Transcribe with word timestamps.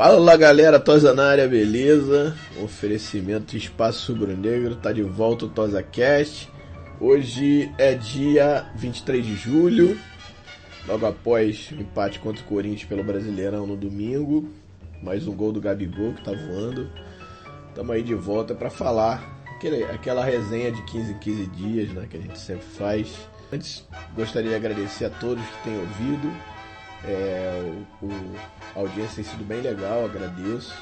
Fala 0.00 0.36
galera, 0.36 0.80
Tosa 0.80 1.12
na 1.12 1.26
área, 1.26 1.46
beleza? 1.46 2.34
Oferecimento 2.62 3.56
Espaço 3.56 4.12
Rubro-Negro, 4.12 4.76
tá 4.76 4.92
de 4.92 5.02
volta 5.02 5.44
o 5.44 5.48
Tosa 5.48 5.82
Cast. 5.82 6.48
Hoje 6.98 7.70
é 7.76 7.94
dia 7.94 8.66
23 8.76 9.24
de 9.24 9.34
julho, 9.34 9.98
logo 10.86 11.04
após 11.04 11.70
o 11.70 11.74
empate 11.74 12.18
contra 12.18 12.42
o 12.42 12.46
Corinthians 12.46 12.84
pelo 12.84 13.04
Brasileirão 13.04 13.66
no 13.66 13.76
domingo. 13.76 14.48
Mais 15.02 15.26
um 15.26 15.34
gol 15.34 15.52
do 15.52 15.60
Gabigol 15.60 16.14
que 16.14 16.24
tá 16.24 16.32
voando. 16.32 16.90
Tamo 17.74 17.92
aí 17.92 18.02
de 18.02 18.14
volta 18.14 18.54
para 18.54 18.70
falar 18.70 19.39
aquele, 19.60 19.84
aquela 19.84 20.24
resenha 20.24 20.72
de 20.72 20.82
15 20.82 21.12
em 21.12 21.18
15 21.18 21.46
dias 21.48 21.88
né, 21.90 22.06
que 22.08 22.16
a 22.16 22.20
gente 22.20 22.38
sempre 22.38 22.64
faz. 22.64 23.28
Antes, 23.52 23.86
gostaria 24.16 24.50
de 24.50 24.56
agradecer 24.56 25.04
a 25.04 25.10
todos 25.10 25.44
que 25.44 25.64
têm 25.64 25.78
ouvido. 25.78 26.32
É, 27.04 27.62
o, 28.00 28.06
o, 28.06 28.36
a 28.74 28.80
audiência 28.80 29.16
tem 29.16 29.24
sido 29.24 29.44
bem 29.44 29.60
legal, 29.60 30.06
agradeço. 30.06 30.74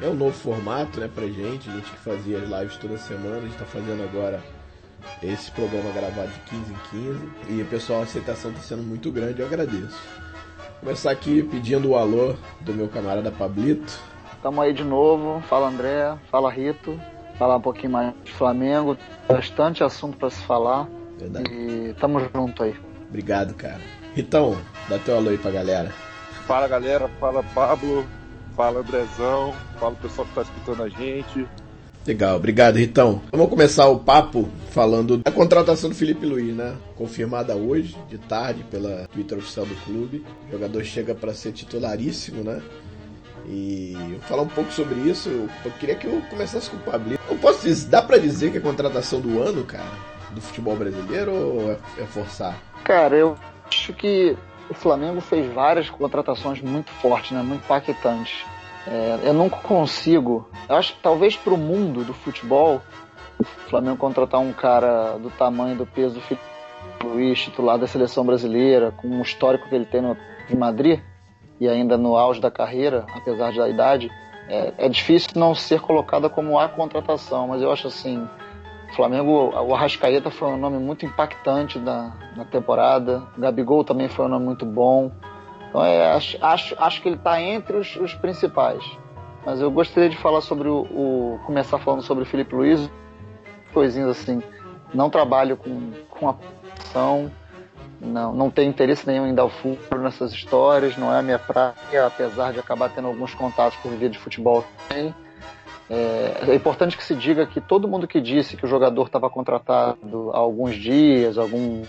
É 0.00 0.08
um 0.08 0.14
novo 0.14 0.32
formato 0.32 0.98
né, 0.98 1.08
pra 1.12 1.26
gente, 1.26 1.68
a 1.68 1.72
gente 1.72 1.90
que 1.90 1.98
fazia 1.98 2.38
as 2.38 2.48
lives 2.48 2.76
toda 2.78 2.98
semana, 2.98 3.36
a 3.36 3.40
gente 3.42 3.56
tá 3.56 3.64
fazendo 3.64 4.02
agora 4.02 4.42
esse 5.22 5.50
programa 5.50 5.92
gravado 5.92 6.28
de 6.28 6.40
15 6.40 6.72
em 6.72 6.76
15 7.46 7.60
e 7.60 7.64
pessoal, 7.64 8.00
a 8.00 8.02
aceitação 8.04 8.50
está 8.50 8.62
sendo 8.62 8.82
muito 8.82 9.12
grande, 9.12 9.40
eu 9.40 9.46
agradeço. 9.46 9.98
Vou 10.58 10.80
começar 10.80 11.10
aqui 11.10 11.42
pedindo 11.42 11.90
o 11.90 11.96
alô 11.96 12.34
do 12.60 12.72
meu 12.74 12.88
camarada 12.88 13.30
Pablito. 13.30 13.98
Tamo 14.42 14.60
aí 14.60 14.72
de 14.72 14.84
novo, 14.84 15.40
fala 15.48 15.68
André, 15.68 16.16
fala 16.30 16.50
Rito, 16.50 17.00
falar 17.38 17.56
um 17.56 17.60
pouquinho 17.60 17.92
mais 17.92 18.14
de 18.24 18.32
Flamengo, 18.32 18.96
bastante 19.28 19.82
assunto 19.82 20.16
para 20.16 20.30
se 20.30 20.42
falar. 20.42 20.88
Verdade. 21.18 21.50
E 21.52 21.94
tamo 22.00 22.20
junto 22.34 22.62
aí. 22.62 22.74
Obrigado, 23.08 23.54
cara. 23.54 23.80
Ritão, 24.14 24.56
dá 24.88 24.98
teu 24.98 25.16
alô 25.16 25.30
aí 25.30 25.38
pra 25.38 25.50
galera. 25.50 25.90
Fala 26.46 26.68
galera, 26.68 27.08
fala 27.20 27.42
Pablo, 27.54 28.04
fala 28.54 28.80
Andrezão, 28.80 29.54
fala 29.78 29.92
o 29.92 29.96
pessoal 29.96 30.26
que 30.28 30.34
tá 30.34 30.42
escutando 30.42 30.82
a 30.82 30.88
gente. 30.88 31.46
Legal, 32.06 32.36
obrigado 32.36 32.76
Ritão. 32.76 33.22
Vamos 33.32 33.48
começar 33.48 33.88
o 33.88 33.98
papo 33.98 34.48
falando 34.70 35.16
da 35.16 35.32
contratação 35.32 35.88
do 35.88 35.96
Felipe 35.96 36.26
Luiz, 36.26 36.54
né? 36.54 36.76
Confirmada 36.96 37.56
hoje, 37.56 37.96
de 38.10 38.18
tarde, 38.18 38.62
pela 38.70 39.08
Twitter 39.08 39.38
oficial 39.38 39.64
do 39.64 39.74
clube. 39.76 40.22
O 40.48 40.52
jogador 40.52 40.84
chega 40.84 41.14
para 41.14 41.32
ser 41.32 41.52
titularíssimo, 41.52 42.44
né? 42.44 42.60
E 43.46 44.18
falar 44.22 44.42
um 44.42 44.48
pouco 44.48 44.72
sobre 44.72 44.98
isso, 45.00 45.28
eu 45.64 45.70
queria 45.72 45.94
que 45.94 46.06
eu 46.06 46.22
começasse 46.30 46.70
com 46.70 46.76
o 46.76 46.80
Pablo. 46.80 47.18
Eu 47.28 47.36
posso 47.36 47.62
dizer, 47.62 47.88
dá 47.88 48.02
para 48.02 48.18
dizer 48.18 48.50
que 48.50 48.56
é 48.56 48.60
a 48.60 48.62
contratação 48.62 49.20
do 49.20 49.42
ano, 49.42 49.64
cara, 49.64 49.84
do 50.30 50.40
futebol 50.40 50.76
brasileiro 50.76 51.32
ou 51.32 51.72
é, 51.72 51.78
é 51.98 52.06
forçar? 52.06 52.56
Cara, 52.82 53.16
eu 53.16 53.36
acho 53.68 53.92
que 53.92 54.36
o 54.68 54.74
Flamengo 54.74 55.20
fez 55.20 55.52
várias 55.52 55.90
contratações 55.90 56.60
muito 56.60 56.90
fortes, 56.90 57.32
né? 57.32 57.42
muito 57.42 57.64
impactantes. 57.64 58.44
É, 58.86 59.20
eu 59.24 59.32
não 59.32 59.48
consigo, 59.48 60.48
eu 60.68 60.76
acho 60.76 60.94
que 60.94 61.00
talvez 61.02 61.36
para 61.36 61.54
o 61.54 61.58
mundo 61.58 62.04
do 62.04 62.12
futebol, 62.12 62.82
o 63.38 63.44
Flamengo 63.44 63.96
contratar 63.96 64.40
um 64.40 64.52
cara 64.52 65.16
do 65.18 65.30
tamanho 65.30 65.76
do 65.76 65.86
peso 65.86 66.14
do 66.14 66.20
Felipe 66.20 66.44
Luiz, 67.02 67.40
titular 67.40 67.78
da 67.78 67.86
seleção 67.86 68.24
brasileira, 68.24 68.92
com 68.92 69.08
o 69.08 69.22
histórico 69.22 69.68
que 69.68 69.74
ele 69.74 69.86
tem 69.86 70.02
no 70.02 70.16
de 70.46 70.54
Madrid 70.54 71.00
e 71.64 71.68
ainda 71.68 71.96
no 71.96 72.16
auge 72.16 72.40
da 72.40 72.50
carreira, 72.50 73.06
apesar 73.14 73.52
da 73.54 73.68
idade, 73.68 74.10
é, 74.48 74.72
é 74.76 74.88
difícil 74.88 75.30
não 75.36 75.54
ser 75.54 75.80
colocada 75.80 76.28
como 76.28 76.58
a 76.58 76.68
contratação, 76.68 77.48
mas 77.48 77.62
eu 77.62 77.72
acho 77.72 77.86
assim, 77.88 78.28
Flamengo, 78.94 79.50
o 79.50 79.74
Arrascaeta 79.74 80.30
foi 80.30 80.48
um 80.48 80.58
nome 80.58 80.78
muito 80.78 81.06
impactante 81.06 81.78
na, 81.78 82.12
na 82.36 82.44
temporada. 82.44 83.22
O 83.36 83.40
Gabigol 83.40 83.82
também 83.82 84.08
foi 84.08 84.26
um 84.26 84.28
nome 84.28 84.44
muito 84.44 84.64
bom. 84.64 85.10
Então 85.68 85.84
é, 85.84 86.12
acho, 86.12 86.38
acho, 86.40 86.76
acho 86.78 87.02
que 87.02 87.08
ele 87.08 87.16
está 87.16 87.40
entre 87.40 87.76
os, 87.76 87.96
os, 87.96 88.14
principais. 88.14 88.84
Mas 89.44 89.60
eu 89.60 89.70
gostaria 89.70 90.08
de 90.08 90.16
falar 90.16 90.40
sobre 90.40 90.68
o, 90.68 90.82
o, 90.82 91.40
começar 91.44 91.78
falando 91.78 92.02
sobre 92.02 92.22
o 92.22 92.26
Felipe 92.26 92.54
Luiz, 92.54 92.90
coisinhas 93.72 94.10
assim. 94.10 94.42
Não 94.92 95.10
trabalho 95.10 95.56
com, 95.56 95.90
com 96.10 96.28
a 96.28 96.36
ação, 96.78 97.30
não, 98.04 98.32
não 98.32 98.50
tenho 98.50 98.68
interesse 98.68 99.06
nenhum 99.06 99.26
em 99.26 99.34
dar 99.34 99.44
o 99.44 99.50
furo 99.50 100.02
nessas 100.02 100.32
histórias, 100.32 100.96
não 100.96 101.12
é 101.12 101.18
a 101.18 101.22
minha 101.22 101.38
praia, 101.38 102.06
apesar 102.06 102.52
de 102.52 102.60
acabar 102.60 102.88
tendo 102.90 103.08
alguns 103.08 103.34
contatos 103.34 103.78
por 103.78 103.92
via 103.92 104.08
de 104.08 104.18
futebol 104.18 104.64
também. 104.88 105.14
É, 105.88 106.44
é, 106.48 106.54
importante 106.54 106.96
que 106.96 107.04
se 107.04 107.14
diga 107.14 107.46
que 107.46 107.60
todo 107.60 107.86
mundo 107.86 108.08
que 108.08 108.20
disse 108.20 108.56
que 108.56 108.64
o 108.64 108.68
jogador 108.68 109.06
estava 109.06 109.28
contratado 109.28 110.30
há 110.32 110.38
alguns 110.38 110.76
dias, 110.76 111.36
algumas 111.36 111.88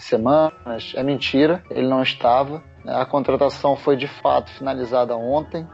semanas, 0.00 0.92
é 0.94 1.02
mentira, 1.02 1.62
ele 1.70 1.86
não 1.86 2.02
estava. 2.02 2.62
A 2.84 3.04
contratação 3.04 3.76
foi 3.76 3.96
de 3.96 4.08
fato 4.08 4.50
finalizada 4.50 5.16
ontem. 5.16 5.66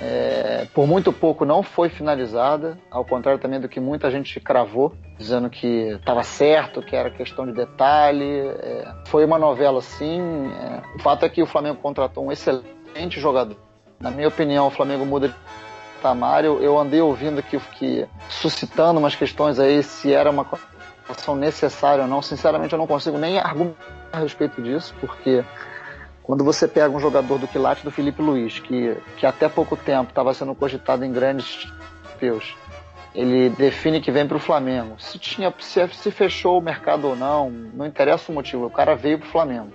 É, 0.00 0.66
por 0.72 0.86
muito 0.86 1.12
pouco 1.12 1.44
não 1.44 1.62
foi 1.62 1.88
finalizada, 1.88 2.78
ao 2.90 3.04
contrário 3.04 3.40
também 3.40 3.60
do 3.60 3.68
que 3.68 3.80
muita 3.80 4.10
gente 4.10 4.38
cravou, 4.40 4.94
dizendo 5.18 5.50
que 5.50 5.90
estava 5.92 6.22
certo, 6.22 6.82
que 6.82 6.96
era 6.96 7.10
questão 7.10 7.46
de 7.46 7.52
detalhe. 7.52 8.48
É, 8.48 8.94
foi 9.06 9.24
uma 9.24 9.38
novela 9.38 9.82
sim. 9.82 10.50
É, 10.52 10.96
o 10.96 11.02
fato 11.02 11.24
é 11.24 11.28
que 11.28 11.42
o 11.42 11.46
Flamengo 11.46 11.76
contratou 11.76 12.24
um 12.24 12.32
excelente 12.32 13.20
jogador. 13.20 13.56
Na 13.98 14.10
minha 14.10 14.28
opinião, 14.28 14.66
o 14.66 14.70
Flamengo 14.70 15.04
muda 15.04 15.28
de 15.28 15.34
patamar. 16.00 16.44
Eu, 16.44 16.62
eu 16.62 16.78
andei 16.78 17.00
ouvindo 17.00 17.42
que, 17.42 17.58
que 17.58 18.06
suscitando 18.28 18.98
umas 18.98 19.14
questões 19.14 19.58
aí 19.58 19.82
se 19.82 20.12
era 20.12 20.30
uma 20.30 20.44
contratação 20.44 21.36
necessária 21.36 22.04
ou 22.04 22.08
não. 22.08 22.22
Sinceramente, 22.22 22.72
eu 22.72 22.78
não 22.78 22.86
consigo 22.86 23.18
nem 23.18 23.38
argumentar 23.38 23.76
a 24.12 24.18
respeito 24.18 24.60
disso, 24.62 24.94
porque 25.00 25.44
quando 26.30 26.44
você 26.44 26.68
pega 26.68 26.94
um 26.94 27.00
jogador 27.00 27.38
do 27.38 27.48
quilate 27.48 27.82
do 27.82 27.90
Felipe 27.90 28.22
Luiz, 28.22 28.60
que, 28.60 28.96
que 29.16 29.26
até 29.26 29.48
pouco 29.48 29.76
tempo 29.76 30.10
estava 30.10 30.32
sendo 30.32 30.54
cogitado 30.54 31.04
em 31.04 31.10
grandes 31.10 31.66
desafios, 32.04 32.54
ele 33.12 33.50
define 33.50 34.00
que 34.00 34.12
vem 34.12 34.28
para 34.28 34.36
o 34.36 34.40
Flamengo. 34.40 34.94
Se, 35.00 35.18
tinha, 35.18 35.52
se, 35.58 35.88
se 35.88 36.12
fechou 36.12 36.56
o 36.56 36.62
mercado 36.62 37.08
ou 37.08 37.16
não, 37.16 37.50
não 37.50 37.84
interessa 37.84 38.30
o 38.30 38.34
motivo, 38.36 38.66
o 38.66 38.70
cara 38.70 38.94
veio 38.94 39.18
para 39.18 39.26
o 39.26 39.30
Flamengo. 39.32 39.72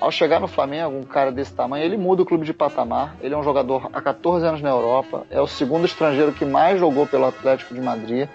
Ao 0.00 0.10
chegar 0.10 0.40
no 0.40 0.48
Flamengo, 0.48 0.96
um 0.96 1.02
cara 1.02 1.30
desse 1.30 1.52
tamanho, 1.52 1.84
ele 1.84 1.98
muda 1.98 2.22
o 2.22 2.24
clube 2.24 2.46
de 2.46 2.54
patamar. 2.54 3.14
Ele 3.20 3.34
é 3.34 3.36
um 3.36 3.44
jogador 3.44 3.90
há 3.92 4.00
14 4.00 4.46
anos 4.46 4.62
na 4.62 4.70
Europa, 4.70 5.26
é 5.28 5.38
o 5.38 5.46
segundo 5.46 5.84
estrangeiro 5.84 6.32
que 6.32 6.46
mais 6.46 6.80
jogou 6.80 7.06
pelo 7.06 7.26
Atlético 7.26 7.74
de 7.74 7.82
Madrid, 7.82 8.26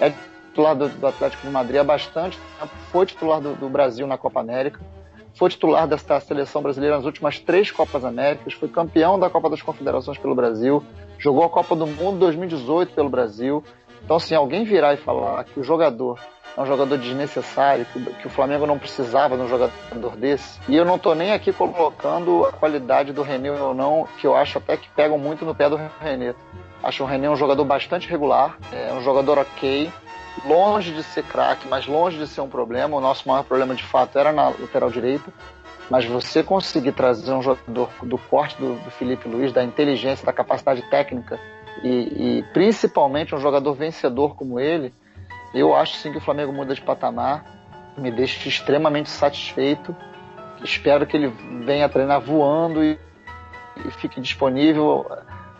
é 0.00 0.12
titular 0.48 0.74
do, 0.74 0.88
do 0.88 1.06
Atlético 1.06 1.46
de 1.46 1.52
Madrid 1.52 1.76
há 1.76 1.84
bastante 1.84 2.36
tempo, 2.58 2.72
foi 2.90 3.06
titular 3.06 3.40
do, 3.40 3.54
do 3.54 3.68
Brasil 3.68 4.08
na 4.08 4.18
Copa 4.18 4.40
América, 4.40 4.80
foi 5.36 5.50
titular 5.50 5.86
desta 5.86 6.18
seleção 6.18 6.62
brasileira 6.62 6.96
nas 6.96 7.04
últimas 7.04 7.38
três 7.38 7.70
Copas 7.70 8.04
Américas, 8.04 8.54
foi 8.54 8.68
campeão 8.68 9.18
da 9.18 9.30
Copa 9.30 9.50
das 9.50 9.62
Confederações 9.62 10.18
pelo 10.18 10.34
Brasil, 10.34 10.82
jogou 11.18 11.44
a 11.44 11.50
Copa 11.50 11.76
do 11.76 11.86
Mundo 11.86 12.18
2018 12.20 12.94
pelo 12.94 13.10
Brasil. 13.10 13.62
Então, 14.02 14.18
se 14.18 14.34
alguém 14.34 14.64
virar 14.64 14.94
e 14.94 14.96
falar 14.96 15.44
que 15.44 15.60
o 15.60 15.64
jogador 15.64 16.18
é 16.56 16.60
um 16.60 16.66
jogador 16.66 16.96
desnecessário, 16.96 17.84
que, 17.92 18.02
que, 18.02 18.26
o 18.26 18.30
Flamengo 18.30 18.66
não 18.66 18.78
precisava 18.78 19.36
de 19.36 19.42
um 19.42 19.48
jogador 19.48 20.16
desse. 20.16 20.58
E 20.68 20.74
eu 20.74 20.86
não 20.86 20.98
tô 20.98 21.14
nem 21.14 21.32
aqui 21.32 21.52
colocando 21.52 22.46
a 22.46 22.52
qualidade 22.52 23.12
do 23.12 23.20
René 23.20 23.50
ou 23.52 23.74
não, 23.74 24.08
que 24.18 24.26
eu 24.26 24.34
acho 24.34 24.56
até 24.56 24.76
que 24.76 24.88
pegam 24.90 25.18
muito 25.18 25.44
no 25.44 25.54
pé 25.54 25.68
do 25.68 25.78
René. 26.00 26.34
Acho 26.82 27.04
o 27.04 27.06
René 27.06 27.28
um 27.28 27.36
jogador 27.36 27.64
bastante 27.64 28.08
regular, 28.08 28.56
é 28.72 28.90
um 28.94 29.02
jogador 29.02 29.38
ok, 29.38 29.92
longe 30.44 30.92
de 30.92 31.02
ser 31.02 31.24
craque, 31.24 31.66
mas 31.68 31.86
longe 31.86 32.18
de 32.18 32.26
ser 32.26 32.40
um 32.40 32.48
problema. 32.48 32.96
O 32.96 33.00
nosso 33.00 33.28
maior 33.28 33.44
problema 33.44 33.74
de 33.74 33.84
fato 33.84 34.18
era 34.18 34.32
na 34.32 34.48
lateral 34.48 34.90
direita. 34.90 35.32
Mas 35.88 36.04
você 36.04 36.42
conseguir 36.42 36.92
trazer 36.92 37.32
um 37.32 37.42
jogador 37.42 37.88
do 38.02 38.18
corte 38.18 38.56
do, 38.58 38.74
do 38.74 38.90
Felipe 38.90 39.28
Luiz, 39.28 39.52
da 39.52 39.62
inteligência, 39.62 40.26
da 40.26 40.32
capacidade 40.32 40.82
técnica 40.90 41.38
e, 41.82 42.38
e 42.38 42.42
principalmente 42.52 43.34
um 43.34 43.38
jogador 43.38 43.74
vencedor 43.74 44.34
como 44.34 44.58
ele, 44.58 44.92
eu 45.54 45.74
acho 45.74 45.96
sim 45.96 46.10
que 46.10 46.18
o 46.18 46.20
Flamengo 46.20 46.52
muda 46.52 46.74
de 46.74 46.80
patamar, 46.80 47.44
me 47.96 48.10
deixa 48.10 48.48
extremamente 48.48 49.08
satisfeito. 49.08 49.94
Espero 50.62 51.06
que 51.06 51.16
ele 51.16 51.28
venha 51.64 51.88
treinar 51.88 52.20
voando 52.20 52.82
e, 52.82 52.98
e 53.84 53.90
fique 53.92 54.20
disponível 54.20 55.06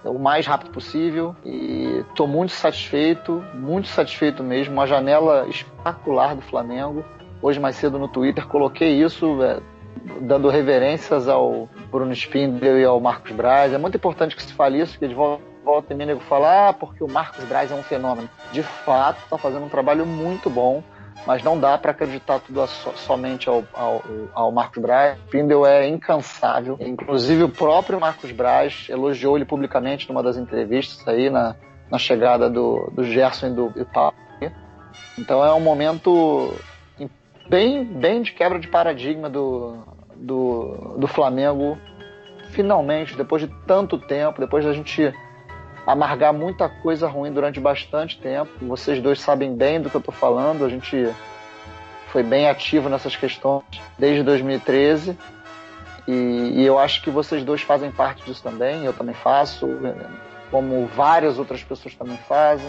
o 0.09 0.19
mais 0.19 0.47
rápido 0.47 0.71
possível. 0.71 1.35
E 1.45 2.05
estou 2.09 2.27
muito 2.27 2.53
satisfeito, 2.53 3.45
muito 3.55 3.89
satisfeito 3.89 4.43
mesmo. 4.43 4.75
Uma 4.75 4.87
janela 4.87 5.47
espetacular 5.49 6.35
do 6.35 6.43
Flamengo. 6.43 7.05
Hoje 7.43 7.61
mais 7.61 7.77
cedo 7.77 7.99
no 7.99 8.09
Twitter 8.09 8.47
coloquei 8.47 9.03
isso, 9.03 9.43
é, 9.43 9.61
dando 10.21 10.49
reverências 10.49 11.29
ao 11.29 11.69
Bruno 11.91 12.13
Spindel 12.13 12.79
e 12.79 12.85
ao 12.85 13.01
Marcos 13.01 13.33
Braz. 13.33 13.73
É 13.73 13.79
muito 13.79 13.97
importante 13.97 14.35
que 14.35 14.43
se 14.43 14.53
fale 14.53 14.81
isso, 14.81 14.93
porque 14.93 15.09
de 15.09 15.15
volta 15.15 15.57
volta 15.67 15.93
e 15.93 15.97
meia 15.97 16.07
nego 16.07 16.21
fala, 16.21 16.69
ah, 16.69 16.73
porque 16.73 17.03
o 17.03 17.11
Marcos 17.11 17.45
Braz 17.45 17.73
é 17.73 17.75
um 17.75 17.83
fenômeno. 17.83 18.31
De 18.53 18.63
fato, 18.63 19.21
está 19.25 19.37
fazendo 19.37 19.65
um 19.65 19.69
trabalho 19.69 20.07
muito 20.07 20.49
bom, 20.49 20.83
mas 21.27 21.43
não 21.43 21.59
dá 21.59 21.77
para 21.77 21.91
acreditar 21.91 22.39
tudo 22.39 22.63
a, 22.63 22.67
so, 22.67 22.93
somente 22.97 23.49
ao, 23.49 23.65
ao, 23.75 24.03
ao, 24.33 24.53
Marcos 24.53 24.81
Braz. 24.81 25.19
Pindel 25.29 25.67
é 25.67 25.89
incansável. 25.89 26.77
Inclusive, 26.81 27.43
o 27.43 27.49
próprio 27.49 28.01
Marcos 28.01 28.31
Braz 28.31 28.87
elogiou 28.89 29.37
ele 29.37 29.45
publicamente 29.45 30.09
numa 30.09 30.23
das 30.23 30.37
entrevistas 30.37 31.07
aí 31.09 31.29
na, 31.29 31.57
na 31.91 31.99
chegada 31.99 32.49
do, 32.49 32.91
do 32.93 33.05
Gerson 33.05 33.49
e 33.49 33.51
do 33.51 33.73
Itaú. 33.77 34.13
Então 35.19 35.45
é 35.45 35.53
um 35.53 35.61
momento 35.61 36.55
bem, 37.49 37.85
bem 37.85 38.23
de 38.23 38.33
quebra 38.33 38.59
de 38.59 38.69
paradigma 38.69 39.29
do, 39.29 39.77
do, 40.15 40.97
do 40.99 41.07
Flamengo. 41.07 41.77
Finalmente, 42.51 43.17
depois 43.17 43.43
de 43.43 43.49
tanto 43.67 43.99
tempo, 43.99 44.41
depois 44.41 44.65
da 44.65 44.73
gente 44.73 45.13
amargar 45.87 46.33
muita 46.33 46.69
coisa 46.69 47.07
ruim 47.07 47.33
durante 47.33 47.61
bastante 47.61 48.19
tempo. 48.19 48.51
Vocês 48.63 49.01
dois 49.01 49.21
sabem 49.21 49.55
bem 49.55 49.81
do 49.81 49.89
que 49.89 49.97
eu 49.97 50.01
estou 50.01 50.15
falando. 50.15 50.65
A 50.65 50.69
gente 50.69 51.09
foi 52.09 52.23
bem 52.23 52.49
ativo 52.49 52.89
nessas 52.89 53.15
questões 53.15 53.63
desde 53.99 54.23
2013. 54.25 55.17
E, 56.09 56.13
e, 56.13 56.65
eu 56.65 56.79
acho 56.79 57.03
que 57.03 57.11
vocês 57.11 57.45
dois 57.45 57.63
fazem 57.63 57.91
parte 57.91 58.25
disso 58.25 58.43
também. 58.43 58.85
Eu 58.85 58.93
também 58.93 59.15
faço, 59.15 59.69
como 60.51 60.87
várias 60.87 61.39
outras 61.39 61.63
pessoas 61.63 61.95
também 61.95 62.17
fazem, 62.29 62.69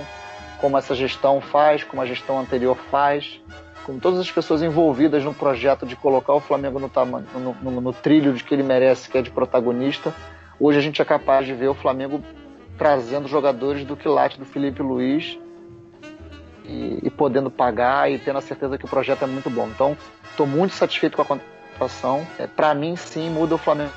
como 0.59 0.77
essa 0.77 0.93
gestão 0.93 1.41
faz, 1.41 1.83
como 1.83 2.01
a 2.01 2.05
gestão 2.05 2.39
anterior 2.39 2.77
faz, 2.91 3.39
como 3.83 3.99
todas 3.99 4.19
as 4.19 4.29
pessoas 4.29 4.61
envolvidas 4.61 5.23
no 5.23 5.33
projeto 5.33 5.85
de 5.85 5.95
colocar 5.95 6.33
o 6.33 6.39
Flamengo 6.39 6.79
no, 6.79 6.91
no, 7.39 7.53
no, 7.61 7.81
no 7.81 7.93
trilho 7.93 8.33
de 8.33 8.43
que 8.43 8.53
ele 8.53 8.63
merece, 8.63 9.09
que 9.09 9.17
é 9.17 9.21
de 9.21 9.29
protagonista. 9.29 10.13
Hoje 10.59 10.79
a 10.79 10.81
gente 10.81 11.01
é 11.01 11.05
capaz 11.05 11.45
de 11.45 11.53
ver 11.53 11.67
o 11.67 11.75
Flamengo 11.75 12.21
trazendo 12.77 13.27
jogadores 13.27 13.85
do 13.85 13.95
quilate 13.95 14.39
do 14.39 14.45
Felipe 14.45 14.81
Luiz 14.81 15.37
e, 16.65 16.99
e, 17.03 17.09
podendo 17.09 17.49
pagar 17.49 18.11
e 18.11 18.19
tendo 18.19 18.37
a 18.37 18.41
certeza 18.41 18.77
que 18.77 18.85
o 18.85 18.89
projeto 18.89 19.23
é 19.23 19.27
muito 19.27 19.49
bom. 19.49 19.67
Então, 19.67 19.97
estou 20.29 20.45
muito 20.45 20.73
satisfeito 20.73 21.15
com 21.15 21.21
a 21.21 21.25
contratação. 21.25 22.27
É, 22.37 22.45
Para 22.45 22.73
mim, 22.73 22.95
sim, 22.95 23.29
muda 23.29 23.55
o 23.55 23.57
Flamengo. 23.57 23.91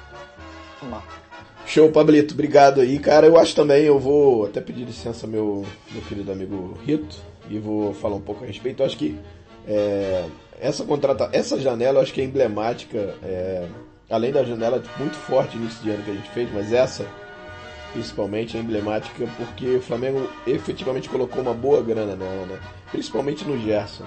Show, 1.66 1.90
Pablito. 1.90 2.34
Obrigado 2.34 2.80
aí. 2.80 2.98
Cara, 2.98 3.26
eu 3.26 3.38
acho 3.38 3.54
também, 3.54 3.84
eu 3.84 3.98
vou 3.98 4.46
até 4.46 4.60
pedir 4.60 4.84
licença 4.84 5.26
meu, 5.26 5.64
meu 5.90 6.02
querido 6.02 6.32
amigo 6.32 6.78
Rito 6.84 7.16
e 7.48 7.58
vou 7.58 7.92
falar 7.92 8.16
um 8.16 8.20
pouco 8.20 8.44
a 8.44 8.46
respeito. 8.46 8.82
Eu 8.82 8.86
acho 8.86 8.96
que 8.96 9.18
é, 9.68 10.24
essa 10.60 10.84
contrata, 10.84 11.28
essa 11.32 11.60
janela 11.60 11.98
eu 11.98 12.02
acho 12.02 12.12
que 12.12 12.20
é 12.20 12.24
emblemática, 12.24 13.14
é, 13.22 13.66
além 14.08 14.32
da 14.32 14.42
janela 14.42 14.82
muito 14.98 15.16
forte 15.16 15.56
início 15.56 15.82
de 15.82 15.90
ano 15.90 16.02
que 16.02 16.10
a 16.10 16.14
gente 16.14 16.30
fez, 16.30 16.48
mas 16.52 16.72
essa 16.72 17.06
principalmente 17.92 18.56
é 18.56 18.60
emblemática 18.60 19.26
porque 19.36 19.76
o 19.76 19.82
Flamengo 19.82 20.28
efetivamente 20.46 21.08
colocou 21.08 21.42
uma 21.42 21.54
boa 21.54 21.82
grana 21.82 22.16
nela, 22.16 22.46
né? 22.46 22.58
Principalmente 22.90 23.44
no 23.44 23.58
Gerson, 23.58 24.04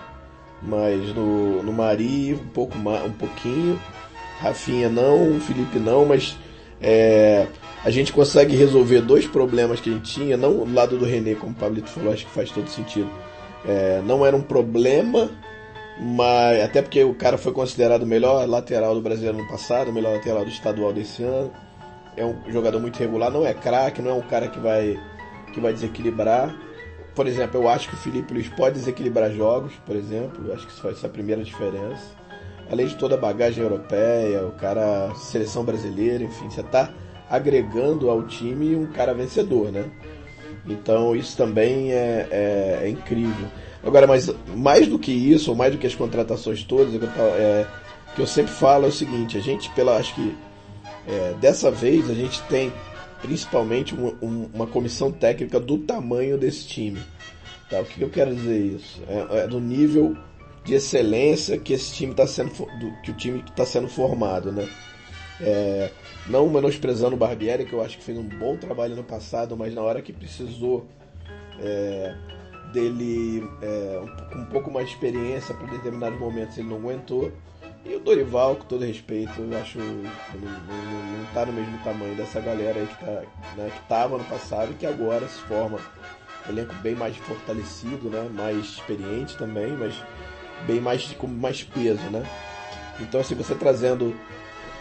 mas 0.62 1.14
no, 1.14 1.62
no 1.64 1.74
Mari 1.74 2.34
um 2.34 2.48
pouco 2.48 2.78
um 2.78 3.12
pouquinho, 3.14 3.80
Rafinha 4.40 4.90
não, 4.90 5.40
Felipe 5.40 5.80
não, 5.80 6.06
mas 6.06 6.38
é, 6.82 7.48
a 7.84 7.90
gente 7.90 8.12
consegue 8.12 8.56
resolver 8.56 9.02
dois 9.02 9.26
problemas 9.28 9.80
que 9.80 9.90
a 9.90 9.94
gente 9.94 10.12
tinha, 10.14 10.38
não 10.38 10.66
do 10.66 10.74
lado 10.74 10.98
do 10.98 11.06
René, 11.06 11.36
como 11.36 11.52
o 11.52 11.56
Pablito 11.56 11.90
falou, 11.90 12.14
acho 12.14 12.26
que 12.26 12.32
faz 12.32 12.52
todo 12.52 12.68
sentido. 12.70 13.10
É, 13.66 14.02
não 14.06 14.26
era 14.26 14.36
um 14.36 14.42
problema, 14.42 15.30
mas 16.00 16.62
até 16.62 16.82
porque 16.82 17.04
o 17.04 17.14
cara 17.14 17.38
foi 17.38 17.54
considerado 17.54 18.04
o 18.04 18.08
melhor 18.08 18.48
lateral 18.48 18.94
do 18.96 19.02
Brasileiro 19.02 19.38
no 19.38 19.48
passado, 19.48 19.90
o 19.90 19.94
melhor 19.94 20.14
lateral 20.14 20.44
do 20.44 20.50
estadual 20.50 20.92
desse 20.92 21.24
ano 21.24 21.52
é 22.16 22.26
um 22.26 22.52
jogador 22.52 22.80
muito 22.80 22.98
regular, 22.98 23.32
não 23.32 23.46
é 23.46 23.54
craque, 23.54 24.02
não 24.02 24.12
é 24.12 24.14
um 24.14 24.22
cara 24.22 24.48
que 24.48 24.60
vai, 24.60 25.00
que 25.54 25.60
vai 25.60 25.74
desequilibrar. 25.74 26.56
Por 27.16 27.28
exemplo, 27.28 27.62
eu 27.62 27.70
acho 27.70 27.90
que 27.90 27.96
o 27.96 27.98
Felipe 27.98 28.34
Luiz 28.34 28.50
pode 28.50 28.76
desequilibrar 28.76 29.32
jogos, 29.32 29.74
por 29.86 29.96
exemplo, 29.96 30.48
eu 30.48 30.54
acho 30.54 30.66
que 30.66 30.74
isso 30.74 30.82
faz 30.82 31.04
a 31.04 31.10
primeira 31.10 31.44
diferença. 31.44 32.24
Além 32.72 32.88
de 32.88 32.96
toda 32.96 33.16
a 33.16 33.18
bagagem 33.18 33.64
europeia, 33.64 34.46
o 34.46 34.52
cara, 34.54 35.14
seleção 35.16 35.64
brasileira, 35.64 36.24
enfim, 36.24 36.50
você 36.50 36.62
está 36.62 36.92
agregando 37.30 38.10
ao 38.10 38.24
time 38.24 38.76
um 38.76 38.88
cara 38.88 39.14
vencedor, 39.14 39.72
né? 39.72 39.86
Então 40.66 41.16
isso 41.16 41.36
também 41.36 41.92
é, 41.92 42.28
é, 42.32 42.80
é, 42.84 42.90
incrível. 42.90 43.48
Agora, 43.84 44.08
mas 44.08 44.34
mais 44.56 44.88
do 44.88 44.98
que 44.98 45.12
isso, 45.12 45.52
ou 45.52 45.58
mais 45.58 45.74
do 45.74 45.78
que 45.78 45.86
as 45.86 45.94
contratações 45.96 46.64
todas, 46.64 46.96
é 46.96 47.00
que 47.00 47.06
eu, 48.22 48.24
é, 48.24 48.28
sempre 48.28 48.52
falo 48.54 48.86
é 48.86 48.88
o 48.88 48.92
seguinte, 48.92 49.38
a 49.38 49.42
gente, 49.42 49.70
pela, 49.72 49.98
acho 49.98 50.16
que 50.16 50.36
é, 51.08 51.34
dessa 51.40 51.70
vez 51.70 52.10
a 52.10 52.14
gente 52.14 52.42
tem 52.44 52.72
principalmente 53.22 53.96
uma, 53.96 54.14
uma, 54.22 54.68
comissão 54.68 55.12
técnica 55.12 55.60
do 55.60 55.78
tamanho 55.78 56.38
desse 56.38 56.68
time. 56.68 57.02
Tá? 57.70 57.80
O 57.80 57.86
que, 57.86 58.02
eu 58.02 58.10
quero 58.10 58.36
dizer 58.36 58.60
isso? 58.60 59.02
É, 59.08 59.44
é 59.44 59.48
do 59.48 59.60
nível 59.60 60.16
de 60.66 60.74
excelência 60.74 61.58
que 61.58 61.74
esse 61.74 61.94
time 61.94 62.12
está 62.12 62.28
sendo 62.28 62.52
do, 62.52 63.02
que 63.02 63.12
o 63.12 63.14
time 63.14 63.44
está 63.48 63.66
sendo 63.66 63.88
formado, 63.88 64.52
né? 64.52 64.68
É, 65.42 65.90
não 66.28 66.50
menosprezando 66.50 67.16
o 67.16 67.18
Barbieri, 67.18 67.66
que 67.66 67.74
eu 67.74 67.82
acho 67.82 67.98
que 67.98 68.04
fez 68.04 68.18
um 68.18 68.24
bom 68.24 68.56
trabalho 68.56 68.96
no 68.96 69.04
passado, 69.04 69.58
mas 69.58 69.74
na 69.74 69.82
hora 69.82 70.02
que 70.02 70.14
precisou 70.14 70.88
é, 71.60 72.16
dele 72.72 73.44
é, 73.62 74.02
um, 74.36 74.42
um 74.42 74.46
pouco 74.46 74.72
mais 74.72 74.88
de 74.88 74.94
experiência 74.94 75.54
para 75.56 75.68
determinados 75.68 76.20
momentos 76.20 76.58
ele 76.58 76.68
não 76.68 76.78
aguentou. 76.78 77.32
E 77.86 77.96
o 77.96 78.00
Dorival, 78.00 78.56
com 78.56 78.64
todo 78.64 78.86
respeito, 78.86 79.34
eu 79.42 79.58
acho 79.58 79.78
não, 79.78 79.88
não, 79.88 81.18
não 81.18 81.26
tá 81.34 81.46
no 81.46 81.52
mesmo 81.52 81.78
tamanho 81.84 82.16
dessa 82.16 82.40
galera 82.40 82.80
aí 82.80 82.88
que, 82.88 83.06
tá, 83.06 83.24
né, 83.58 83.72
que 83.76 83.88
tava 83.90 84.18
no 84.18 84.24
passado 84.24 84.72
e 84.72 84.76
que 84.76 84.86
agora 84.86 85.28
se 85.28 85.40
forma 85.42 85.80
um 86.48 86.50
elenco 86.50 86.74
bem 86.76 86.96
mais 86.96 87.18
fortalecido, 87.18 88.10
né, 88.10 88.30
mais 88.34 88.58
experiente 88.58 89.36
também, 89.36 89.76
mas 89.78 89.94
bem 90.66 90.80
mais 90.80 91.06
com 91.18 91.28
mais 91.28 91.62
peso, 91.64 92.04
né? 92.10 92.24
Então 93.02 93.20
assim, 93.20 93.36
você 93.36 93.54
trazendo 93.54 94.16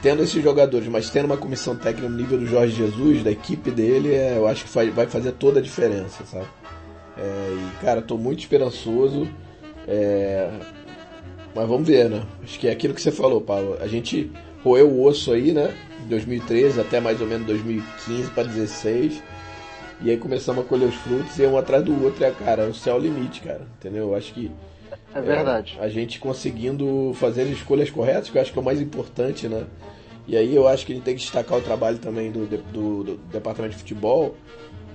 tendo 0.00 0.22
esses 0.22 0.42
jogadores, 0.42 0.88
mas 0.88 1.10
tendo 1.10 1.26
uma 1.26 1.36
comissão 1.36 1.76
técnica 1.76 2.08
no 2.08 2.16
nível 2.16 2.38
do 2.38 2.46
Jorge 2.46 2.74
Jesus, 2.74 3.22
da 3.22 3.30
equipe 3.30 3.70
dele, 3.70 4.12
é, 4.14 4.36
eu 4.36 4.46
acho 4.46 4.64
que 4.64 4.70
faz, 4.70 4.92
vai 4.92 5.06
fazer 5.06 5.32
toda 5.32 5.60
a 5.60 5.62
diferença, 5.62 6.24
sabe? 6.24 6.46
É, 7.16 7.54
e 7.54 7.84
cara, 7.84 8.02
tô 8.02 8.16
muito 8.16 8.40
esperançoso. 8.40 9.28
É, 9.86 10.50
mas 11.54 11.68
vamos 11.68 11.86
ver, 11.86 12.08
né? 12.08 12.22
Acho 12.42 12.58
que 12.58 12.68
é 12.68 12.72
aquilo 12.72 12.94
que 12.94 13.02
você 13.02 13.10
falou, 13.10 13.40
Paulo. 13.40 13.76
A 13.80 13.86
gente 13.86 14.30
roeu 14.64 14.88
o 14.88 15.04
osso 15.04 15.32
aí, 15.32 15.52
né? 15.52 15.74
De 16.00 16.06
2013 16.06 16.80
até 16.80 17.00
mais 17.00 17.20
ou 17.20 17.26
menos 17.26 17.46
2015 17.46 18.30
para 18.30 18.44
2016. 18.44 19.22
E 20.00 20.10
aí 20.10 20.16
começamos 20.16 20.64
a 20.64 20.68
colher 20.68 20.88
os 20.88 20.94
frutos 20.96 21.38
e 21.38 21.46
um 21.46 21.56
atrás 21.56 21.84
do 21.84 22.02
outro. 22.02 22.24
É, 22.24 22.30
cara, 22.30 22.66
o 22.66 22.74
céu 22.74 22.96
é 22.96 22.98
o 22.98 23.02
limite, 23.02 23.40
cara. 23.40 23.66
Entendeu? 23.78 24.08
Eu 24.08 24.14
acho 24.14 24.32
que. 24.32 24.50
É 25.14 25.20
verdade. 25.20 25.76
É, 25.78 25.84
a 25.84 25.88
gente 25.88 26.18
conseguindo 26.18 27.12
fazer 27.14 27.42
as 27.42 27.50
escolhas 27.50 27.90
corretas, 27.90 28.30
que 28.30 28.38
eu 28.38 28.42
acho 28.42 28.52
que 28.52 28.58
é 28.58 28.62
o 28.62 28.64
mais 28.64 28.80
importante, 28.80 29.46
né? 29.46 29.64
E 30.26 30.36
aí 30.36 30.54
eu 30.54 30.66
acho 30.66 30.86
que 30.86 30.92
a 30.92 30.94
gente 30.94 31.04
tem 31.04 31.14
que 31.14 31.20
destacar 31.20 31.58
o 31.58 31.62
trabalho 31.62 31.98
também 31.98 32.30
do, 32.30 32.46
do, 32.46 33.04
do 33.04 33.16
departamento 33.30 33.74
de 33.74 33.80
futebol, 33.80 34.36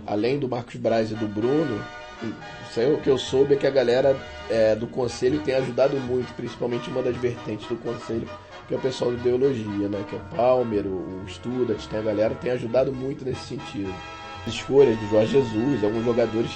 além 0.06 0.39
do 0.39 0.48
Marcos 0.48 0.75
Braz 0.75 1.12
e 1.12 1.15
do 1.15 1.27
Bruno, 1.27 1.83
aí, 2.78 2.94
o 2.94 2.98
que 2.98 3.10
eu 3.10 3.18
soube 3.18 3.54
é 3.54 3.58
que 3.58 3.68
a 3.68 3.72
galera 3.72 4.18
é, 4.50 4.75
do 4.75 4.88
conselho 4.88 5.39
tem 5.41 5.56
ajudado 5.56 5.98
muito, 5.98 6.34
principalmente 6.34 6.89
uma 6.89 7.01
das 7.01 7.15
vertentes 7.15 7.68
do 7.68 7.75
conselho, 7.75 8.27
que 8.68 8.74
é 8.74 8.77
o 8.77 8.82
pessoal 8.82 9.12
de 9.12 9.18
ideologia, 9.18 9.88
né? 9.88 10.03
Que 10.10 10.15
é 10.15 10.20
o 10.20 10.36
Palmer, 10.36 10.86
o, 10.86 11.24
o 11.24 11.30
Studat, 11.30 11.88
tem 11.88 12.00
a 12.00 12.01
galera 12.03 12.36
tem 12.36 12.51
ajudado 12.51 12.91
muito 12.91 13.24
nesse 13.24 13.41
sentido. 13.41 13.94
As 14.46 14.53
escolhas 14.53 15.00
de 15.00 15.10
Jorge 15.10 15.34
Jesus, 15.34 15.84
alguns 15.84 16.06
jogadores 16.06 16.51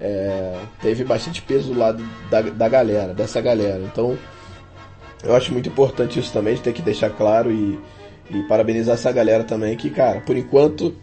é, 0.00 0.58
teve 0.80 1.04
bastante 1.04 1.42
peso 1.42 1.72
do 1.72 1.78
lado 1.78 2.02
da, 2.30 2.42
da 2.42 2.68
galera, 2.68 3.12
dessa 3.12 3.40
galera. 3.40 3.80
Então, 3.80 4.16
eu 5.22 5.34
acho 5.34 5.52
muito 5.52 5.68
importante 5.68 6.18
isso 6.18 6.32
também, 6.32 6.54
de 6.54 6.62
ter 6.62 6.72
que 6.72 6.82
deixar 6.82 7.10
claro 7.10 7.50
e, 7.50 7.78
e 8.30 8.42
parabenizar 8.44 8.94
essa 8.94 9.10
galera 9.12 9.44
também, 9.44 9.76
que, 9.76 9.90
cara, 9.90 10.20
por 10.20 10.36
enquanto, 10.36 10.94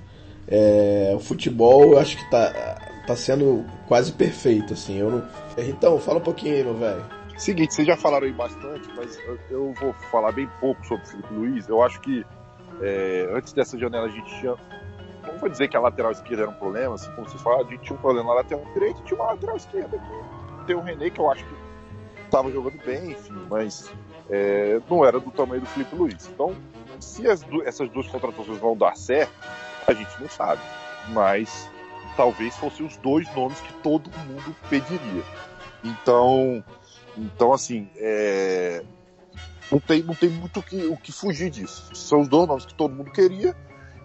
é, 0.48 1.13
o 1.15 1.19
futebol 1.19 1.93
eu 1.93 2.00
acho 2.00 2.17
que 2.17 2.29
tá 2.29 2.85
tá 3.05 3.15
sendo 3.15 3.65
quase 3.88 4.12
perfeito, 4.12 4.74
assim. 4.74 4.97
Eu 4.97 5.09
não... 5.09 5.27
Então, 5.57 6.00
fala 6.00 6.19
um 6.19 6.24
pouquinho 6.24 6.65
meu 6.65 6.75
velho. 6.75 7.05
Seguinte, 7.38 7.74
vocês 7.74 7.88
já 7.88 7.97
falaram 7.97 8.25
aí 8.25 8.31
bastante, 8.31 8.88
mas 8.95 9.19
eu 9.50 9.74
vou 9.74 9.93
falar 10.09 10.31
bem 10.31 10.50
pouco 10.59 10.85
sobre 10.85 11.03
o 11.03 11.07
Felipe 11.07 11.33
Luiz. 11.33 11.67
Eu 11.67 11.81
acho 11.83 12.00
que 12.00 12.25
é, 12.81 13.29
antes 13.33 13.51
dessa 13.53 13.77
janela 13.77 14.07
a 14.07 14.09
gente 14.09 14.39
tinha. 14.39 14.55
Não 15.27 15.38
vou 15.39 15.50
dizer 15.50 15.67
que 15.67 15.75
a 15.75 15.79
lateral 15.79 16.12
esquerda 16.12 16.43
era 16.43 16.51
um 16.51 16.55
problema, 16.55 16.95
assim, 16.95 17.12
como 17.12 17.27
vocês 17.27 17.41
falaram, 17.41 17.67
a 17.67 17.69
gente 17.69 17.81
tinha 17.81 17.97
um 17.97 18.01
problema 18.01 18.29
na 18.29 18.35
lateral 18.35 18.63
direita 18.74 19.00
e 19.01 19.03
tinha 19.03 19.19
uma 19.19 19.31
lateral 19.31 19.57
esquerda. 19.57 20.01
Tem 20.65 20.75
o 20.75 20.81
René, 20.81 21.09
que 21.09 21.19
eu 21.19 21.29
acho 21.29 21.43
que 21.43 21.55
estava 22.24 22.51
jogando 22.51 22.77
bem, 22.85 23.12
enfim, 23.12 23.33
mas 23.50 23.91
é, 24.29 24.79
não 24.89 25.03
era 25.03 25.19
do 25.19 25.31
tamanho 25.31 25.62
do 25.62 25.67
Felipe 25.67 25.95
Luiz. 25.95 26.29
Então, 26.31 26.55
se 27.00 27.24
du 27.45 27.63
essas 27.63 27.89
duas 27.89 28.07
contratações 28.07 28.57
vão 28.59 28.77
dar 28.77 28.95
certo, 28.95 29.33
a 29.88 29.93
gente 29.93 30.21
não 30.21 30.29
sabe. 30.29 30.62
Mas 31.09 31.69
talvez 32.15 32.55
fossem 32.57 32.86
os 32.86 32.98
dois 32.98 33.34
nomes 33.36 33.60
que 33.62 33.74
todo 33.75 34.10
mundo 34.27 34.55
pediria. 34.69 35.24
Então, 35.84 36.63
então 37.17 37.53
assim, 37.53 37.89
é... 37.98 38.84
não, 39.72 39.79
tem, 39.79 40.03
não 40.03 40.15
tem 40.15 40.29
muito 40.29 40.62
que, 40.62 40.86
o 40.86 40.98
que 40.98 41.12
fugir 41.12 41.50
disso. 41.50 41.93
São 41.95 42.22
os 42.22 42.27
dois 42.27 42.48
nomes 42.48 42.65
que 42.65 42.74
todo 42.74 42.93
mundo 42.93 43.12
queria. 43.12 43.55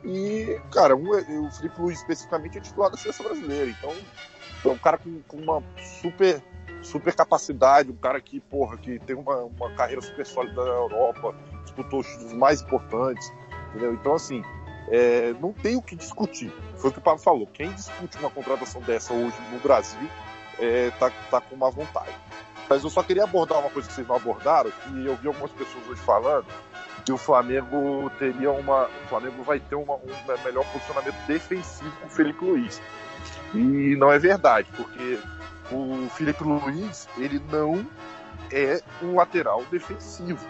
E, 0.05 0.61
cara, 0.73 0.97
um, 0.97 1.14
é, 1.14 1.21
o 1.38 1.50
Felipe 1.50 1.81
Luiz 1.81 1.99
especificamente 1.99 2.59
é 2.59 2.61
titular 2.61 2.90
da 2.90 2.97
seleção 2.97 3.26
brasileira. 3.26 3.71
Então, 3.71 3.95
é 4.64 4.69
um 4.69 4.79
cara 4.79 4.99
com, 4.99 5.21
com 5.29 5.37
uma 5.37 5.62
super 6.00 6.43
super 6.83 7.14
capacidade, 7.14 7.90
um 7.90 7.97
cara 7.97 8.21
que, 8.21 8.40
porra, 8.40 8.76
que 8.76 8.99
tem 9.00 9.17
uma, 9.17 9.37
uma 9.37 9.71
carreira 9.73 10.00
super 10.00 10.26
sólida 10.26 10.64
na 10.64 10.71
Europa, 10.71 11.35
disputou 11.62 12.00
os 12.00 12.33
mais 12.33 12.62
importantes, 12.62 13.31
entendeu? 13.71 13.95
Então, 13.95 14.14
assim, 14.14 14.43
é, 14.89 15.35
não 15.41 15.53
tem 15.53 15.77
o 15.77 15.83
que 15.83 15.95
discutir. 15.95 16.53
Foi 16.77 16.91
o 16.91 16.93
que 16.93 16.99
o 16.99 17.03
Pablo 17.03 17.21
falou. 17.21 17.47
Quem 17.47 17.71
discute 17.73 18.19
uma 18.19 18.31
contratação 18.31 18.81
dessa 18.83 19.13
hoje 19.13 19.37
no 19.53 19.59
Brasil 19.61 20.09
é, 20.59 20.91
tá, 20.99 21.11
tá 21.31 21.41
com 21.41 21.55
uma 21.55 21.71
vontade. 21.71 22.15
Mas 22.69 22.85
eu 22.85 22.91
só 22.91 23.03
queria 23.03 23.25
abordar 23.25 23.59
uma 23.59 23.71
coisa 23.71 23.89
que 23.89 23.95
vocês 23.95 24.07
não 24.07 24.17
abordaram, 24.17 24.71
que 24.71 25.05
eu 25.05 25.17
vi 25.17 25.27
algumas 25.27 25.51
pessoas 25.51 25.87
hoje 25.89 26.01
falando 26.03 26.47
que 27.05 27.13
o 27.13 27.19
Flamengo 27.19 28.11
teria 28.19 28.53
uma. 28.53 28.85
O 28.87 29.09
Flamengo 29.09 29.43
vai 29.43 29.59
ter 29.59 29.75
uma, 29.75 29.95
um 29.95 30.45
melhor 30.45 30.65
posicionamento 30.73 31.17
defensivo 31.27 31.91
com 32.01 32.07
o 32.07 32.11
Felipe 32.11 32.45
Luiz. 32.45 32.81
E 33.55 33.97
não 33.97 34.13
é 34.13 34.19
verdade, 34.19 34.69
porque 34.77 35.19
o 35.73 36.09
Felipe 36.11 36.45
Luiz 36.45 37.09
ele 37.17 37.41
não 37.51 37.85
é 38.53 38.81
um 39.03 39.17
lateral 39.17 39.65
defensivo. 39.71 40.45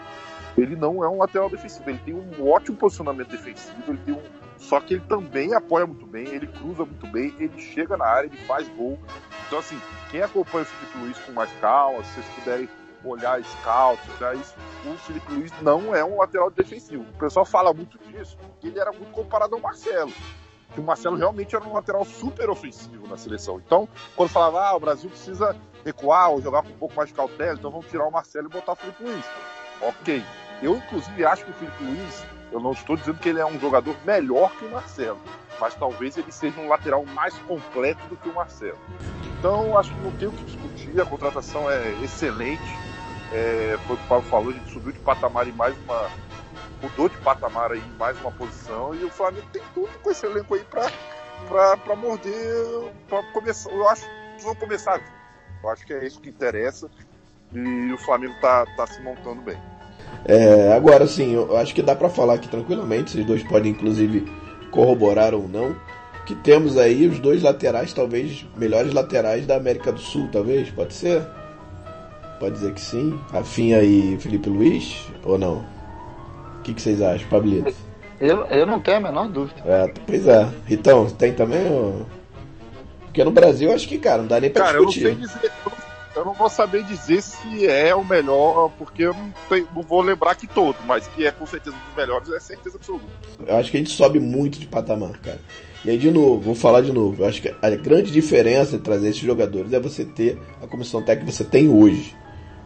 Ele 0.57 0.75
não 0.75 1.03
é 1.03 1.09
um 1.09 1.19
lateral 1.19 1.49
defensivo. 1.49 1.89
Ele 1.89 1.99
tem 1.99 2.13
um 2.13 2.49
ótimo 2.49 2.77
posicionamento 2.77 3.29
defensivo. 3.29 3.75
Ele 3.87 3.99
tem 3.99 4.13
um, 4.13 4.21
só 4.57 4.79
que 4.79 4.95
ele 4.95 5.03
também 5.07 5.53
apoia 5.53 5.85
muito 5.85 6.05
bem. 6.05 6.27
Ele 6.27 6.47
cruza 6.47 6.85
muito 6.85 7.07
bem. 7.07 7.33
Ele 7.39 7.59
chega 7.59 7.97
na 7.97 8.05
área. 8.05 8.27
Ele 8.27 8.37
faz 8.45 8.67
gol. 8.69 8.99
Então 9.47 9.59
assim, 9.59 9.79
quem 10.09 10.21
acompanha 10.21 10.63
o 10.63 10.67
Felipe 10.67 10.97
Luiz 10.99 11.17
com 11.19 11.31
mais 11.31 11.51
calma, 11.59 12.03
se 12.03 12.13
vocês 12.13 12.25
puderem 12.35 12.69
olhar 13.03 13.43
scout, 13.43 13.99
olhar 14.19 14.35
isso, 14.35 14.53
o 14.85 14.93
Felipe 14.99 15.33
Luiz 15.33 15.51
não 15.61 15.95
é 15.95 16.03
um 16.05 16.17
lateral 16.17 16.51
defensivo. 16.51 17.03
O 17.03 17.17
pessoal 17.17 17.45
fala 17.45 17.73
muito 17.73 17.97
disso, 17.97 18.37
porque 18.37 18.67
ele 18.67 18.79
era 18.79 18.91
muito 18.91 19.11
comparado 19.11 19.55
ao 19.55 19.61
Marcelo 19.61 20.11
que 20.73 20.79
o 20.79 20.83
Marcelo 20.83 21.17
realmente 21.17 21.55
era 21.55 21.65
um 21.65 21.73
lateral 21.73 22.05
super 22.05 22.49
ofensivo 22.49 23.07
na 23.07 23.17
seleção. 23.17 23.61
Então, 23.65 23.87
quando 24.15 24.29
falava, 24.29 24.61
ah, 24.63 24.75
o 24.75 24.79
Brasil 24.79 25.09
precisa 25.09 25.55
recuar 25.83 26.31
ou 26.31 26.41
jogar 26.41 26.63
com 26.63 26.69
um 26.69 26.77
pouco 26.77 26.95
mais 26.95 27.09
de 27.09 27.15
cautela, 27.15 27.57
então 27.57 27.71
vamos 27.71 27.87
tirar 27.87 28.07
o 28.07 28.11
Marcelo 28.11 28.47
e 28.47 28.49
botar 28.49 28.73
o 28.73 28.75
Felipe 28.75 29.03
Luiz. 29.03 29.25
Ok. 29.81 30.23
Eu, 30.61 30.77
inclusive, 30.77 31.25
acho 31.25 31.43
que 31.43 31.51
o 31.51 31.53
Felipe 31.55 31.83
Luiz, 31.83 32.23
eu 32.51 32.59
não 32.59 32.71
estou 32.71 32.95
dizendo 32.95 33.17
que 33.17 33.29
ele 33.29 33.39
é 33.39 33.45
um 33.45 33.59
jogador 33.59 33.95
melhor 34.05 34.51
que 34.55 34.65
o 34.65 34.71
Marcelo, 34.71 35.19
mas 35.59 35.73
talvez 35.73 36.17
ele 36.17 36.31
seja 36.31 36.59
um 36.59 36.67
lateral 36.67 37.03
mais 37.05 37.35
completo 37.39 38.05
do 38.07 38.15
que 38.15 38.29
o 38.29 38.33
Marcelo. 38.33 38.77
Então, 39.39 39.77
acho 39.77 39.91
que 39.91 39.99
não 40.01 40.11
tem 40.11 40.27
o 40.27 40.31
que 40.31 40.43
discutir, 40.43 41.01
a 41.01 41.05
contratação 41.05 41.69
é 41.69 41.91
excelente. 42.03 42.61
É, 43.33 43.77
foi 43.87 43.95
o 43.95 43.99
que 43.99 44.05
o 44.05 44.07
Paulo 44.07 44.25
falou, 44.25 44.49
a 44.49 44.53
gente 44.53 44.71
subiu 44.71 44.91
de 44.91 44.99
patamar 44.99 45.47
em 45.47 45.53
mais 45.53 45.75
uma, 45.79 46.11
mudou 46.81 47.07
de 47.09 47.17
patamar 47.17 47.71
aí 47.71 47.79
em 47.79 47.97
mais 47.97 48.19
uma 48.19 48.31
posição 48.31 48.93
e 48.93 49.03
o 49.05 49.09
Flamengo 49.09 49.47
tem 49.53 49.63
tudo 49.73 49.89
com 49.99 50.11
esse 50.11 50.25
elenco 50.25 50.53
aí 50.53 50.63
pra, 50.65 50.91
pra, 51.47 51.77
pra 51.77 51.95
morder, 51.95 52.91
pra 53.07 53.23
começar. 53.31 53.71
Eu 53.71 53.87
acho 53.87 54.03
que 54.37 54.43
vão 54.43 54.55
começar. 54.55 55.01
Eu 55.63 55.69
acho 55.69 55.85
que 55.85 55.93
é 55.93 56.05
isso 56.05 56.19
que 56.19 56.29
interessa 56.29 56.89
e 57.53 57.91
o 57.91 57.97
Flamengo 57.99 58.35
tá, 58.41 58.65
tá 58.75 58.85
se 58.85 59.01
montando 59.01 59.41
bem. 59.41 59.70
É, 60.25 60.73
agora 60.73 61.07
sim, 61.07 61.33
eu 61.33 61.57
acho 61.57 61.73
que 61.73 61.81
dá 61.81 61.95
para 61.95 62.09
falar 62.09 62.35
aqui 62.35 62.47
tranquilamente, 62.47 63.11
vocês 63.11 63.25
dois 63.25 63.43
podem 63.43 63.71
inclusive 63.71 64.31
corroborar 64.69 65.33
ou 65.33 65.47
não, 65.47 65.75
que 66.25 66.35
temos 66.35 66.77
aí 66.77 67.07
os 67.07 67.19
dois 67.19 67.41
laterais, 67.41 67.93
talvez 67.93 68.45
melhores 68.55 68.93
laterais 68.93 69.45
da 69.45 69.55
América 69.55 69.91
do 69.91 69.99
Sul, 69.99 70.29
talvez, 70.31 70.69
pode 70.69 70.93
ser? 70.93 71.21
Pode 72.39 72.55
dizer 72.55 72.73
que 72.73 72.81
sim. 72.81 73.19
Rafinha 73.31 73.83
e 73.83 74.17
Felipe 74.19 74.49
Luiz, 74.49 75.07
ou 75.23 75.37
não? 75.37 75.63
O 76.59 76.61
que, 76.63 76.73
que 76.73 76.81
vocês 76.81 77.01
acham, 77.01 77.27
Pablito? 77.29 77.73
Eu, 78.19 78.45
eu 78.45 78.65
não 78.65 78.79
tenho 78.79 78.97
a 78.97 78.99
menor 78.99 79.27
dúvida. 79.27 79.61
É, 79.65 79.91
pois 80.05 80.27
é. 80.27 80.47
Então, 80.69 81.07
tem 81.09 81.33
também? 81.33 81.71
Ou... 81.71 82.05
Porque 83.05 83.23
no 83.23 83.31
Brasil, 83.31 83.73
acho 83.73 83.87
que, 83.87 83.97
cara, 83.97 84.21
não 84.21 84.27
dá 84.27 84.39
nem 84.39 84.49
pra 84.49 84.65
cara, 84.65 84.77
discutir. 84.77 85.05
Eu 85.05 85.15
não, 85.15 85.27
sei 85.27 85.41
dizer, 85.41 85.51
eu 86.21 86.25
não 86.25 86.33
vou 86.33 86.49
saber 86.49 86.83
dizer 86.83 87.21
se 87.21 87.67
é 87.67 87.95
o 87.95 88.05
melhor, 88.05 88.71
porque 88.77 89.03
eu 89.03 89.13
não, 89.13 89.33
tenho, 89.49 89.67
não 89.75 89.81
vou 89.81 90.01
lembrar 90.01 90.35
que 90.35 90.47
todo, 90.47 90.77
mas 90.85 91.07
que 91.07 91.25
é 91.25 91.31
com 91.31 91.47
certeza 91.47 91.75
um 91.75 91.87
dos 91.87 91.95
melhores, 91.97 92.29
é 92.29 92.39
certeza 92.39 92.77
absoluta. 92.77 93.05
Eu 93.45 93.57
acho 93.57 93.71
que 93.71 93.77
a 93.77 93.79
gente 93.79 93.91
sobe 93.91 94.19
muito 94.19 94.59
de 94.59 94.67
patamar, 94.67 95.19
cara. 95.19 95.39
E 95.83 95.89
aí, 95.89 95.97
de 95.97 96.11
novo, 96.11 96.39
vou 96.39 96.53
falar 96.53 96.81
de 96.81 96.93
novo. 96.93 97.23
Eu 97.23 97.27
acho 97.27 97.41
que 97.41 97.51
a 97.59 97.69
grande 97.71 98.11
diferença 98.11 98.77
de 98.77 98.83
trazer 98.83 99.09
esses 99.09 99.21
jogadores 99.21 99.73
é 99.73 99.79
você 99.79 100.05
ter 100.05 100.37
a 100.61 100.67
comissão 100.67 101.01
técnica 101.01 101.31
que 101.31 101.35
você 101.35 101.43
tem 101.43 101.67
hoje. 101.67 102.15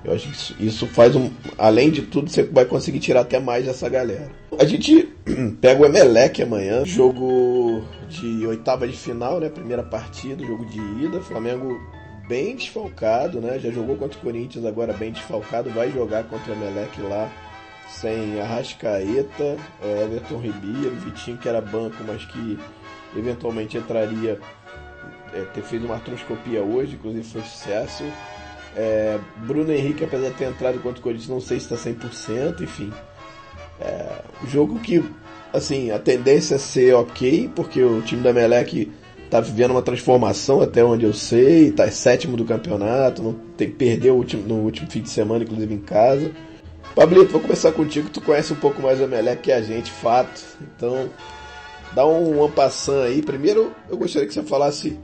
Eu 0.03 0.13
acho 0.13 0.27
que 0.27 0.35
isso, 0.35 0.55
isso, 0.59 0.87
faz 0.87 1.15
um. 1.15 1.31
Além 1.57 1.89
de 1.89 2.01
tudo, 2.01 2.29
você 2.29 2.43
vai 2.43 2.65
conseguir 2.65 2.99
tirar 2.99 3.21
até 3.21 3.39
mais 3.39 3.65
dessa 3.65 3.87
galera. 3.87 4.29
A 4.59 4.65
gente 4.65 5.09
pega 5.61 5.81
o 5.81 5.85
Emelec 5.85 6.43
amanhã, 6.43 6.83
jogo 6.85 7.83
de 8.09 8.45
oitava 8.45 8.85
de 8.85 8.97
final, 8.97 9.39
né? 9.39 9.49
Primeira 9.49 9.81
partida, 9.81 10.45
jogo 10.45 10.65
de 10.65 10.77
ida. 11.05 11.21
Flamengo 11.21 11.79
bem 12.27 12.55
desfalcado, 12.55 13.39
né? 13.39 13.59
Já 13.59 13.71
jogou 13.71 13.95
contra 13.95 14.17
o 14.17 14.21
Corinthians, 14.21 14.65
agora 14.65 14.93
bem 14.93 15.11
desfalcado. 15.11 15.69
Vai 15.69 15.91
jogar 15.91 16.23
contra 16.25 16.53
o 16.53 16.55
Emelec 16.55 17.01
lá 17.01 17.31
sem 17.87 18.39
Arrascaeta, 18.41 19.57
é, 19.81 20.03
Everton 20.03 20.39
Ribeiro, 20.39 20.95
Vitinho 20.95 21.37
que 21.37 21.47
era 21.47 21.61
banco, 21.61 21.97
mas 22.05 22.25
que 22.25 22.59
eventualmente 23.15 23.77
entraria. 23.77 24.39
É, 25.33 25.41
ter 25.53 25.63
feito 25.63 25.85
uma 25.85 25.95
artroscopia 25.95 26.61
hoje, 26.61 26.95
inclusive 26.95 27.23
foi 27.23 27.41
sucesso. 27.41 28.03
É, 28.75 29.19
Bruno 29.37 29.71
Henrique, 29.71 30.03
apesar 30.03 30.29
de 30.29 30.35
ter 30.35 30.45
entrado 30.45 30.79
contra 30.79 30.99
o 30.99 31.03
Corinthians, 31.03 31.29
não 31.29 31.41
sei 31.41 31.59
se 31.59 31.73
está 31.73 31.89
100%, 31.89 32.61
enfim. 32.61 32.91
É, 33.79 34.21
jogo 34.47 34.79
que, 34.79 35.03
assim, 35.51 35.91
a 35.91 35.99
tendência 35.99 36.55
é 36.55 36.57
ser 36.57 36.93
ok, 36.93 37.49
porque 37.53 37.83
o 37.83 38.01
time 38.01 38.21
da 38.21 38.31
Melec 38.31 38.91
está 39.25 39.39
vivendo 39.39 39.71
uma 39.71 39.81
transformação, 39.81 40.61
até 40.61 40.83
onde 40.83 41.05
eu 41.05 41.13
sei, 41.13 41.67
está 41.67 41.89
sétimo 41.89 42.37
do 42.37 42.45
campeonato, 42.45 43.21
não 43.21 43.33
tem, 43.57 43.69
perdeu 43.69 44.15
último, 44.15 44.47
no 44.47 44.55
último 44.63 44.89
fim 44.89 45.01
de 45.01 45.09
semana, 45.09 45.43
inclusive 45.43 45.73
em 45.73 45.79
casa. 45.79 46.31
Pablito, 46.95 47.33
vou 47.33 47.41
começar 47.41 47.71
contigo, 47.73 48.09
tu 48.09 48.21
conhece 48.21 48.53
um 48.53 48.55
pouco 48.55 48.81
mais 48.81 49.01
a 49.01 49.07
Melec 49.07 49.41
que 49.41 49.51
a 49.51 49.61
gente, 49.61 49.91
fato. 49.91 50.41
Então, 50.61 51.09
dá 51.93 52.05
um 52.05 52.43
ampassan 52.43 53.03
aí. 53.03 53.21
Primeiro, 53.21 53.71
eu 53.89 53.97
gostaria 53.97 54.27
que 54.27 54.33
você 54.33 54.43
falasse 54.43 54.97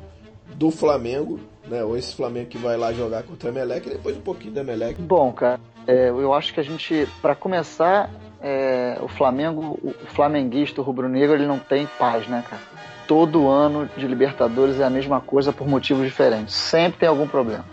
do 0.56 0.72
Flamengo, 0.72 1.40
né? 1.68 1.84
Ou 1.84 1.98
esse 1.98 2.16
Flamengo 2.16 2.48
que 2.48 2.58
vai 2.58 2.78
lá 2.78 2.94
jogar 2.94 3.24
contra 3.24 3.50
a 3.50 3.52
Emelec 3.52 3.88
e 3.88 3.92
depois 3.92 4.16
um 4.16 4.22
pouquinho 4.22 4.54
da 4.54 4.62
Emelec. 4.62 5.02
Bom, 5.02 5.34
cara, 5.34 5.60
é, 5.86 6.10
eu 6.10 6.34
acho 6.34 6.54
que 6.54 6.60
a 6.60 6.64
gente, 6.64 7.08
para 7.22 7.36
começar, 7.36 8.10
é, 8.42 8.98
o 9.02 9.08
Flamengo, 9.08 9.80
o 9.84 10.08
flamenguista, 10.08 10.80
o 10.80 10.84
rubro-negro, 10.84 11.36
ele 11.36 11.46
não 11.46 11.60
tem 11.60 11.88
paz, 12.00 12.28
né, 12.28 12.44
cara? 12.50 12.62
Todo 13.08 13.50
ano 13.50 13.90
de 13.98 14.08
Libertadores 14.08 14.80
é 14.80 14.84
a 14.84 14.90
mesma 14.90 15.20
coisa 15.20 15.52
por 15.52 15.68
motivos 15.68 16.06
diferentes. 16.06 16.56
Sempre 16.56 17.00
tem 17.00 17.10
algum 17.10 17.28
problema. 17.28 17.66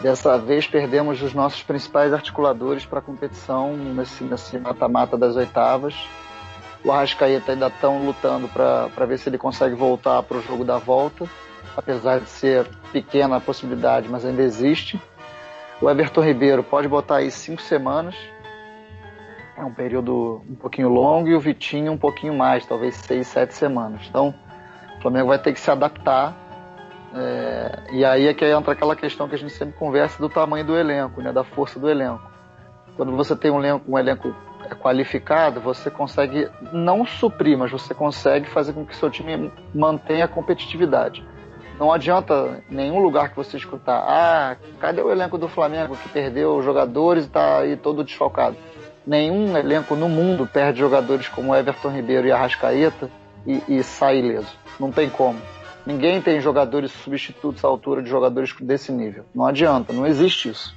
Dessa 0.00 0.36
vez 0.36 0.66
perdemos 0.66 1.22
os 1.22 1.32
nossos 1.32 1.62
principais 1.62 2.12
articuladores 2.12 2.84
para 2.84 2.98
a 2.98 3.02
competição 3.02 3.76
nesse 3.76 4.58
mata-mata 4.58 5.16
das 5.16 5.36
oitavas. 5.36 5.94
O 6.84 6.90
Arrascaeta 6.90 7.52
ainda 7.52 7.68
estão 7.68 8.04
lutando 8.04 8.48
para 8.48 9.06
ver 9.06 9.18
se 9.18 9.28
ele 9.28 9.38
consegue 9.38 9.74
voltar 9.76 10.22
para 10.24 10.38
o 10.38 10.42
jogo 10.42 10.64
da 10.64 10.78
volta 10.78 11.28
apesar 11.76 12.20
de 12.20 12.28
ser 12.28 12.66
pequena 12.92 13.36
a 13.36 13.40
possibilidade, 13.40 14.08
mas 14.08 14.24
ainda 14.24 14.42
existe. 14.42 15.00
O 15.80 15.90
Everton 15.90 16.22
Ribeiro 16.22 16.62
pode 16.62 16.88
botar 16.88 17.16
aí 17.16 17.30
cinco 17.30 17.62
semanas, 17.62 18.14
é 19.56 19.64
um 19.64 19.72
período 19.72 20.42
um 20.48 20.54
pouquinho 20.54 20.88
longo, 20.88 21.28
e 21.28 21.34
o 21.34 21.40
Vitinho 21.40 21.92
um 21.92 21.98
pouquinho 21.98 22.34
mais, 22.34 22.64
talvez 22.66 22.96
seis, 22.96 23.26
sete 23.26 23.54
semanas. 23.54 24.02
Então, 24.08 24.34
o 25.02 25.10
Flamengo 25.10 25.28
vai 25.28 25.38
ter 25.38 25.52
que 25.52 25.58
se 25.58 25.68
adaptar. 25.68 26.32
É, 27.12 27.82
e 27.90 28.04
aí 28.04 28.28
é 28.28 28.32
que 28.32 28.44
entra 28.44 28.72
aquela 28.72 28.94
questão 28.94 29.28
que 29.28 29.34
a 29.34 29.38
gente 29.38 29.52
sempre 29.52 29.74
conversa 29.74 30.16
do 30.18 30.28
tamanho 30.28 30.64
do 30.64 30.76
elenco, 30.76 31.20
né, 31.20 31.32
da 31.32 31.42
força 31.42 31.78
do 31.78 31.90
elenco. 31.90 32.22
Quando 32.96 33.14
você 33.16 33.34
tem 33.34 33.50
um 33.50 33.58
elenco, 33.58 33.84
um 33.90 33.98
elenco 33.98 34.32
qualificado, 34.80 35.60
você 35.60 35.90
consegue 35.90 36.48
não 36.72 37.04
suprir, 37.04 37.58
mas 37.58 37.70
você 37.72 37.92
consegue 37.92 38.48
fazer 38.48 38.72
com 38.72 38.86
que 38.86 38.94
seu 38.96 39.10
time 39.10 39.52
mantenha 39.74 40.24
a 40.24 40.28
competitividade. 40.28 41.26
Não 41.80 41.92
adianta 41.92 42.62
nenhum 42.70 43.00
lugar 43.00 43.30
que 43.30 43.36
você 43.36 43.56
escutar, 43.56 44.04
ah, 44.06 44.56
cadê 44.78 45.02
o 45.02 45.10
elenco 45.10 45.36
do 45.36 45.48
Flamengo 45.48 45.96
que 45.96 46.08
perdeu 46.10 46.62
jogadores 46.62 47.24
e 47.24 47.26
está 47.26 47.58
aí 47.58 47.76
todo 47.76 48.04
desfalcado? 48.04 48.56
Nenhum 49.04 49.56
elenco 49.56 49.96
no 49.96 50.08
mundo 50.08 50.46
perde 50.46 50.78
jogadores 50.78 51.28
como 51.28 51.54
Everton 51.56 51.88
Ribeiro 51.88 52.28
e 52.28 52.32
Arrascaeta 52.32 53.10
e, 53.46 53.62
e 53.68 53.82
sai 53.82 54.18
ileso. 54.18 54.56
Não 54.78 54.90
tem 54.90 55.08
como. 55.08 55.38
Ninguém 55.84 56.20
tem 56.22 56.40
jogadores 56.40 56.92
substitutos 56.92 57.64
à 57.64 57.68
altura 57.68 58.02
de 58.02 58.08
jogadores 58.08 58.54
desse 58.60 58.92
nível. 58.92 59.24
Não 59.34 59.46
adianta, 59.46 59.92
não 59.92 60.06
existe 60.06 60.48
isso. 60.48 60.74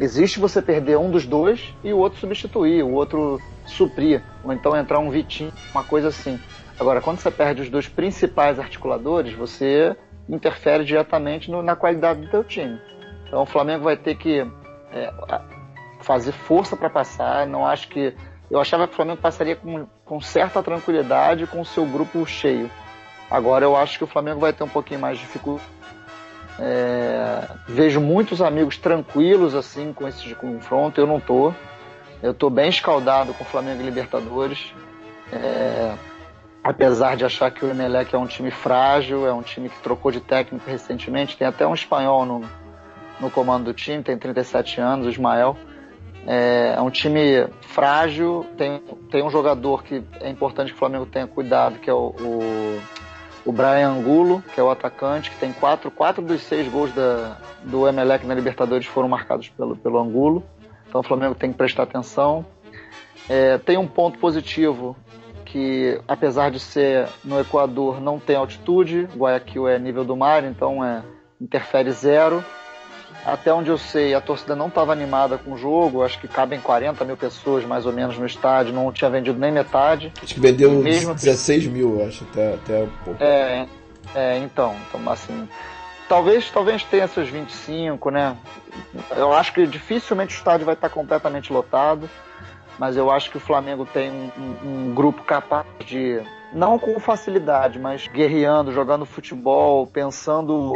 Existe 0.00 0.40
você 0.40 0.60
perder 0.60 0.98
um 0.98 1.10
dos 1.10 1.26
dois 1.26 1.74
e 1.84 1.92
o 1.92 1.98
outro 1.98 2.18
substituir, 2.18 2.82
o 2.82 2.92
outro 2.92 3.40
suprir, 3.66 4.22
ou 4.42 4.52
então 4.52 4.76
entrar 4.76 4.98
um 4.98 5.10
Vitinho, 5.10 5.52
uma 5.72 5.84
coisa 5.84 6.08
assim. 6.08 6.40
Agora, 6.78 7.00
quando 7.00 7.18
você 7.18 7.30
perde 7.30 7.62
os 7.62 7.68
dois 7.68 7.86
principais 7.86 8.58
articuladores, 8.58 9.34
você 9.34 9.94
interfere 10.28 10.84
diretamente 10.84 11.50
no, 11.50 11.62
na 11.62 11.76
qualidade 11.76 12.22
do 12.22 12.30
teu 12.30 12.42
time. 12.42 12.80
Então, 13.26 13.42
o 13.42 13.46
Flamengo 13.46 13.84
vai 13.84 13.96
ter 13.96 14.16
que 14.16 14.40
é, 14.90 15.12
fazer 16.00 16.32
força 16.32 16.76
para 16.76 16.88
passar. 16.88 17.46
Não 17.46 17.66
acho 17.66 17.88
que 17.88 18.14
eu 18.50 18.60
achava 18.60 18.86
que 18.86 18.94
o 18.94 18.96
Flamengo 18.96 19.20
passaria 19.20 19.54
com, 19.54 19.86
com 20.04 20.20
certa 20.20 20.62
tranquilidade 20.62 21.46
com 21.46 21.60
o 21.60 21.64
seu 21.64 21.86
grupo 21.86 22.26
cheio. 22.26 22.70
Agora 23.30 23.64
eu 23.64 23.76
acho 23.76 23.96
que 23.96 24.04
o 24.04 24.08
Flamengo 24.08 24.40
vai 24.40 24.52
ter 24.52 24.64
um 24.64 24.68
pouquinho 24.68 25.00
mais 25.00 25.18
de 25.18 25.24
dificuldade. 25.24 25.68
É, 26.58 27.48
vejo 27.68 28.00
muitos 28.00 28.42
amigos 28.42 28.76
tranquilos 28.76 29.54
assim 29.54 29.92
com 29.92 30.06
esse 30.06 30.34
confronto. 30.34 31.00
Eu 31.00 31.06
não 31.06 31.20
tô. 31.20 31.54
Eu 32.22 32.34
tô 32.34 32.50
bem 32.50 32.68
escaldado 32.68 33.32
com 33.32 33.44
o 33.44 33.46
Flamengo 33.46 33.80
e 33.80 33.84
Libertadores. 33.84 34.74
É, 35.32 35.94
apesar 36.62 37.16
de 37.16 37.24
achar 37.24 37.50
que 37.50 37.64
o 37.64 37.70
Emelec 37.70 38.14
é 38.14 38.18
um 38.18 38.26
time 38.26 38.50
frágil, 38.50 39.26
é 39.26 39.32
um 39.32 39.42
time 39.42 39.68
que 39.68 39.80
trocou 39.80 40.10
de 40.10 40.20
técnico 40.20 40.68
recentemente, 40.68 41.36
tem 41.36 41.46
até 41.46 41.66
um 41.66 41.72
espanhol 41.72 42.26
no, 42.26 42.42
no 43.20 43.30
comando 43.30 43.66
do 43.66 43.72
time, 43.72 44.02
tem 44.02 44.18
37 44.18 44.80
anos, 44.80 45.06
o 45.06 45.10
Ismael. 45.10 45.56
É, 46.26 46.74
é, 46.76 46.80
um 46.80 46.90
time 46.90 47.48
frágil, 47.62 48.46
tem, 48.56 48.82
tem 49.10 49.22
um 49.22 49.30
jogador 49.30 49.82
que 49.82 50.02
é 50.20 50.28
importante 50.28 50.68
que 50.68 50.76
o 50.76 50.78
Flamengo 50.78 51.06
tenha 51.06 51.26
cuidado, 51.26 51.78
que 51.78 51.88
é 51.88 51.94
o, 51.94 52.14
o, 52.20 52.80
o 53.46 53.52
Brian 53.52 53.88
Angulo, 53.88 54.42
que 54.54 54.60
é 54.60 54.62
o 54.62 54.70
atacante, 54.70 55.30
que 55.30 55.36
tem 55.36 55.52
quatro, 55.52 55.90
quatro 55.90 56.22
dos 56.22 56.42
seis 56.42 56.68
gols 56.68 56.92
da, 56.94 57.38
do 57.64 57.88
Emelec 57.88 58.26
na 58.26 58.34
Libertadores 58.34 58.86
foram 58.86 59.08
marcados 59.08 59.48
pelo, 59.48 59.76
pelo 59.76 59.98
Angulo. 59.98 60.42
Então 60.88 61.00
o 61.00 61.04
Flamengo 61.04 61.34
tem 61.34 61.52
que 61.52 61.58
prestar 61.58 61.84
atenção. 61.84 62.44
É, 63.28 63.58
tem 63.58 63.78
um 63.78 63.86
ponto 63.86 64.18
positivo 64.18 64.96
que, 65.44 66.00
apesar 66.06 66.50
de 66.50 66.60
ser 66.60 67.08
no 67.24 67.40
Equador, 67.40 68.00
não 68.00 68.18
tem 68.18 68.36
altitude. 68.36 69.08
Guayaquil 69.16 69.68
é 69.68 69.78
nível 69.78 70.04
do 70.04 70.16
mar, 70.16 70.44
então 70.44 70.84
é, 70.84 71.02
interfere 71.40 71.90
zero. 71.92 72.44
Até 73.24 73.52
onde 73.52 73.70
eu 73.70 73.78
sei, 73.78 74.14
a 74.14 74.20
torcida 74.20 74.56
não 74.56 74.68
estava 74.68 74.92
animada 74.92 75.36
com 75.38 75.52
o 75.52 75.58
jogo. 75.58 76.02
Acho 76.02 76.18
que 76.18 76.26
cabem 76.26 76.60
40 76.60 77.04
mil 77.04 77.16
pessoas 77.16 77.64
mais 77.64 77.86
ou 77.86 77.92
menos 77.92 78.18
no 78.18 78.26
estádio. 78.26 78.72
Não 78.72 78.90
tinha 78.92 79.10
vendido 79.10 79.38
nem 79.38 79.52
metade. 79.52 80.12
Acho 80.22 80.34
que 80.34 80.40
vendeu 80.40 80.70
mesmo 80.72 81.14
16 81.14 81.66
mil, 81.66 82.04
acho, 82.06 82.24
até, 82.30 82.54
até 82.54 82.82
um 82.82 82.90
pouco. 83.04 83.22
É, 83.22 83.66
é, 84.14 84.38
então, 84.38 84.74
então, 84.88 85.12
assim. 85.12 85.48
Talvez, 86.08 86.50
talvez 86.50 86.82
tenha 86.82 87.06
seus 87.06 87.28
25, 87.28 88.10
né? 88.10 88.36
Eu 89.16 89.32
acho 89.32 89.52
que 89.52 89.64
dificilmente 89.66 90.34
o 90.34 90.38
estádio 90.38 90.66
vai 90.66 90.74
estar 90.74 90.88
completamente 90.88 91.52
lotado 91.52 92.10
mas 92.80 92.96
eu 92.96 93.10
acho 93.10 93.30
que 93.30 93.36
o 93.36 93.40
Flamengo 93.40 93.84
tem 93.84 94.10
um, 94.10 94.30
um, 94.38 94.88
um 94.88 94.94
grupo 94.94 95.22
capaz 95.22 95.66
de, 95.84 96.18
não 96.52 96.78
com 96.78 96.98
facilidade, 96.98 97.78
mas 97.78 98.06
guerreando, 98.08 98.72
jogando 98.72 99.04
futebol, 99.04 99.86
pensando, 99.86 100.72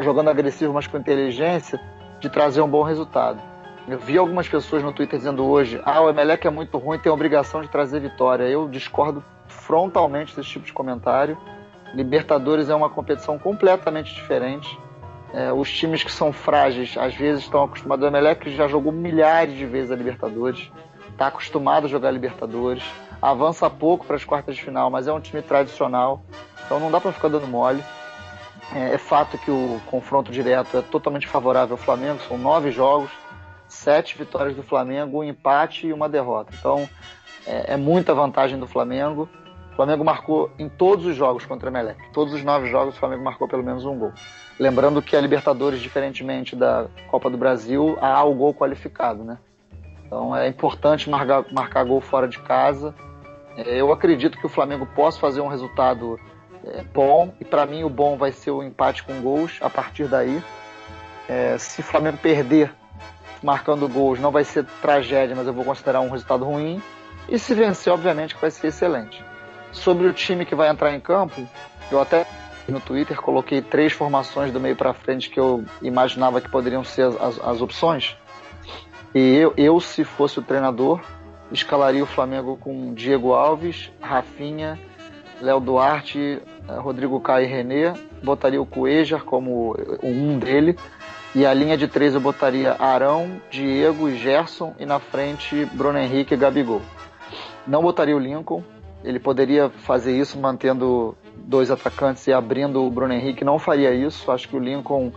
jogando 0.00 0.30
agressivo, 0.30 0.72
mas 0.72 0.86
com 0.86 0.96
inteligência, 0.96 1.80
de 2.20 2.28
trazer 2.28 2.60
um 2.60 2.68
bom 2.68 2.82
resultado. 2.82 3.40
Eu 3.88 3.98
vi 3.98 4.18
algumas 4.18 4.48
pessoas 4.48 4.82
no 4.82 4.92
Twitter 4.92 5.18
dizendo 5.18 5.44
hoje: 5.44 5.80
ah, 5.84 6.02
o 6.02 6.10
Emelec 6.10 6.46
é 6.46 6.50
muito 6.50 6.78
ruim, 6.78 6.98
tem 6.98 7.10
a 7.10 7.14
obrigação 7.14 7.62
de 7.62 7.68
trazer 7.68 8.00
vitória. 8.00 8.44
Eu 8.44 8.68
discordo 8.68 9.24
frontalmente 9.48 10.36
desse 10.36 10.50
tipo 10.50 10.66
de 10.66 10.72
comentário. 10.72 11.36
Libertadores 11.94 12.68
é 12.68 12.74
uma 12.74 12.88
competição 12.88 13.38
completamente 13.38 14.14
diferente. 14.14 14.78
É, 15.32 15.52
os 15.52 15.72
times 15.72 16.02
que 16.04 16.12
são 16.12 16.32
frágeis 16.32 16.96
às 16.98 17.14
vezes 17.14 17.44
estão 17.44 17.64
acostumados. 17.64 18.04
O 18.04 18.08
Emelec 18.08 18.50
já 18.50 18.68
jogou 18.68 18.92
milhares 18.92 19.56
de 19.56 19.64
vezes 19.66 19.90
a 19.90 19.96
Libertadores 19.96 20.70
está 21.20 21.26
acostumado 21.26 21.84
a 21.84 21.88
jogar 21.88 22.10
Libertadores, 22.10 22.82
avança 23.20 23.68
pouco 23.68 24.06
para 24.06 24.16
as 24.16 24.24
quartas 24.24 24.56
de 24.56 24.62
final, 24.62 24.90
mas 24.90 25.06
é 25.06 25.12
um 25.12 25.20
time 25.20 25.42
tradicional, 25.42 26.22
então 26.64 26.80
não 26.80 26.90
dá 26.90 27.00
para 27.00 27.12
ficar 27.12 27.28
dando 27.28 27.46
mole. 27.46 27.82
É, 28.74 28.94
é, 28.94 28.98
fato 28.98 29.36
que 29.36 29.50
o 29.50 29.80
confronto 29.86 30.30
direto 30.30 30.76
é 30.76 30.82
totalmente 30.82 31.26
favorável 31.26 31.74
ao 31.74 31.82
Flamengo, 31.82 32.20
são 32.28 32.38
nove 32.38 32.70
jogos, 32.70 33.10
sete 33.66 34.16
vitórias 34.16 34.54
do 34.54 34.62
Flamengo, 34.62 35.18
um 35.18 35.24
empate 35.24 35.88
e 35.88 35.92
uma 35.92 36.08
derrota. 36.08 36.52
Então 36.56 36.88
é, 37.46 37.74
é 37.74 37.76
muita 37.76 38.14
vantagem 38.14 38.58
do 38.58 38.66
Flamengo. 38.66 39.28
O 39.72 39.76
Flamengo 39.76 40.04
marcou 40.04 40.50
em 40.58 40.68
todos 40.68 41.06
os 41.06 41.16
jogos 41.16 41.44
contra 41.46 41.68
o 41.68 41.72
Emelec. 41.72 41.98
Todos 42.12 42.34
os 42.34 42.44
nove 42.44 42.70
jogos 42.70 42.94
o 42.94 42.98
Flamengo 42.98 43.24
marcou 43.24 43.48
pelo 43.48 43.64
menos 43.64 43.84
um 43.84 43.98
gol. 43.98 44.12
Lembrando 44.58 45.00
que 45.00 45.16
a 45.16 45.20
Libertadores, 45.20 45.80
diferentemente 45.80 46.54
da 46.54 46.86
Copa 47.10 47.30
do 47.30 47.38
Brasil, 47.38 47.96
há 48.00 48.22
o 48.22 48.34
gol 48.34 48.52
qualificado, 48.52 49.24
né? 49.24 49.38
Então 50.04 50.36
é 50.36 50.46
importante 50.48 51.08
marcar, 51.08 51.44
marcar 51.50 51.84
gol 51.84 52.00
fora 52.00 52.28
de 52.28 52.38
casa. 52.40 52.94
É, 53.66 53.80
eu 53.80 53.92
acredito 53.92 54.38
que 54.38 54.46
o 54.46 54.48
Flamengo 54.48 54.86
possa 54.86 55.18
fazer 55.18 55.40
um 55.40 55.48
resultado 55.48 56.18
é, 56.64 56.82
bom, 56.82 57.34
e 57.40 57.44
para 57.44 57.66
mim 57.66 57.84
o 57.84 57.90
bom 57.90 58.16
vai 58.16 58.32
ser 58.32 58.50
o 58.50 58.62
empate 58.62 59.02
com 59.02 59.20
gols 59.20 59.58
a 59.60 59.68
partir 59.68 60.06
daí. 60.08 60.42
É, 61.28 61.58
se 61.58 61.80
o 61.80 61.84
Flamengo 61.84 62.18
perder 62.18 62.72
marcando 63.42 63.88
gols, 63.88 64.18
não 64.18 64.30
vai 64.30 64.44
ser 64.44 64.64
tragédia, 64.80 65.36
mas 65.36 65.46
eu 65.46 65.52
vou 65.52 65.64
considerar 65.64 66.00
um 66.00 66.10
resultado 66.10 66.44
ruim. 66.44 66.82
E 67.28 67.38
se 67.38 67.54
vencer, 67.54 67.92
obviamente, 67.92 68.36
vai 68.40 68.50
ser 68.50 68.68
excelente. 68.68 69.22
Sobre 69.72 70.06
o 70.06 70.12
time 70.12 70.44
que 70.44 70.54
vai 70.54 70.68
entrar 70.68 70.94
em 70.94 71.00
campo, 71.00 71.46
eu 71.90 72.00
até 72.00 72.26
no 72.68 72.80
Twitter 72.80 73.20
coloquei 73.20 73.62
três 73.62 73.92
formações 73.92 74.52
do 74.52 74.60
meio 74.60 74.76
para 74.76 74.92
frente 74.92 75.30
que 75.30 75.38
eu 75.38 75.64
imaginava 75.82 76.40
que 76.40 76.48
poderiam 76.48 76.84
ser 76.84 77.06
as, 77.20 77.38
as 77.40 77.60
opções. 77.60 78.16
E 79.14 79.36
eu, 79.36 79.52
eu, 79.56 79.80
se 79.80 80.04
fosse 80.04 80.38
o 80.38 80.42
treinador, 80.42 81.00
escalaria 81.50 82.02
o 82.02 82.06
Flamengo 82.06 82.56
com 82.56 82.94
Diego 82.94 83.32
Alves, 83.32 83.90
Rafinha, 84.00 84.78
Léo 85.40 85.60
Duarte, 85.60 86.40
eh, 86.68 86.72
Rodrigo 86.78 87.20
Caio 87.20 87.46
e 87.46 87.48
René, 87.48 87.94
botaria 88.22 88.60
o 88.60 88.66
Cuejar 88.66 89.24
como 89.24 89.76
um 90.02 90.38
dele, 90.38 90.76
e 91.34 91.46
a 91.46 91.54
linha 91.54 91.76
de 91.76 91.88
três 91.88 92.14
eu 92.14 92.20
botaria 92.20 92.76
Arão, 92.78 93.40
Diego 93.50 94.08
e 94.08 94.16
Gerson, 94.16 94.74
e 94.78 94.86
na 94.86 94.98
frente 94.98 95.64
Bruno 95.72 95.98
Henrique 95.98 96.34
e 96.34 96.36
Gabigol. 96.36 96.82
Não 97.66 97.82
botaria 97.82 98.16
o 98.16 98.18
Lincoln, 98.18 98.62
ele 99.04 99.18
poderia 99.18 99.70
fazer 99.70 100.16
isso 100.18 100.38
mantendo 100.38 101.16
dois 101.36 101.70
atacantes 101.70 102.26
e 102.26 102.32
abrindo 102.32 102.84
o 102.84 102.90
Bruno 102.90 103.14
Henrique, 103.14 103.44
não 103.44 103.58
faria 103.58 103.94
isso, 103.94 104.30
acho 104.30 104.48
que 104.48 104.56
o 104.56 104.60
Lincoln 104.60 105.12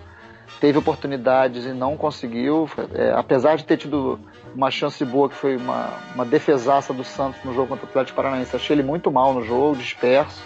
teve 0.59 0.77
oportunidades 0.77 1.65
e 1.65 1.73
não 1.73 1.97
conseguiu. 1.97 2.69
É, 2.93 3.11
apesar 3.13 3.57
de 3.57 3.65
ter 3.65 3.77
tido 3.77 4.19
uma 4.55 4.69
chance 4.71 5.03
boa, 5.03 5.29
que 5.29 5.35
foi 5.35 5.57
uma, 5.57 5.89
uma 6.13 6.25
defesaça 6.25 6.93
do 6.93 7.03
Santos 7.03 7.43
no 7.43 7.53
jogo 7.53 7.69
contra 7.69 7.85
o 7.85 7.89
Atlético 7.89 8.15
Paranaense, 8.15 8.55
achei 8.55 8.75
ele 8.75 8.83
muito 8.83 9.11
mal 9.11 9.33
no 9.33 9.43
jogo, 9.43 9.75
disperso. 9.75 10.43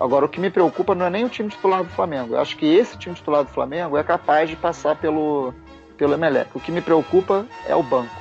Agora, 0.00 0.24
o 0.24 0.28
que 0.28 0.40
me 0.40 0.50
preocupa 0.50 0.94
não 0.94 1.04
é 1.04 1.10
nem 1.10 1.24
o 1.26 1.28
time 1.28 1.50
titular 1.50 1.84
do 1.84 1.90
Flamengo. 1.90 2.34
Eu 2.34 2.40
acho 2.40 2.56
que 2.56 2.64
esse 2.64 2.96
time 2.96 3.14
titular 3.14 3.44
do 3.44 3.50
Flamengo 3.50 3.98
é 3.98 4.02
capaz 4.02 4.48
de 4.48 4.56
passar 4.56 4.96
pelo, 4.96 5.52
pelo 5.98 6.14
Emelec. 6.14 6.48
O 6.54 6.60
que 6.60 6.72
me 6.72 6.80
preocupa 6.80 7.44
é 7.68 7.76
o 7.76 7.82
banco. 7.82 8.14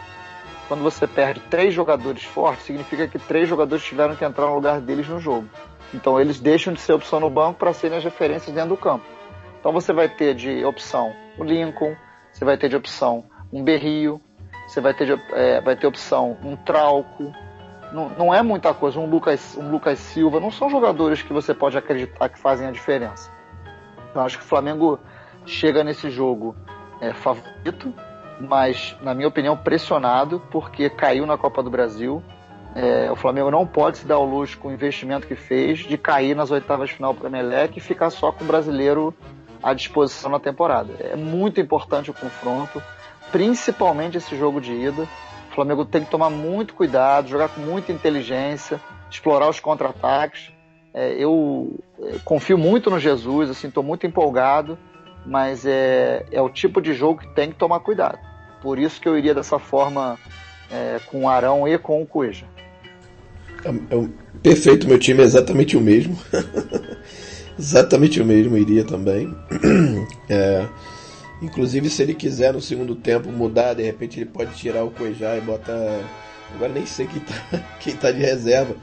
Quando 0.68 0.84
você 0.84 1.08
perde 1.08 1.40
três 1.50 1.74
jogadores 1.74 2.24
fortes, 2.24 2.66
significa 2.66 3.08
que 3.08 3.18
três 3.18 3.48
jogadores 3.48 3.84
tiveram 3.84 4.16
que 4.16 4.26
entrar 4.26 4.48
no 4.48 4.56
lugar 4.56 4.82
deles 4.82 5.08
no 5.08 5.22
jogo. 5.22 5.48
Então, 5.94 6.20
eles 6.20 6.40
deixam 6.40 6.74
de 6.74 6.82
ser 6.82 6.94
opção 6.94 7.22
no 7.22 7.30
banco 7.30 7.58
para 7.58 7.74
serem 7.74 7.98
as 7.98 8.04
referências 8.04 8.54
dentro 8.54 8.72
do 8.72 8.78
campo. 8.78 9.06
Então 9.60 9.72
você 9.72 9.92
vai 9.92 10.08
ter 10.08 10.34
de 10.34 10.64
opção 10.64 11.14
o 11.38 11.44
Lincoln, 11.44 11.96
você 12.32 12.46
vai 12.46 12.58
ter 12.58 12.70
de 12.70 12.76
opção 12.76 13.26
um 13.52 13.64
Berrio, 13.64 14.22
você 14.68 14.80
vai 14.80 14.94
ter, 14.94 15.06
de, 15.06 15.22
é, 15.34 15.60
vai 15.62 15.76
ter 15.76 15.88
opção 15.88 16.38
um 16.44 16.56
Trauco. 16.56 17.34
Não, 17.92 18.10
não 18.10 18.34
é 18.34 18.42
muita 18.42 18.74
coisa, 18.74 19.00
um 19.00 19.10
Lucas, 19.10 19.58
um 19.58 19.72
Lucas 19.72 19.98
Silva, 19.98 20.40
não 20.40 20.52
são 20.52 20.70
jogadores 20.70 21.24
que 21.24 21.34
você 21.34 21.54
pode 21.54 21.78
acreditar 21.78 22.30
que 22.30 22.40
fazem 22.40 22.68
a 22.68 22.72
diferença. 22.72 23.32
Eu 24.14 24.22
acho 24.22 24.38
que 24.38 24.44
o 24.44 24.48
Flamengo 24.48 25.00
chega 25.46 25.84
nesse 25.84 26.10
jogo 26.10 26.56
é, 27.02 27.14
favorito, 27.14 27.94
mas, 28.40 28.96
na 29.02 29.14
minha 29.14 29.28
opinião, 29.28 29.58
pressionado, 29.58 30.40
porque 30.52 30.90
caiu 30.90 31.26
na 31.26 31.38
Copa 31.38 31.64
do 31.64 31.70
Brasil. 31.70 32.24
É, 32.76 33.12
o 33.12 33.16
Flamengo 33.16 33.50
não 33.50 33.66
pode 33.66 33.98
se 33.98 34.06
dar 34.06 34.20
o 34.20 34.26
luxo 34.26 34.58
com 34.60 34.68
o 34.68 34.72
investimento 34.72 35.26
que 35.26 35.36
fez 35.36 35.80
de 35.80 35.98
cair 35.98 36.36
nas 36.36 36.52
oitavas 36.52 36.90
de 36.90 36.96
final 36.96 37.16
para 37.16 37.26
o 37.26 37.28
Emelec 37.28 37.76
e 37.78 37.82
ficar 37.82 38.12
só 38.12 38.32
com 38.32 38.44
o 38.44 38.48
brasileiro 38.48 39.14
à 39.62 39.74
disposição 39.74 40.32
na 40.32 40.40
temporada. 40.40 40.94
É 41.00 41.16
muito 41.16 41.60
importante 41.60 42.10
o 42.10 42.14
confronto, 42.14 42.82
principalmente 43.32 44.18
esse 44.18 44.38
jogo 44.38 44.60
de 44.60 44.74
ida. 44.74 45.04
O 45.52 45.56
Flamengo 45.56 45.86
tem 45.86 46.04
que 46.04 46.12
tomar 46.12 46.30
muito 46.30 46.74
cuidado, 46.74 47.28
jogar 47.30 47.50
com 47.50 47.62
muita 47.62 47.92
inteligência, 47.92 48.80
explorar 49.10 49.50
os 49.50 49.60
contra-ataques. 49.60 50.52
É, 50.94 51.14
eu 51.14 51.80
é, 52.02 52.16
confio 52.24 52.58
muito 52.58 52.90
no 52.90 53.00
Jesus, 53.00 53.50
assim, 53.50 53.68
estou 53.68 53.84
muito 53.84 54.08
empolgado, 54.08 54.78
mas 55.26 55.66
é, 55.66 56.26
é 56.32 56.42
o 56.42 56.50
tipo 56.50 56.82
de 56.82 56.94
jogo 56.94 57.22
que 57.22 57.28
tem 57.36 57.50
que 57.50 57.56
tomar 57.56 57.80
cuidado. 57.82 58.20
Por 58.62 58.80
isso 58.80 59.00
que 59.00 59.08
eu 59.08 59.18
iria 59.18 59.34
dessa 59.34 59.60
forma 59.60 60.18
é, 60.72 61.00
com 61.06 61.24
o 61.24 61.30
Arão 61.30 61.68
e 61.68 61.78
com 61.78 62.02
o 62.02 62.06
Cueja. 62.06 62.46
É, 63.64 63.70
é 63.70 64.10
perfeito, 64.42 64.88
meu 64.88 64.98
time 64.98 65.22
é 65.22 65.26
exatamente 65.26 65.76
o 65.76 65.82
mesmo. 65.82 66.18
Exatamente 67.60 68.22
o 68.22 68.26
mesmo 68.26 68.58
iria 68.58 68.86
também. 68.86 69.36
É, 70.32 70.68
inclusive, 71.42 71.90
se 71.90 72.04
ele 72.04 72.14
quiser 72.14 72.54
no 72.54 72.62
segundo 72.62 72.96
tempo 72.96 73.32
mudar, 73.32 73.74
de 73.74 73.82
repente 73.82 74.20
ele 74.20 74.30
pode 74.30 74.54
tirar 74.54 74.84
o 74.84 74.92
Cuejá 74.92 75.36
e 75.36 75.42
botar. 75.42 76.00
Agora 76.54 76.72
nem 76.72 76.86
sei 76.86 77.08
quem 77.08 77.20
tá, 77.20 77.60
quem 77.82 77.96
tá 77.96 78.12
de 78.12 78.20
reserva, 78.20 78.76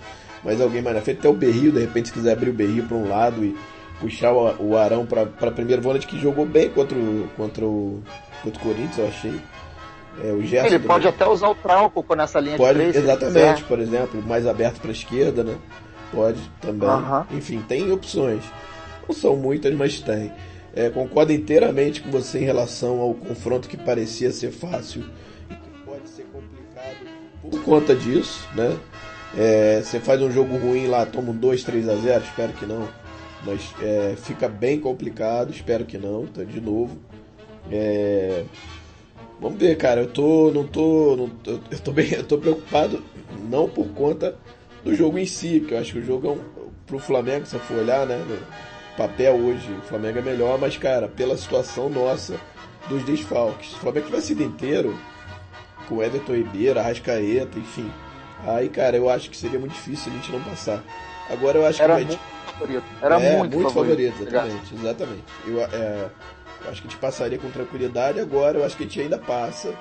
mas 0.44 0.60
alguém 0.60 0.82
mais 0.82 0.96
na 0.96 1.02
frente. 1.02 1.20
Até 1.20 1.28
o 1.28 1.32
Berrio, 1.32 1.70
de 1.70 1.80
repente, 1.80 2.08
se 2.08 2.14
quiser 2.14 2.32
abrir 2.32 2.50
o 2.50 2.52
Berrio 2.52 2.84
para 2.84 2.96
um 2.96 3.08
lado 3.08 3.44
e 3.44 3.56
puxar 4.00 4.32
o, 4.32 4.70
o 4.70 4.76
Arão 4.76 5.06
para 5.06 5.22
a 5.22 5.52
primeira 5.52 5.80
volante, 5.80 6.06
que 6.06 6.18
jogou 6.18 6.44
bem 6.44 6.68
contra 6.68 6.98
o, 6.98 7.28
contra 7.36 7.64
o, 7.64 8.02
contra 8.42 8.60
o 8.60 8.64
Corinthians, 8.64 8.98
eu 8.98 9.06
achei. 9.06 9.40
É, 10.22 10.66
ele 10.66 10.78
pode 10.80 11.06
até 11.06 11.28
usar 11.28 11.48
o 11.48 11.54
Trauco 11.54 12.14
nessa 12.14 12.40
linha 12.40 12.56
pode, 12.56 12.78
de 12.78 12.90
três. 12.90 12.96
Exatamente, 12.96 13.62
por 13.64 13.78
exemplo, 13.78 14.22
mais 14.22 14.46
aberto 14.46 14.80
para 14.80 14.90
a 14.90 14.92
esquerda, 14.92 15.44
né? 15.44 15.56
Pode 16.12 16.40
também. 16.60 16.88
Enfim, 17.32 17.62
tem 17.66 17.90
opções. 17.90 18.44
Não 19.08 19.14
são 19.14 19.36
muitas, 19.36 19.74
mas 19.74 20.00
tem. 20.00 20.32
É, 20.74 20.90
concordo 20.90 21.32
inteiramente 21.32 22.02
com 22.02 22.10
você 22.10 22.38
em 22.38 22.44
relação 22.44 23.00
ao 23.00 23.14
confronto 23.14 23.68
que 23.68 23.76
parecia 23.76 24.30
ser 24.30 24.50
fácil 24.50 25.04
e 25.50 25.54
que 25.54 25.70
pode 25.84 26.08
ser 26.08 26.24
complicado 26.24 26.96
por 27.40 27.62
conta 27.62 27.94
disso, 27.94 28.46
né? 28.54 28.76
É, 29.36 29.80
você 29.82 29.98
faz 30.00 30.20
um 30.20 30.30
jogo 30.30 30.56
ruim 30.56 30.86
lá, 30.86 31.06
toma 31.06 31.30
um 31.30 31.36
2, 31.36 31.64
3 31.64 31.88
a 31.88 31.96
0 31.96 32.24
espero 32.24 32.52
que 32.52 32.66
não. 32.66 32.88
Mas 33.44 33.74
é, 33.80 34.14
fica 34.16 34.48
bem 34.48 34.80
complicado, 34.80 35.50
espero 35.50 35.84
que 35.84 35.96
não, 35.96 36.26
tá, 36.26 36.44
de 36.44 36.60
novo. 36.60 36.98
É, 37.70 38.44
vamos 39.40 39.58
ver, 39.58 39.76
cara, 39.76 40.02
eu 40.02 40.08
tô. 40.08 40.50
não 40.52 40.66
tô. 40.66 41.16
Não, 41.16 41.30
eu, 41.70 41.78
tô 41.78 41.92
bem. 41.92 42.10
Eu 42.14 42.24
tô 42.24 42.38
preocupado 42.38 43.02
não 43.48 43.68
por 43.68 43.88
conta 43.88 44.36
do 44.87 44.94
jogo 44.94 45.18
em 45.18 45.27
si, 45.27 45.59
porque 45.61 45.75
eu 45.75 45.79
acho 45.79 45.92
que 45.92 45.99
o 45.99 46.05
jogo 46.05 46.29
é 46.29 46.31
um, 46.31 46.70
pro 46.87 46.99
Flamengo, 46.99 47.44
se 47.44 47.59
for 47.59 47.79
olhar, 47.79 48.07
né? 48.07 48.25
Papel 48.96 49.35
hoje, 49.35 49.70
o 49.72 49.83
Flamengo 49.83 50.18
é 50.20 50.22
melhor, 50.22 50.59
mas, 50.59 50.77
cara, 50.79 51.09
pela 51.09 51.37
situação 51.37 51.90
nossa 51.90 52.40
dos 52.88 53.03
desfalques. 53.03 53.70
Se 53.70 53.77
o 53.77 53.79
Flamengo 53.79 54.07
tivesse 54.07 54.29
sido 54.29 54.42
inteiro, 54.42 54.96
com 55.88 56.03
Everton 56.03 56.35
Ribeiro, 56.35 56.79
Arrascaeta, 56.79 57.59
enfim. 57.59 57.90
Aí, 58.46 58.68
cara, 58.68 58.96
eu 58.96 59.11
acho 59.11 59.29
que 59.29 59.37
seria 59.37 59.59
muito 59.59 59.72
difícil 59.72 60.12
a 60.12 60.14
gente 60.14 60.33
não 60.33 60.40
passar. 60.42 60.83
Agora 61.29 61.59
eu 61.59 61.66
acho 61.66 61.83
Era 61.83 61.96
que. 61.96 62.05
muito 62.05 62.18
favorito. 62.59 62.85
Era 63.03 63.20
é, 63.20 63.38
muito, 63.38 63.57
muito 63.57 63.72
favorito. 63.72 64.12
favorito, 64.12 64.22
exatamente. 64.22 64.75
exatamente. 64.75 65.25
Eu, 65.46 65.61
é, 65.62 66.11
eu 66.64 66.70
acho 66.70 66.81
que 66.81 66.88
a 66.88 66.90
gente 66.90 66.96
passaria 66.99 67.38
com 67.38 67.51
tranquilidade. 67.51 68.20
Agora 68.20 68.59
eu 68.59 68.64
acho 68.64 68.77
que 68.77 68.85
a 68.85 68.87
gente 68.87 69.01
ainda 69.01 69.18
passa, 69.18 69.75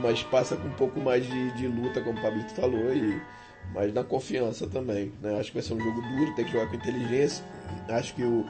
mas 0.00 0.22
passa 0.22 0.56
com 0.56 0.68
um 0.68 0.72
pouco 0.72 1.00
mais 1.00 1.26
de, 1.26 1.50
de 1.52 1.66
luta, 1.66 2.00
como 2.00 2.18
o 2.18 2.22
Pablito 2.22 2.54
falou, 2.54 2.92
e 2.94 3.20
mas 3.72 3.92
na 3.92 4.04
confiança 4.04 4.66
também. 4.66 5.12
Né? 5.20 5.38
Acho 5.38 5.50
que 5.50 5.58
vai 5.58 5.62
ser 5.62 5.74
um 5.74 5.80
jogo 5.80 6.00
duro, 6.00 6.34
tem 6.34 6.44
que 6.44 6.52
jogar 6.52 6.68
com 6.68 6.76
inteligência. 6.76 7.44
Acho 7.88 8.14
que 8.14 8.22
o, 8.22 8.46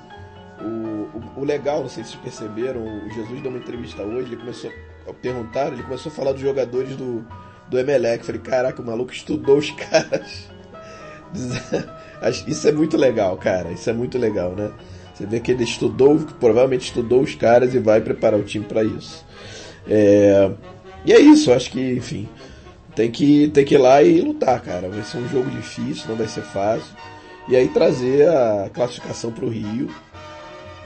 o, 0.61 1.41
o, 1.41 1.45
legal, 1.45 1.83
não 1.83 1.89
sei 1.89 2.05
se 2.05 2.11
vocês 2.11 2.23
perceberam, 2.23 2.83
o 2.83 3.11
Jesus 3.11 3.41
deu 3.41 3.51
uma 3.51 3.59
entrevista 3.59 4.03
hoje, 4.03 4.29
ele 4.29 4.37
começou 4.37 4.71
a 5.09 5.13
perguntar, 5.13 5.73
ele 5.73 5.83
começou 5.83 6.11
a 6.11 6.15
falar 6.15 6.33
dos 6.33 6.41
jogadores 6.41 6.97
do, 6.97 7.25
do 7.69 7.79
Emelec. 7.79 8.25
Falei, 8.25 8.41
caraca, 8.41 8.81
o 8.81 8.85
maluco 8.85 9.13
estudou 9.13 9.59
os 9.59 9.71
caras. 9.91 10.49
Isso 12.47 12.69
é 12.69 12.73
muito 12.73 12.97
legal, 12.97 13.37
cara. 13.37 13.73
Isso 13.73 13.89
é 13.91 13.93
muito 13.93 14.19
legal, 14.19 14.53
né? 14.53 14.71
Você 15.15 15.27
vê 15.27 15.39
que 15.39 15.53
ele 15.53 15.63
estudou, 15.63 16.19
provavelmente 16.41 16.87
estudou 16.87 17.23
os 17.23 17.35
caras 17.35 17.73
e 17.73 17.79
vai 17.79 18.01
preparar 18.01 18.39
o 18.39 18.43
time 18.43 18.65
para 18.65 18.83
isso. 18.83 19.25
É... 19.89 20.51
E 21.05 21.13
é 21.13 21.21
isso, 21.21 21.53
acho 21.53 21.71
que, 21.71 21.93
enfim, 21.93 22.27
tem 22.95 23.11
que, 23.11 23.49
tem 23.49 23.65
que 23.65 23.75
ir 23.75 23.79
lá 23.79 24.03
e 24.03 24.21
lutar, 24.21 24.61
cara. 24.61 24.89
Vai 24.89 25.03
ser 25.03 25.19
um 25.19 25.29
jogo 25.29 25.51
difícil, 25.51 26.09
não 26.09 26.17
vai 26.17 26.29
ser 26.29 26.43
fácil. 26.43 26.95
E 27.49 27.57
aí 27.57 27.69
trazer 27.69 28.29
a 28.29 28.71
classificação 28.73 29.31
para 29.31 29.45
o 29.45 29.49
Rio, 29.49 29.89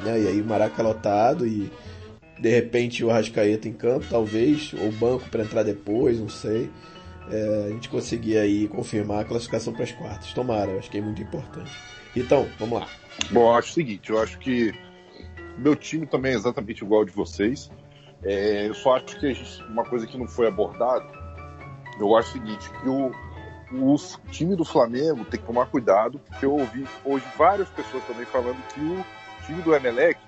né? 0.01 0.21
E 0.21 0.27
aí 0.29 0.41
o 0.41 0.45
Maraca 0.45 0.83
lotado 0.83 1.47
e 1.47 1.71
de 2.41 2.49
repente 2.49 3.05
o 3.05 3.11
Arrascaeta 3.11 3.69
em 3.69 3.73
campo, 3.73 4.07
talvez, 4.09 4.73
ou 4.81 4.91
banco 4.93 5.29
para 5.29 5.43
entrar 5.43 5.63
depois, 5.63 6.19
não 6.19 6.29
sei. 6.29 6.71
É, 7.31 7.67
a 7.67 7.71
gente 7.71 7.89
conseguir 7.89 8.39
aí 8.39 8.69
confirmar 8.69 9.21
a 9.21 9.25
classificação 9.25 9.73
para 9.73 9.85
as 9.85 9.93
quartas. 9.93 10.33
Tomara, 10.33 10.71
eu 10.71 10.79
acho 10.79 10.91
que 10.91 10.99
é 10.99 11.01
muito 11.01 11.21
importante. 11.23 11.71
Então, 12.17 12.49
vamos 12.59 12.81
lá. 12.81 12.89
Bom, 13.31 13.51
eu 13.51 13.55
acho 13.55 13.71
o 13.71 13.75
seguinte, 13.75 14.11
eu 14.11 14.21
acho 14.21 14.39
que 14.39 14.73
meu 15.59 15.77
time 15.77 16.07
também 16.07 16.33
é 16.33 16.37
exatamente 16.37 16.83
igual 16.83 17.01
ao 17.01 17.05
de 17.05 17.13
vocês. 17.13 17.71
É, 18.23 18.67
eu 18.67 18.75
só 18.75 18.97
acho 18.97 19.19
que 19.21 19.35
gente, 19.35 19.63
uma 19.65 19.85
coisa 19.85 20.07
que 20.07 20.17
não 20.17 20.27
foi 20.27 20.49
abordada, 20.49 21.07
eu 21.99 22.17
acho 22.17 22.31
o 22.31 22.33
seguinte, 22.33 22.71
que 22.71 22.89
o, 22.89 23.13
o 23.73 23.97
time 24.31 24.57
do 24.57 24.65
Flamengo 24.65 25.25
tem 25.25 25.41
que 25.41 25.47
tomar 25.47 25.67
cuidado, 25.67 26.19
porque 26.19 26.47
eu 26.47 26.53
ouvi 26.53 26.87
hoje 27.05 27.25
várias 27.37 27.69
pessoas 27.71 28.03
também 28.05 28.25
falando 28.27 28.57
que 28.69 28.81
o 28.81 29.05
time 29.47 29.63
do 29.63 29.75
Emelec, 29.75 30.19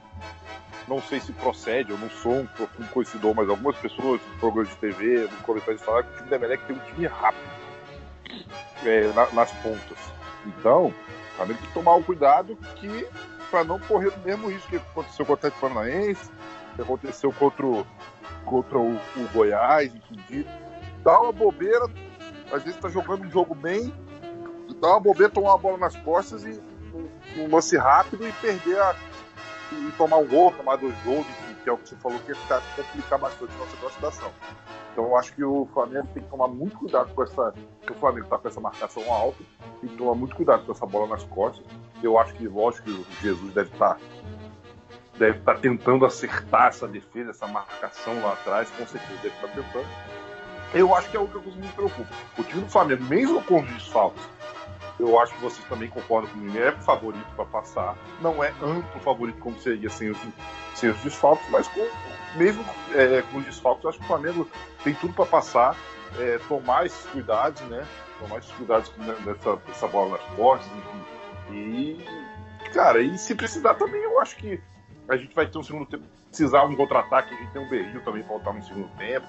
não 0.88 1.00
sei 1.00 1.20
se 1.20 1.33
procede, 1.33 1.90
eu 1.90 1.98
não 1.98 2.11
sou 2.11 2.33
um, 2.33 2.48
um 2.80 2.87
conhecedor, 2.88 3.35
mas 3.35 3.48
algumas 3.48 3.76
pessoas, 3.76 4.20
no 4.20 4.38
programas 4.38 4.70
de 4.70 4.76
TV, 4.76 5.28
nos 5.30 5.40
comentários 5.42 5.83
falaram 5.83 6.06
que 6.06 6.12
o 6.12 6.16
time 6.16 6.28
do 6.28 6.35
Emelec 6.35 6.64
tem 6.64 6.76
um 6.76 6.80
time 6.80 7.06
rápido 7.06 7.50
é, 8.85 9.12
na, 9.12 9.30
nas 9.30 9.52
pontas. 9.52 9.98
Então, 10.46 10.87
o 10.87 11.37
Flamengo 11.37 11.59
tem 11.61 11.68
que 11.68 11.74
tomar 11.74 11.94
o 11.94 12.02
cuidado 12.02 12.56
que 12.76 13.06
para 13.50 13.64
não 13.64 13.78
correr 13.80 14.09
o 14.09 14.18
mesmo 14.20 14.48
risco 14.48 14.68
que 14.68 14.76
aconteceu 14.76 15.26
com 15.26 15.33
o 15.33 15.35
Atlético 15.35 15.61
Paranaense, 15.61 16.30
que 16.76 16.83
aconteceu 16.83 17.33
contra 17.33 17.66
o, 17.66 17.87
contra 18.44 18.78
o, 18.78 18.94
o 18.94 19.28
Goiás, 19.33 19.92
enfim, 19.94 20.46
dar 21.02 21.20
uma 21.20 21.32
bobeira, 21.32 21.86
às 22.52 22.62
vezes 22.62 22.80
tá 22.80 22.88
jogando 22.88 23.24
um 23.24 23.30
jogo 23.30 23.54
bem, 23.54 23.92
dá 24.80 24.88
uma 24.88 25.00
bobeira, 25.00 25.32
tomar 25.32 25.50
uma 25.50 25.58
bola 25.58 25.78
nas 25.78 25.96
costas 25.96 26.44
e 26.44 26.60
um, 26.94 27.42
um 27.42 27.54
lance 27.54 27.76
rápido 27.76 28.26
e 28.26 28.32
perder 28.32 28.78
a. 28.78 28.94
e 29.72 29.92
tomar 29.92 30.18
um 30.18 30.26
gol, 30.26 30.52
tomar 30.52 30.76
dois 30.76 30.94
gols, 31.04 31.26
que 31.62 31.68
é 31.68 31.72
o 31.72 31.76
que 31.76 31.88
você 31.88 31.96
falou 31.96 32.18
que 32.20 32.30
ia 32.30 32.36
ficar, 32.36 32.62
complicar 32.76 33.18
bastante 33.18 33.52
a 33.54 33.58
nossa 33.58 33.76
classificação. 33.76 34.32
Então 34.92 35.04
eu 35.04 35.16
acho 35.16 35.32
que 35.34 35.44
o 35.44 35.68
Flamengo 35.72 36.08
tem 36.12 36.22
que 36.22 36.28
tomar 36.28 36.48
muito 36.48 36.76
cuidado 36.76 37.14
com 37.14 37.22
essa. 37.22 37.54
O 37.88 37.94
Flamengo 37.94 38.26
tá 38.28 38.38
com 38.38 38.48
essa 38.48 38.60
marcação 38.60 39.12
alta, 39.12 39.38
tem 39.80 39.90
que 39.90 39.96
tomar 39.96 40.14
muito 40.14 40.34
cuidado 40.34 40.64
com 40.64 40.72
essa 40.72 40.86
bola 40.86 41.08
nas 41.08 41.24
costas. 41.24 41.64
Eu 42.02 42.18
acho 42.18 42.34
que, 42.34 42.48
lógico, 42.48 42.86
que 42.86 42.92
o 42.92 43.06
Jesus 43.22 43.52
deve 43.52 43.70
estar. 43.70 43.94
Tá, 43.94 44.00
deve 45.18 45.38
estar 45.38 45.54
tá 45.54 45.60
tentando 45.60 46.06
acertar 46.06 46.68
essa 46.68 46.88
defesa, 46.88 47.30
essa 47.30 47.46
marcação 47.46 48.20
lá 48.22 48.32
atrás, 48.32 48.70
com 48.70 48.86
certeza 48.86 49.20
deve 49.22 49.34
estar 49.34 49.48
tá 49.48 49.54
tentando. 49.54 50.19
Eu 50.72 50.94
acho 50.94 51.11
que 51.11 51.16
é 51.16 51.20
o 51.20 51.26
que 51.26 51.35
eu 51.35 51.42
me 51.42 51.68
preocupa. 51.68 52.09
O 52.38 52.44
time 52.44 52.62
do 52.62 52.68
Flamengo, 52.68 53.04
mesmo 53.04 53.42
com 53.42 53.61
os 53.61 53.68
desfalques, 53.70 54.22
eu 55.00 55.18
acho 55.18 55.35
que 55.35 55.40
vocês 55.40 55.66
também 55.66 55.88
concordam 55.88 56.30
comigo, 56.30 56.56
é 56.59 56.70
favorito 56.72 57.26
para 57.35 57.44
passar. 57.46 57.96
Não 58.20 58.44
é 58.44 58.50
amplo 58.62 59.00
favorito 59.00 59.38
como 59.40 59.59
seria 59.59 59.90
sem 59.90 60.11
os, 60.11 60.18
sem 60.74 60.90
os 60.90 60.98
desfalques, 60.98 61.48
mas 61.50 61.66
com, 61.68 61.87
mesmo 62.37 62.64
é, 62.94 63.22
com 63.22 63.38
os 63.38 63.44
desfalques, 63.44 63.83
eu 63.83 63.90
acho 63.90 63.98
que 63.98 64.04
o 64.04 64.09
Flamengo 64.09 64.48
tem 64.85 64.94
tudo 64.94 65.12
para 65.14 65.26
passar, 65.26 65.74
é, 66.18 66.38
tomar 66.46 66.87
esses 66.87 67.04
cuidados, 67.06 67.61
né? 67.62 67.85
Tomar 68.20 68.38
esses 68.38 68.52
cuidados 68.52 68.92
nessa, 69.24 69.59
nessa 69.66 69.88
bola 69.88 70.18
nas 70.18 70.37
costas, 70.37 70.70
enfim. 70.76 71.00
E, 71.52 72.70
cara, 72.72 73.00
e 73.00 73.18
se 73.18 73.35
precisar 73.35 73.74
também, 73.74 74.02
eu 74.02 74.20
acho 74.20 74.37
que 74.37 74.61
a 75.09 75.16
gente 75.16 75.35
vai 75.35 75.46
ter 75.46 75.59
um 75.59 75.64
segundo 75.64 75.87
tempo. 75.87 76.04
Precisar 76.28 76.62
um 76.64 76.76
contra-ataque, 76.76 77.35
a 77.35 77.38
gente 77.38 77.52
tem 77.52 77.61
um 77.61 77.68
berril 77.68 78.00
também 78.04 78.22
voltar 78.22 78.52
no 78.52 78.62
segundo 78.62 78.88
tempo 78.96 79.26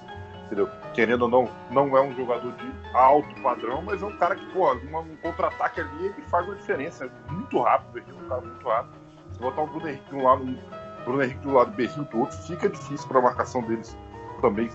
entendeu? 0.52 0.68
Querendo 0.92 1.22
ou 1.22 1.28
não, 1.28 1.48
não 1.70 1.96
é 1.96 2.02
um 2.02 2.14
jogador 2.14 2.52
de 2.52 2.72
alto 2.94 3.34
padrão, 3.42 3.82
mas 3.82 4.02
é 4.02 4.06
um 4.06 4.16
cara 4.18 4.36
que, 4.36 4.44
pô, 4.52 4.70
um 4.74 5.16
contra-ataque 5.22 5.80
ali 5.80 6.06
ele 6.06 6.22
faz 6.28 6.46
uma 6.46 6.56
diferença. 6.56 7.10
Muito 7.30 7.58
rápido, 7.60 7.98
é 8.06 8.24
um 8.24 8.28
cara 8.28 8.40
muito 8.42 8.68
rápido. 8.68 8.94
Se 9.32 9.38
botar 9.38 9.62
o 9.62 9.66
Bruno 9.66 9.88
Henrique 9.88 10.14
um 10.14 10.22
lado, 10.22 10.42
o 10.42 11.04
Bruno 11.04 11.22
Henrique 11.22 11.40
do 11.40 11.52
lado 11.54 11.70
do 11.70 11.76
Berrinho 11.76 12.04
do 12.04 12.20
outro, 12.20 12.36
fica 12.42 12.68
difícil 12.68 13.08
para 13.08 13.18
a 13.18 13.22
marcação 13.22 13.62
deles 13.62 13.96
também 14.42 14.70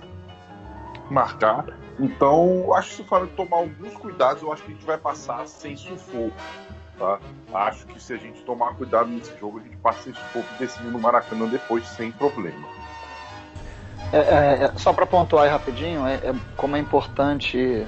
marcar. 1.12 1.66
Então, 2.00 2.74
acho 2.74 2.90
que 2.90 2.96
se 2.96 3.04
Flamengo 3.04 3.34
tomar 3.36 3.58
alguns 3.58 3.94
cuidados, 3.98 4.42
eu 4.42 4.52
acho 4.52 4.64
que 4.64 4.72
a 4.72 4.74
gente 4.74 4.86
vai 4.86 4.98
passar 4.98 5.48
sem 5.48 5.78
sufoco. 5.78 6.36
Tá? 6.98 7.20
Acho 7.54 7.86
que 7.86 8.02
se 8.02 8.14
a 8.14 8.18
gente 8.18 8.42
tomar 8.42 8.74
cuidado 8.74 9.08
nesse 9.10 9.38
jogo, 9.38 9.60
a 9.60 9.62
gente 9.62 9.78
passa 9.78 10.02
sem 10.02 10.14
sufoco 10.16 10.48
e 10.60 10.84
no 10.88 11.00
Maracanã 11.00 11.48
depois 11.48 11.88
sem 11.88 12.12
problema. 12.12 12.68
É, 14.12 14.18
é, 14.18 14.64
é, 14.64 14.72
só 14.78 14.94
para 14.94 15.06
pontuar 15.06 15.46
aí 15.46 15.50
rapidinho, 15.50 16.06
é, 16.06 16.16
é, 16.16 16.36
como 16.56 16.76
é 16.76 16.80
importante 16.80 17.86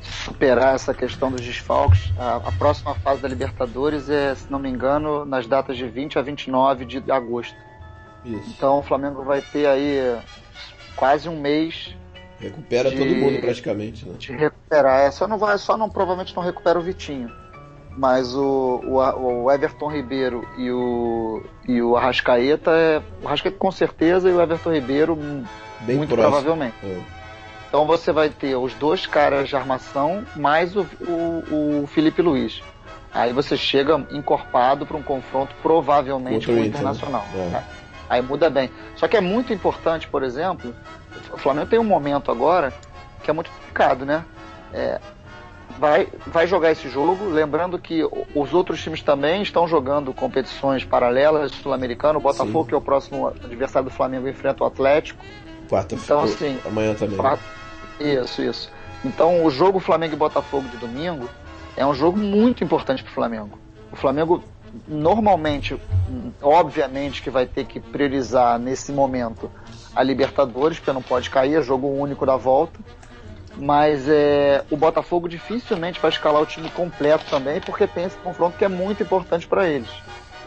superar 0.00 0.74
essa 0.74 0.94
questão 0.94 1.30
dos 1.30 1.40
desfalques. 1.40 2.12
A, 2.18 2.36
a, 2.36 2.52
próxima 2.52 2.94
fase 2.96 3.20
da 3.20 3.28
Libertadores 3.28 4.08
é, 4.08 4.34
se 4.34 4.50
não 4.50 4.58
me 4.58 4.68
engano, 4.68 5.24
nas 5.24 5.46
datas 5.46 5.76
de 5.76 5.86
20 5.86 6.18
a 6.18 6.22
29 6.22 6.84
de 6.84 7.10
agosto. 7.10 7.56
Isso. 8.24 8.50
Então 8.50 8.78
o 8.78 8.82
Flamengo 8.82 9.22
vai 9.24 9.42
ter 9.42 9.66
aí 9.66 10.18
quase 10.96 11.28
um 11.28 11.40
mês. 11.40 11.94
Recupera 12.40 12.90
de, 12.90 12.96
todo 12.96 13.16
mundo 13.16 13.40
praticamente, 13.40 14.06
né? 14.08 14.14
De 14.18 14.32
recuperar. 14.32 15.00
É, 15.00 15.10
só 15.10 15.26
não 15.26 15.38
vai, 15.38 15.58
só 15.58 15.76
não 15.76 15.90
provavelmente 15.90 16.34
não 16.34 16.42
recupera 16.42 16.78
o 16.78 16.82
Vitinho. 16.82 17.30
Mas 17.98 18.32
o, 18.32 18.80
o, 18.84 19.42
o, 19.44 19.50
Everton 19.50 19.90
Ribeiro 19.90 20.46
e 20.56 20.70
o, 20.70 21.42
e 21.66 21.82
o 21.82 21.96
Arrascaeta, 21.96 22.70
é, 22.70 23.02
o 23.20 23.26
Arrascaeta 23.26 23.58
com 23.58 23.72
certeza 23.72 24.30
e 24.30 24.32
o 24.32 24.40
Everton 24.40 24.72
Ribeiro 24.72 25.16
Bem 25.80 25.96
muito 25.96 26.14
próximo. 26.14 26.30
provavelmente. 26.30 26.76
É. 26.84 27.00
Então 27.68 27.84
você 27.84 28.12
vai 28.12 28.30
ter 28.30 28.54
os 28.54 28.72
dois 28.74 29.04
caras 29.04 29.48
de 29.48 29.56
armação 29.56 30.24
mais 30.36 30.76
o, 30.76 30.86
o, 31.00 31.82
o 31.82 31.86
Felipe 31.88 32.22
Luiz. 32.22 32.62
Aí 33.12 33.32
você 33.32 33.56
chega 33.56 34.06
encorpado 34.12 34.86
para 34.86 34.96
um 34.96 35.02
confronto 35.02 35.52
provavelmente 35.60 36.46
com 36.46 36.52
o 36.52 36.64
Internacional. 36.64 37.26
É. 37.34 37.36
Né? 37.36 37.64
Aí 38.08 38.22
muda 38.22 38.48
bem. 38.48 38.70
Só 38.94 39.08
que 39.08 39.16
é 39.16 39.20
muito 39.20 39.52
importante, 39.52 40.06
por 40.06 40.22
exemplo, 40.22 40.72
o 41.32 41.36
Flamengo 41.36 41.66
tem 41.66 41.80
um 41.80 41.84
momento 41.84 42.30
agora 42.30 42.72
que 43.24 43.30
é 43.30 43.34
muito 43.34 43.50
complicado, 43.50 44.06
né? 44.06 44.24
É, 44.72 45.00
vai, 45.78 46.08
vai 46.26 46.46
jogar 46.46 46.72
esse 46.72 46.88
jogo. 46.88 47.30
Lembrando 47.30 47.78
que 47.78 48.02
os 48.34 48.52
outros 48.52 48.82
times 48.82 49.02
também 49.02 49.42
estão 49.42 49.66
jogando 49.66 50.12
competições 50.12 50.84
paralelas, 50.84 51.52
sul-americano. 51.52 52.18
O 52.18 52.22
Botafogo, 52.22 52.64
Sim. 52.64 52.68
que 52.68 52.74
é 52.74 52.76
o 52.76 52.80
próximo 52.80 53.28
adversário 53.28 53.88
do 53.88 53.94
Flamengo, 53.94 54.28
enfrenta 54.28 54.64
o 54.64 54.66
Atlético. 54.66 55.24
Quarta 55.68 55.94
então, 55.94 56.20
assim, 56.20 56.58
amanhã 56.66 56.94
também. 56.94 57.16
Quarta, 57.16 57.44
isso, 58.00 58.42
isso. 58.42 58.70
Então, 59.04 59.44
o 59.44 59.50
jogo 59.50 59.78
Flamengo 59.78 60.14
e 60.14 60.16
Botafogo 60.16 60.68
de 60.68 60.76
domingo 60.76 61.28
é 61.76 61.86
um 61.86 61.94
jogo 61.94 62.18
muito 62.18 62.64
importante 62.64 63.02
para 63.02 63.10
o 63.10 63.14
Flamengo. 63.14 63.58
O 63.92 63.96
Flamengo, 63.96 64.42
normalmente, 64.86 65.80
obviamente, 66.42 67.22
que 67.22 67.30
vai 67.30 67.46
ter 67.46 67.64
que 67.64 67.78
priorizar 67.78 68.58
nesse 68.58 68.90
momento 68.90 69.50
a 69.94 70.02
Libertadores, 70.02 70.78
porque 70.78 70.92
não 70.92 71.02
pode 71.02 71.30
cair, 71.30 71.54
é 71.54 71.62
jogo 71.62 71.86
único 71.86 72.26
da 72.26 72.36
volta. 72.36 72.78
Mas 73.58 74.08
é, 74.08 74.64
o 74.70 74.76
Botafogo 74.76 75.28
dificilmente 75.28 76.00
vai 76.00 76.10
escalar 76.10 76.40
o 76.40 76.46
time 76.46 76.70
completo 76.70 77.24
também, 77.28 77.60
porque 77.60 77.86
tem 77.86 78.04
esse 78.04 78.16
confronto 78.18 78.56
que 78.56 78.64
é 78.64 78.68
muito 78.68 79.02
importante 79.02 79.46
para 79.46 79.68
eles. 79.68 79.90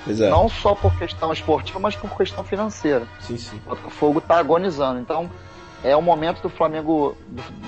É. 0.07 0.29
Não 0.29 0.49
só 0.49 0.73
por 0.73 0.97
questão 0.97 1.31
esportiva, 1.31 1.79
mas 1.79 1.95
por 1.95 2.15
questão 2.17 2.43
financeira. 2.43 3.05
Sim, 3.19 3.37
sim. 3.37 3.61
O 3.65 3.69
Botafogo 3.69 4.19
está 4.19 4.37
agonizando. 4.37 4.99
Então, 4.99 5.29
é 5.83 5.95
o 5.95 6.01
momento 6.01 6.41
do 6.41 6.49
Flamengo, 6.49 7.15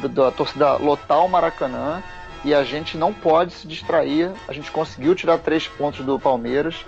do, 0.02 0.10
da 0.10 0.32
torcida 0.32 0.78
lotar 0.78 1.24
o 1.24 1.30
Maracanã, 1.30 2.02
e 2.44 2.54
a 2.54 2.64
gente 2.64 2.98
não 2.98 3.14
pode 3.14 3.54
se 3.54 3.68
distrair. 3.68 4.32
A 4.48 4.54
gente 4.54 4.72
conseguiu 4.72 5.14
tirar 5.14 5.38
três 5.40 5.68
pontos 5.68 6.06
do 6.06 6.20
Palmeiras. 6.20 6.86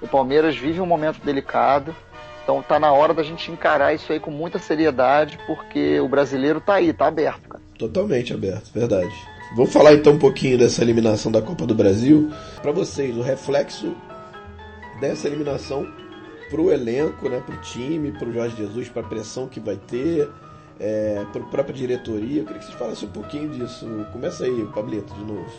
O 0.00 0.08
Palmeiras 0.08 0.56
vive 0.56 0.80
um 0.80 0.86
momento 0.86 1.20
delicado. 1.22 1.94
Então 2.42 2.62
tá 2.62 2.80
na 2.80 2.92
hora 2.92 3.12
da 3.12 3.22
gente 3.22 3.50
encarar 3.50 3.92
isso 3.92 4.10
aí 4.12 4.18
com 4.18 4.30
muita 4.30 4.58
seriedade, 4.58 5.38
porque 5.46 6.00
o 6.00 6.08
brasileiro 6.08 6.60
tá 6.60 6.74
aí, 6.74 6.92
tá 6.92 7.06
aberto, 7.06 7.48
cara. 7.48 7.67
Totalmente 7.78 8.34
aberto, 8.34 8.70
verdade. 8.74 9.14
Vamos 9.54 9.72
falar 9.72 9.94
então 9.94 10.14
um 10.14 10.18
pouquinho 10.18 10.58
dessa 10.58 10.82
eliminação 10.82 11.30
da 11.32 11.40
Copa 11.40 11.64
do 11.64 11.74
Brasil. 11.74 12.30
Para 12.60 12.72
vocês, 12.72 13.16
o 13.16 13.22
reflexo 13.22 13.94
dessa 15.00 15.26
eliminação 15.26 15.86
pro 16.50 16.72
elenco, 16.72 17.28
né, 17.28 17.40
pro 17.44 17.56
time, 17.60 18.12
pro 18.12 18.32
Jorge 18.32 18.56
Jesus, 18.56 18.88
pra 18.88 19.02
pressão 19.02 19.46
que 19.46 19.60
vai 19.60 19.76
ter, 19.76 20.28
é, 20.80 21.24
para 21.32 21.42
a 21.42 21.46
própria 21.46 21.74
diretoria. 21.74 22.40
Eu 22.40 22.44
queria 22.44 22.58
que 22.58 22.66
vocês 22.66 22.78
falassem 22.78 23.08
um 23.08 23.12
pouquinho 23.12 23.48
disso. 23.50 23.86
Começa 24.12 24.44
aí, 24.44 24.66
Pablito, 24.74 25.14
de 25.14 25.24
novo. 25.24 25.50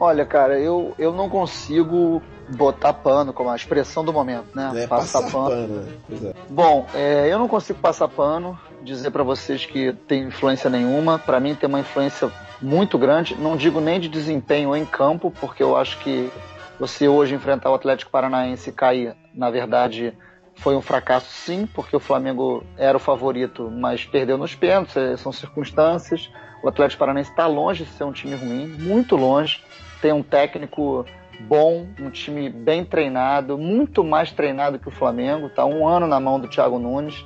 Olha, 0.00 0.24
cara, 0.24 0.58
eu, 0.60 0.94
eu 0.98 1.12
não 1.12 1.28
consigo 1.28 2.22
botar 2.56 2.92
pano 2.92 3.32
como 3.32 3.50
a 3.50 3.56
expressão 3.56 4.04
do 4.04 4.12
momento, 4.12 4.46
né? 4.54 4.70
É, 4.74 4.86
passar, 4.86 5.22
passar 5.22 5.32
pano. 5.32 5.48
pano 5.48 5.66
né? 6.08 6.30
é. 6.30 6.34
Bom, 6.48 6.86
é, 6.94 7.32
eu 7.32 7.38
não 7.38 7.48
consigo 7.48 7.80
passar 7.80 8.08
pano, 8.08 8.58
dizer 8.82 9.10
para 9.10 9.22
vocês 9.22 9.66
que 9.66 9.92
tem 10.06 10.24
influência 10.24 10.68
nenhuma. 10.70 11.18
Para 11.18 11.40
mim 11.40 11.54
tem 11.54 11.68
uma 11.68 11.80
influência 11.80 12.30
muito 12.60 12.98
grande. 12.98 13.34
Não 13.34 13.56
digo 13.56 13.80
nem 13.80 14.00
de 14.00 14.08
desempenho 14.08 14.74
em 14.74 14.84
campo, 14.84 15.30
porque 15.40 15.62
eu 15.62 15.76
acho 15.76 15.98
que 15.98 16.30
você 16.78 17.08
hoje 17.08 17.34
enfrentar 17.34 17.70
o 17.70 17.74
Atlético 17.74 18.10
Paranaense 18.10 18.70
e 18.70 18.72
cair, 18.72 19.16
na 19.34 19.50
verdade, 19.50 20.16
foi 20.56 20.76
um 20.76 20.82
fracasso 20.82 21.30
sim, 21.30 21.66
porque 21.66 21.96
o 21.96 22.00
Flamengo 22.00 22.64
era 22.76 22.96
o 22.96 23.00
favorito, 23.00 23.70
mas 23.70 24.04
perdeu 24.04 24.38
nos 24.38 24.54
pênaltis, 24.54 24.96
é, 24.96 25.16
são 25.16 25.32
circunstâncias. 25.32 26.30
O 26.62 26.68
Atlético 26.68 27.00
Paranaense 27.00 27.30
está 27.30 27.46
longe 27.46 27.84
de 27.84 27.90
ser 27.90 28.04
um 28.04 28.12
time 28.12 28.34
ruim, 28.34 28.66
muito 28.66 29.16
longe 29.16 29.60
tem 30.00 30.12
um 30.12 30.22
técnico 30.22 31.04
bom, 31.40 31.86
um 32.00 32.10
time 32.10 32.48
bem 32.48 32.84
treinado, 32.84 33.56
muito 33.56 34.02
mais 34.02 34.32
treinado 34.32 34.78
que 34.78 34.88
o 34.88 34.92
Flamengo, 34.92 35.46
está 35.46 35.64
um 35.64 35.86
ano 35.86 36.06
na 36.06 36.18
mão 36.18 36.40
do 36.40 36.48
Thiago 36.48 36.78
Nunes. 36.78 37.24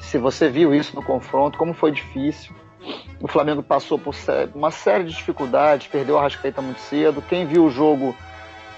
Se 0.00 0.18
você 0.18 0.48
viu 0.48 0.74
isso 0.74 0.94
no 0.94 1.02
confronto, 1.02 1.58
como 1.58 1.74
foi 1.74 1.90
difícil. 1.90 2.54
O 3.20 3.26
Flamengo 3.26 3.62
passou 3.62 3.98
por 3.98 4.14
uma 4.54 4.70
série 4.70 5.04
de 5.04 5.10
dificuldades, 5.10 5.88
perdeu 5.88 6.18
a 6.18 6.22
Rascaeta 6.22 6.62
muito 6.62 6.80
cedo. 6.80 7.22
Quem 7.22 7.44
viu 7.44 7.64
o 7.64 7.70
jogo 7.70 8.14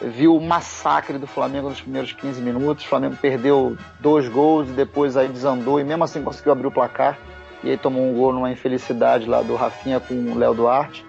viu 0.01 0.35
o 0.35 0.41
massacre 0.41 1.19
do 1.19 1.27
Flamengo 1.27 1.69
nos 1.69 1.81
primeiros 1.81 2.13
15 2.13 2.41
minutos. 2.41 2.85
O 2.85 2.89
Flamengo 2.89 3.17
perdeu 3.17 3.77
dois 4.01 4.29
gols 4.29 4.69
e 4.69 4.73
depois 4.73 5.17
aí 5.17 5.29
desandou 5.29 5.79
e 5.79 5.85
mesmo 5.85 6.05
assim 6.05 6.23
conseguiu 6.23 6.53
abrir 6.53 6.67
o 6.67 6.73
placar. 6.73 7.19
E 7.63 7.71
aí 7.71 7.77
tomou 7.77 8.03
um 8.03 8.15
gol 8.15 8.33
numa 8.33 8.51
infelicidade 8.51 9.27
lá 9.27 9.43
do 9.43 9.55
Rafinha 9.55 10.01
com 10.01 10.15
o 10.15 10.39
Léo 10.39 10.55
Duarte. 10.55 11.05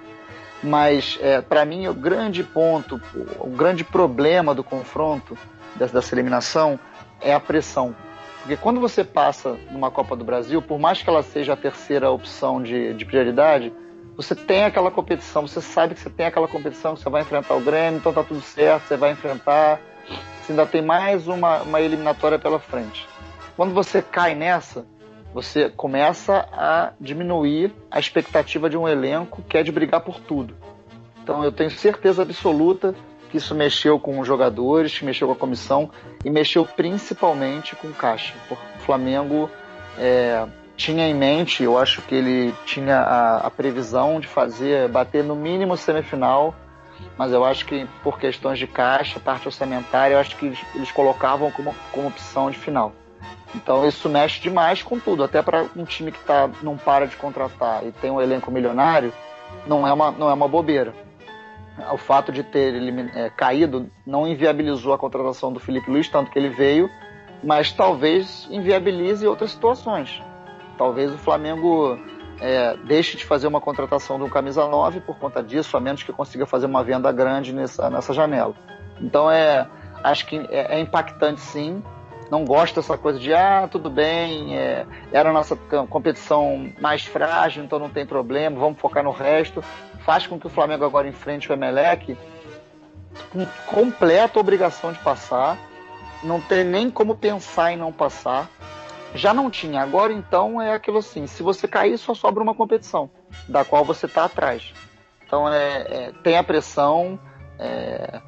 Mas, 0.62 1.18
é, 1.22 1.42
para 1.42 1.66
mim, 1.66 1.88
o 1.88 1.94
grande 1.94 2.44
ponto, 2.44 3.02
o 3.40 3.50
grande 3.50 3.84
problema 3.84 4.54
do 4.54 4.64
confronto, 4.64 5.36
dessa, 5.76 5.94
dessa 5.94 6.14
eliminação, 6.14 6.80
é 7.20 7.34
a 7.34 7.40
pressão. 7.40 7.96
Porque 8.42 8.58
quando 8.58 8.80
você 8.80 9.04
passa 9.04 9.58
numa 9.70 9.92
Copa 9.92 10.16
do 10.16 10.24
Brasil, 10.24 10.62
por 10.62 10.80
mais 10.80 11.02
que 11.02 11.10
ela 11.10 11.22
seja 11.22 11.54
a 11.54 11.58
terceira 11.58 12.10
opção 12.10 12.62
de, 12.62 12.94
de 12.94 13.06
prioridade, 13.06 13.72
você 14.18 14.36
tem 14.36 14.64
aquela 14.64 14.90
competição, 14.90 15.48
você 15.48 15.62
sabe 15.62 15.94
que 15.94 16.02
você 16.02 16.10
tem 16.10 16.26
aquela 16.26 16.48
competição, 16.48 16.96
que 16.96 17.02
você 17.02 17.10
vai 17.10 17.22
enfrentar 17.22 17.56
o 17.56 17.62
Grêmio, 17.62 18.00
então 18.00 18.12
tá 18.12 18.24
tudo 18.24 18.42
certo, 18.42 18.88
você 18.88 18.98
vai 18.98 19.12
enfrentar, 19.12 19.80
você 20.42 20.52
ainda 20.52 20.66
tem 20.66 20.82
mais 20.82 21.28
uma, 21.28 21.62
uma 21.62 21.80
eliminatória 21.80 22.40
pela 22.40 22.60
frente. 22.60 23.08
Quando 23.56 23.74
você 23.74 24.02
cai 24.02 24.34
nessa, 24.34 24.86
você 25.34 25.70
começa 25.70 26.48
a 26.52 26.94
diminuir 27.00 27.72
a 27.92 28.00
expectativa 28.00 28.70
de 28.70 28.76
um 28.76 28.88
elenco 28.88 29.44
que 29.44 29.58
é 29.58 29.64
de 29.64 29.72
brigar 29.72 30.02
por 30.02 30.20
tudo. 30.20 30.56
Então 31.24 31.44
eu 31.44 31.52
tenho 31.52 31.70
certeza 31.70 32.24
absoluta 32.24 32.96
que 33.32 33.38
isso 33.38 33.56
mexeu 33.56 33.98
com 33.98 34.20
os 34.20 34.28
jogadores, 34.28 35.00
que 35.00 35.06
mexeu 35.06 35.28
com 35.28 35.34
a 35.34 35.38
comissão 35.38 35.90
e 36.24 36.30
mexeu 36.30 36.66
principalmente 36.66 37.76
com 37.78 37.88
o 37.88 37.94
Caixa. 37.94 38.34
O 38.50 38.80
Flamengo 38.80 39.50
é, 39.98 40.46
tinha 40.76 41.08
em 41.08 41.14
mente, 41.14 41.64
eu 41.64 41.78
acho 41.78 42.02
que 42.02 42.14
ele 42.14 42.54
tinha 42.66 42.98
a, 42.98 43.48
a, 43.48 43.50
previsão 43.50 44.20
de 44.20 44.28
fazer, 44.28 44.90
bater 44.90 45.24
no 45.24 45.36
mínimo 45.36 45.78
semifinal, 45.78 46.54
mas 47.18 47.32
eu 47.32 47.46
acho 47.46 47.66
que 47.66 47.88
por 48.04 48.20
questões 48.20 48.60
de 48.60 48.68
caixa, 48.68 49.20
parte 49.20 49.48
orçamentária, 49.48 50.16
eu 50.16 50.20
acho 50.20 50.36
que 50.36 50.48
eles, 50.48 50.60
eles 50.76 50.92
colocavam 50.92 51.50
como, 51.52 51.74
como 51.92 52.10
opção 52.10 52.52
de 52.52 52.58
final. 52.58 52.92
Então 53.56 53.88
isso 53.88 54.10
mexe 54.10 54.42
demais 54.42 54.84
com 54.84 55.00
tudo, 55.00 55.24
até 55.24 55.42
para 55.42 55.66
um 55.76 55.86
time 55.86 56.12
que 56.12 56.20
tá, 56.20 56.50
não 56.62 56.78
para 56.78 57.08
de 57.08 57.16
contratar 57.16 57.86
e 57.86 57.92
tem 57.94 58.12
um 58.12 58.22
elenco 58.22 58.52
milionário, 58.52 59.14
não 59.66 59.88
é 59.88 59.94
uma, 59.94 60.12
não 60.12 60.30
é 60.30 60.34
uma 60.34 60.48
bobeira. 60.48 60.94
O 61.92 61.98
fato 61.98 62.32
de 62.32 62.44
ter 62.44 62.76
é, 63.16 63.30
caído 63.30 63.90
não 64.06 64.28
inviabilizou 64.28 64.94
a 64.94 64.98
contratação 64.98 65.52
do 65.52 65.60
Felipe 65.60 65.90
Luiz, 65.90 66.08
tanto 66.10 66.30
que 66.30 66.38
ele 66.38 66.50
veio, 66.50 66.90
mas 67.44 67.72
talvez 67.72 68.48
inviabilize 68.52 69.26
outras 69.26 69.52
situações. 69.52 70.22
Talvez 70.78 71.12
o 71.14 71.18
Flamengo 71.18 71.98
é, 72.40 72.76
deixe 72.86 73.18
de 73.18 73.26
fazer 73.26 73.48
uma 73.48 73.62
contratação 73.62 74.18
de 74.18 74.24
um 74.24 74.30
camisa 74.30 74.68
9 74.68 75.02
por 75.02 75.18
conta 75.18 75.42
disso, 75.42 75.78
a 75.78 75.80
menos 75.80 76.04
que 76.04 76.12
consiga 76.12 76.46
fazer 76.46 76.66
uma 76.66 76.84
venda 76.84 77.12
grande 77.12 77.54
nessa, 77.54 77.90
nessa 77.90 78.14
janela. 78.14 78.56
Então 79.00 79.30
é, 79.32 79.68
acho 80.04 80.26
que 80.26 80.38
é, 80.50 80.78
é 80.78 80.80
impactante 80.80 81.40
sim, 81.40 81.84
não 82.32 82.46
gosto 82.46 82.76
dessa 82.76 82.98
coisa 82.98 83.20
de, 83.20 83.34
ah, 83.34 83.68
tudo 83.70 83.90
bem, 83.90 84.58
é, 84.58 84.86
era 85.12 85.30
a 85.30 85.34
nossa 85.34 85.54
competição 85.90 86.72
mais 86.80 87.06
frágil, 87.06 87.62
então 87.62 87.78
não 87.78 87.90
tem 87.90 88.06
problema, 88.06 88.58
vamos 88.58 88.80
focar 88.80 89.04
no 89.04 89.12
resto. 89.12 89.62
Faz 90.06 90.26
com 90.26 90.40
que 90.40 90.48
o 90.48 90.50
Flamengo 90.50 90.86
agora 90.86 91.10
enfrente 91.10 91.52
o 91.52 91.54
Emelec 91.54 92.18
com 93.32 93.46
completa 93.68 94.40
obrigação 94.40 94.94
de 94.94 95.00
passar, 95.00 95.58
não 96.24 96.40
tem 96.40 96.64
nem 96.64 96.90
como 96.90 97.16
pensar 97.16 97.74
em 97.74 97.78
não 97.78 97.92
passar. 97.92 98.50
Já 99.14 99.34
não 99.34 99.52
tinha, 99.52 99.82
agora 99.82 100.14
então 100.14 100.62
é 100.62 100.74
aquilo 100.74 101.00
assim: 101.00 101.28
se 101.28 101.44
você 101.44 101.68
cair, 101.68 101.98
só 101.98 102.14
sobra 102.14 102.42
uma 102.42 102.56
competição, 102.56 103.10
da 103.46 103.66
qual 103.66 103.84
você 103.84 104.06
está 104.06 104.24
atrás. 104.24 104.74
Então 105.26 105.50
é, 105.50 105.82
é, 105.90 106.12
tem 106.24 106.38
a 106.38 106.44
pressão, 106.44 107.20
é, 107.60 108.22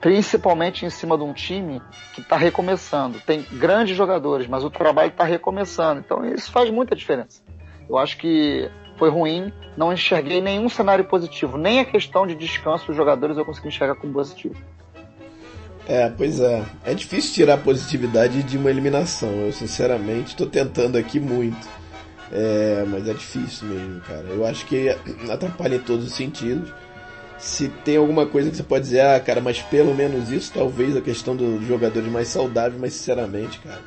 principalmente 0.00 0.84
em 0.84 0.90
cima 0.90 1.16
de 1.16 1.24
um 1.24 1.32
time 1.32 1.80
que 2.14 2.20
está 2.20 2.36
recomeçando. 2.36 3.20
Tem 3.20 3.44
grandes 3.52 3.96
jogadores, 3.96 4.46
mas 4.46 4.64
o 4.64 4.70
trabalho 4.70 5.08
está 5.08 5.24
recomeçando. 5.24 6.00
Então 6.00 6.24
isso 6.24 6.50
faz 6.50 6.70
muita 6.70 6.94
diferença. 6.94 7.42
Eu 7.88 7.96
acho 7.96 8.16
que 8.18 8.70
foi 8.96 9.10
ruim, 9.10 9.52
não 9.76 9.92
enxerguei 9.92 10.40
nenhum 10.40 10.68
cenário 10.68 11.04
positivo, 11.04 11.58
nem 11.58 11.80
a 11.80 11.84
questão 11.84 12.26
de 12.26 12.34
descanso 12.34 12.86
dos 12.86 12.96
jogadores 12.96 13.36
eu 13.36 13.44
consegui 13.44 13.68
enxergar 13.68 13.94
como 13.94 14.12
positivo. 14.12 14.56
É, 15.88 16.10
pois 16.10 16.40
é. 16.40 16.64
É 16.84 16.94
difícil 16.94 17.32
tirar 17.32 17.54
a 17.54 17.58
positividade 17.58 18.42
de 18.42 18.58
uma 18.58 18.70
eliminação. 18.70 19.30
Eu, 19.30 19.52
sinceramente, 19.52 20.30
estou 20.30 20.46
tentando 20.46 20.98
aqui 20.98 21.20
muito. 21.20 21.68
É, 22.32 22.84
mas 22.88 23.06
é 23.06 23.12
difícil 23.12 23.68
mesmo, 23.68 24.00
cara. 24.00 24.24
Eu 24.24 24.44
acho 24.44 24.66
que 24.66 24.88
atrapalha 25.30 25.76
em 25.76 25.80
todos 25.80 26.06
os 26.06 26.14
sentidos 26.14 26.72
se 27.38 27.68
tem 27.68 27.96
alguma 27.96 28.26
coisa 28.26 28.50
que 28.50 28.56
você 28.56 28.62
pode 28.62 28.84
dizer, 28.84 29.00
ah, 29.00 29.20
cara, 29.20 29.40
mas 29.40 29.60
pelo 29.62 29.94
menos 29.94 30.30
isso, 30.30 30.52
talvez 30.52 30.96
a 30.96 31.00
questão 31.00 31.36
dos 31.36 31.64
jogadores 31.66 32.10
mais 32.10 32.28
saudáveis, 32.28 32.80
mas 32.80 32.94
sinceramente, 32.94 33.60
cara, 33.60 33.80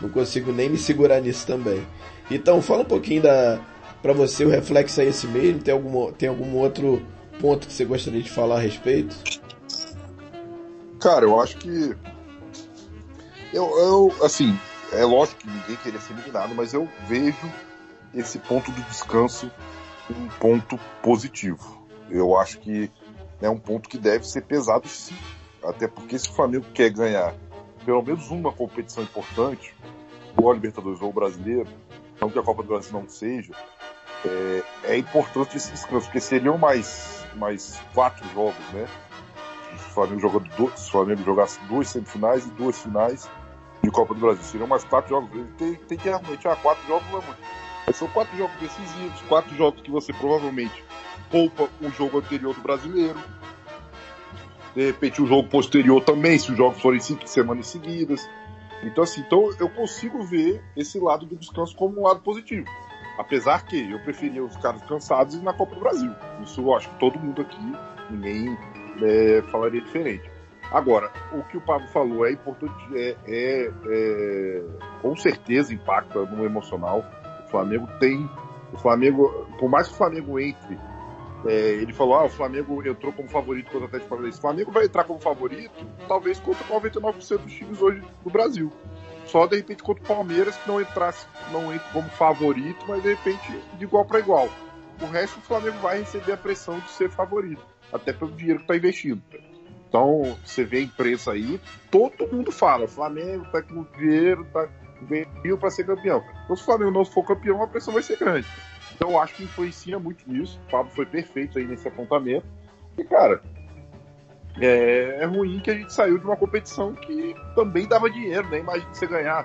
não 0.00 0.08
consigo 0.08 0.52
nem 0.52 0.68
me 0.68 0.76
segurar 0.78 1.20
nisso 1.20 1.46
também. 1.46 1.86
Então, 2.30 2.60
fala 2.60 2.82
um 2.82 2.86
pouquinho 2.86 3.22
da 3.22 3.60
para 4.02 4.12
você 4.12 4.44
o 4.44 4.48
reflexo 4.48 5.00
é 5.00 5.04
esse 5.04 5.28
mesmo, 5.28 5.62
tem 5.62 5.72
algum 5.72 6.12
tem 6.12 6.28
algum 6.28 6.56
outro 6.56 7.00
ponto 7.40 7.68
que 7.68 7.72
você 7.72 7.84
gostaria 7.84 8.20
de 8.20 8.30
falar 8.30 8.56
a 8.56 8.60
respeito? 8.60 9.16
Cara, 10.98 11.24
eu 11.24 11.40
acho 11.40 11.56
que 11.58 11.94
eu, 13.52 13.78
eu 13.78 14.14
assim, 14.24 14.58
é 14.92 15.04
lógico 15.04 15.40
que 15.40 15.46
ninguém 15.46 15.76
queria 15.76 16.00
ser 16.00 16.14
eliminado, 16.14 16.52
mas 16.54 16.74
eu 16.74 16.88
vejo 17.06 17.52
esse 18.12 18.38
ponto 18.40 18.70
do 18.72 18.82
descanso 18.82 19.50
um 20.10 20.26
ponto 20.40 20.78
positivo 21.00 21.81
eu 22.12 22.36
acho 22.38 22.58
que 22.58 22.90
é 23.40 23.48
um 23.48 23.58
ponto 23.58 23.88
que 23.88 23.98
deve 23.98 24.26
ser 24.26 24.42
pesado 24.42 24.86
sim. 24.86 25.16
Até 25.64 25.88
porque 25.88 26.18
se 26.18 26.28
o 26.28 26.32
Flamengo 26.32 26.66
quer 26.74 26.90
ganhar 26.90 27.34
pelo 27.84 28.02
menos 28.02 28.30
uma 28.30 28.52
competição 28.52 29.02
importante, 29.02 29.74
ou 30.36 30.50
a 30.50 30.54
Libertadores 30.54 31.00
ou 31.00 31.10
o 31.10 31.12
Brasileiro, 31.12 31.68
não 32.20 32.30
que 32.30 32.38
a 32.38 32.42
Copa 32.42 32.62
do 32.62 32.68
Brasil 32.68 32.92
não 32.92 33.08
seja, 33.08 33.52
é, 34.24 34.62
é 34.84 34.98
importante 34.98 35.56
esse 35.56 35.72
descanso, 35.72 36.06
porque 36.06 36.20
seriam 36.20 36.56
mais, 36.56 37.26
mais 37.34 37.80
quatro 37.92 38.24
jogos, 38.32 38.64
né? 38.72 38.86
Se 39.70 39.86
o 39.86 39.94
Flamengo, 39.94 40.20
jogando 40.20 40.48
dois, 40.56 40.78
se 40.78 40.88
o 40.88 40.92
Flamengo 40.92 41.24
jogasse 41.24 41.58
duas 41.64 41.88
semifinais 41.88 42.46
e 42.46 42.50
duas 42.50 42.80
finais 42.80 43.28
de 43.82 43.90
Copa 43.90 44.14
do 44.14 44.20
Brasil, 44.20 44.44
seriam 44.44 44.68
mais 44.68 44.84
quatro 44.84 45.10
jogos. 45.10 45.30
Tem, 45.58 45.74
tem 45.74 45.98
que 45.98 46.08
realmente, 46.08 46.46
ah, 46.46 46.56
quatro 46.56 46.86
jogos 46.86 47.10
não 47.10 47.20
é 47.86 47.92
são 47.92 48.06
quatro 48.08 48.36
jogos 48.36 48.54
decisivos, 48.60 49.20
quatro 49.22 49.54
jogos 49.56 49.82
que 49.82 49.90
você 49.90 50.12
provavelmente 50.12 50.84
poupa 51.32 51.68
o 51.80 51.88
jogo 51.90 52.18
anterior 52.18 52.54
do 52.54 52.60
brasileiro. 52.60 53.18
De 54.76 54.86
repente 54.86 55.20
o 55.20 55.26
jogo 55.26 55.48
posterior 55.48 56.04
também, 56.04 56.38
se 56.38 56.52
os 56.52 56.56
jogos 56.56 56.80
forem 56.80 57.00
cinco 57.00 57.26
semanas 57.26 57.66
seguidas. 57.66 58.28
Então, 58.84 59.02
assim, 59.02 59.22
então 59.22 59.50
eu 59.58 59.68
consigo 59.68 60.22
ver 60.22 60.62
esse 60.76 60.98
lado 60.98 61.24
do 61.24 61.36
descanso 61.36 61.74
como 61.74 62.00
um 62.00 62.02
lado 62.02 62.20
positivo. 62.20 62.66
Apesar 63.18 63.64
que 63.64 63.90
eu 63.90 63.98
preferia 64.00 64.44
os 64.44 64.56
caras 64.56 64.82
cansados 64.82 65.40
na 65.42 65.52
Copa 65.52 65.74
do 65.74 65.80
Brasil. 65.80 66.12
Isso 66.42 66.60
eu 66.60 66.74
acho 66.74 66.88
que 66.90 66.98
todo 66.98 67.18
mundo 67.18 67.42
aqui, 67.42 67.72
ninguém 68.10 68.56
é, 69.02 69.42
falaria 69.50 69.80
diferente. 69.80 70.30
Agora, 70.70 71.12
o 71.32 71.42
que 71.44 71.56
o 71.58 71.60
Pablo 71.60 71.86
falou 71.88 72.26
é 72.26 72.32
importante, 72.32 72.74
é, 72.94 73.16
é, 73.26 73.72
é, 73.86 74.62
com 75.02 75.14
certeza 75.14 75.74
impacta 75.74 76.24
no 76.24 76.44
emocional. 76.44 77.04
O 77.46 77.50
Flamengo 77.50 77.86
tem. 78.00 78.28
O 78.72 78.78
Flamengo, 78.78 79.46
por 79.58 79.68
mais 79.68 79.88
que 79.88 79.94
o 79.94 79.96
Flamengo 79.98 80.40
entre, 80.40 80.78
é, 81.46 81.74
ele 81.74 81.92
falou: 81.92 82.14
ah, 82.14 82.24
o 82.24 82.28
Flamengo 82.28 82.86
entrou 82.86 83.12
como 83.12 83.28
favorito 83.28 83.66
contra 83.66 83.80
o 83.80 83.84
Atlético 83.84 84.10
Paranaense. 84.10 84.38
O 84.38 84.40
Flamengo 84.40 84.70
vai 84.70 84.84
entrar 84.84 85.04
como 85.04 85.20
favorito, 85.20 85.86
talvez 86.06 86.38
contra 86.38 86.64
99% 86.66 87.38
dos 87.38 87.52
times 87.52 87.80
hoje 87.80 88.02
do 88.22 88.30
Brasil. 88.30 88.72
Só 89.26 89.46
de 89.46 89.56
repente 89.56 89.82
contra 89.82 90.02
o 90.02 90.06
Palmeiras, 90.06 90.56
que 90.56 90.68
não 90.68 90.80
entrasse, 90.80 91.26
não 91.52 91.72
entra 91.72 91.88
como 91.92 92.08
favorito, 92.10 92.84
mas 92.88 93.02
de 93.02 93.10
repente 93.10 93.60
de 93.78 93.84
igual 93.84 94.04
para 94.04 94.18
igual. 94.18 94.48
O 95.00 95.06
resto, 95.06 95.38
o 95.38 95.42
Flamengo 95.42 95.78
vai 95.78 95.98
receber 95.98 96.32
a 96.32 96.36
pressão 96.36 96.78
de 96.78 96.90
ser 96.90 97.10
favorito, 97.10 97.64
até 97.92 98.12
pelo 98.12 98.30
dinheiro 98.32 98.60
que 98.60 98.64
está 98.64 98.76
investindo. 98.76 99.22
Então, 99.88 100.36
você 100.44 100.64
vê 100.64 100.78
a 100.78 100.82
imprensa 100.82 101.32
aí, 101.32 101.60
todo 101.90 102.26
mundo 102.32 102.52
fala: 102.52 102.86
Flamengo 102.86 103.44
tá 103.50 103.62
com 103.62 103.84
dinheiro, 103.98 104.46
tá 104.52 104.68
veio 105.02 105.58
para 105.58 105.70
ser 105.70 105.84
campeão. 105.84 106.22
Então, 106.44 106.56
se 106.56 106.62
o 106.62 106.64
Flamengo 106.64 106.90
não 106.90 107.04
for 107.04 107.24
campeão, 107.24 107.62
a 107.62 107.66
pressão 107.66 107.92
vai 107.92 108.02
ser 108.02 108.16
grande. 108.16 108.46
Então, 109.02 109.14
eu 109.14 109.20
acho 109.20 109.34
que 109.34 109.42
influencia 109.42 109.98
muito 109.98 110.22
nisso. 110.30 110.60
O 110.68 110.70
Pablo 110.70 110.92
foi 110.92 111.04
perfeito 111.04 111.58
aí 111.58 111.66
nesse 111.66 111.88
apontamento. 111.88 112.46
E, 112.96 113.02
cara, 113.02 113.42
é, 114.60 115.18
é, 115.20 115.24
ruim 115.24 115.58
que 115.58 115.72
a 115.72 115.74
gente 115.74 115.92
saiu 115.92 116.18
de 116.18 116.24
uma 116.24 116.36
competição 116.36 116.94
que 116.94 117.34
também 117.56 117.88
dava 117.88 118.08
dinheiro, 118.08 118.48
né? 118.48 118.60
Imagina 118.60 118.94
você 118.94 119.08
ganhar 119.08 119.44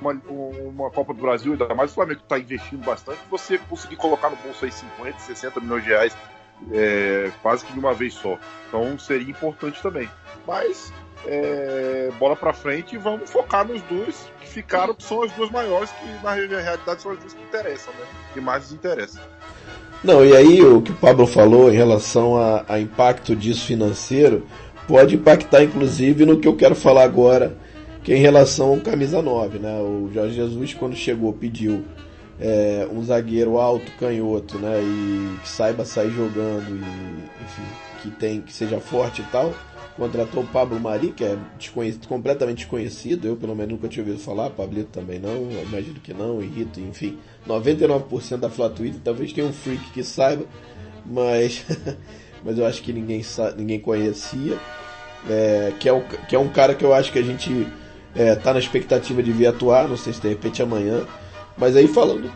uma, 0.00 0.12
uma 0.12 0.90
Copa 0.90 1.12
do 1.12 1.20
Brasil, 1.20 1.52
ainda 1.52 1.74
mais 1.74 1.90
o 1.90 1.94
Flamengo 1.94 2.20
está 2.22 2.38
investindo 2.38 2.82
bastante, 2.82 3.20
você 3.30 3.58
conseguir 3.58 3.96
colocar 3.96 4.30
no 4.30 4.36
bolso 4.36 4.64
aí 4.64 4.72
50, 4.72 5.18
60 5.18 5.60
milhões 5.60 5.82
de 5.82 5.90
reais 5.90 6.16
é, 6.72 7.30
quase 7.42 7.62
que 7.66 7.74
de 7.74 7.78
uma 7.78 7.92
vez 7.92 8.14
só. 8.14 8.38
Então 8.68 8.98
seria 8.98 9.28
importante 9.28 9.82
também. 9.82 10.08
Mas 10.46 10.90
é, 11.26 12.10
bola 12.18 12.34
para 12.34 12.54
frente 12.54 12.94
e 12.94 12.98
vamos 12.98 13.30
focar 13.30 13.66
nos 13.66 13.82
dois 13.82 14.32
ficaram, 14.54 14.94
são 14.98 15.22
as 15.22 15.32
duas 15.32 15.50
maiores, 15.50 15.90
que 15.90 16.24
na 16.24 16.32
realidade 16.32 17.02
são 17.02 17.10
as 17.10 17.18
duas 17.18 17.34
que 17.34 17.42
interessam, 17.42 17.92
né? 17.94 18.06
Que 18.32 18.40
mais 18.40 18.62
nos 18.62 18.72
interessam. 18.72 19.20
Não, 20.02 20.24
e 20.24 20.36
aí 20.36 20.62
o 20.62 20.80
que 20.80 20.92
o 20.92 20.94
Pablo 20.94 21.26
falou 21.26 21.72
em 21.72 21.76
relação 21.76 22.36
a, 22.36 22.64
a 22.68 22.78
impacto 22.78 23.34
disso 23.34 23.66
financeiro 23.66 24.46
pode 24.86 25.14
impactar 25.14 25.62
inclusive 25.62 26.26
no 26.26 26.38
que 26.38 26.46
eu 26.46 26.54
quero 26.54 26.74
falar 26.74 27.04
agora, 27.04 27.56
que 28.02 28.12
é 28.12 28.16
em 28.16 28.20
relação 28.20 28.68
ao 28.68 28.80
camisa 28.80 29.20
9, 29.22 29.58
né? 29.58 29.80
O 29.80 30.10
Jorge 30.12 30.34
Jesus 30.34 30.74
quando 30.74 30.94
chegou 30.94 31.32
pediu 31.32 31.84
é, 32.38 32.86
um 32.92 33.02
zagueiro 33.02 33.58
alto, 33.58 33.90
canhoto, 33.98 34.58
né? 34.58 34.80
E 34.82 35.38
que 35.42 35.48
saiba 35.48 35.84
sair 35.84 36.10
jogando 36.10 36.68
e, 36.68 37.44
enfim, 37.44 37.62
que 38.02 38.10
tem, 38.10 38.40
que 38.40 38.52
seja 38.52 38.78
forte 38.78 39.22
e 39.22 39.24
tal. 39.32 39.52
Contratou 39.96 40.42
o 40.42 40.46
Pablo 40.46 40.78
Mari, 40.80 41.12
que 41.12 41.24
é 41.24 41.38
desconhecido, 41.56 42.08
completamente 42.08 42.58
desconhecido. 42.58 43.26
Eu, 43.26 43.36
pelo 43.36 43.54
menos, 43.54 43.72
nunca 43.72 43.88
tinha 43.88 44.04
ouvido 44.04 44.20
falar. 44.20 44.50
Pablito 44.50 44.88
também 44.90 45.20
não, 45.20 45.50
imagino 45.62 46.00
que 46.00 46.12
não. 46.12 46.42
E 46.42 46.46
Rito, 46.46 46.80
enfim. 46.80 47.18
99% 47.46 48.38
da 48.38 48.50
Fla 48.50 48.68
Twitter, 48.68 49.00
talvez 49.04 49.32
tenha 49.32 49.46
um 49.46 49.52
freak 49.52 49.90
que 49.92 50.02
saiba, 50.02 50.44
mas, 51.06 51.64
mas 52.42 52.58
eu 52.58 52.66
acho 52.66 52.82
que 52.82 52.92
ninguém, 52.92 53.22
ninguém 53.56 53.78
conhecia. 53.78 54.58
É, 55.28 55.72
que, 55.78 55.88
é 55.88 55.92
um, 55.92 56.02
que 56.28 56.36
é 56.36 56.38
um 56.38 56.48
cara 56.48 56.74
que 56.74 56.84
eu 56.84 56.92
acho 56.92 57.10
que 57.10 57.18
a 57.18 57.22
gente 57.22 57.66
é, 58.14 58.34
tá 58.34 58.52
na 58.52 58.58
expectativa 58.58 59.22
de 59.22 59.30
ver 59.30 59.46
atuar. 59.46 59.88
Não 59.88 59.96
sei 59.96 60.12
se 60.12 60.20
de 60.20 60.28
repente 60.28 60.60
amanhã 60.60 61.06
mas 61.56 61.76
aí 61.76 61.86
falando. 61.86 62.30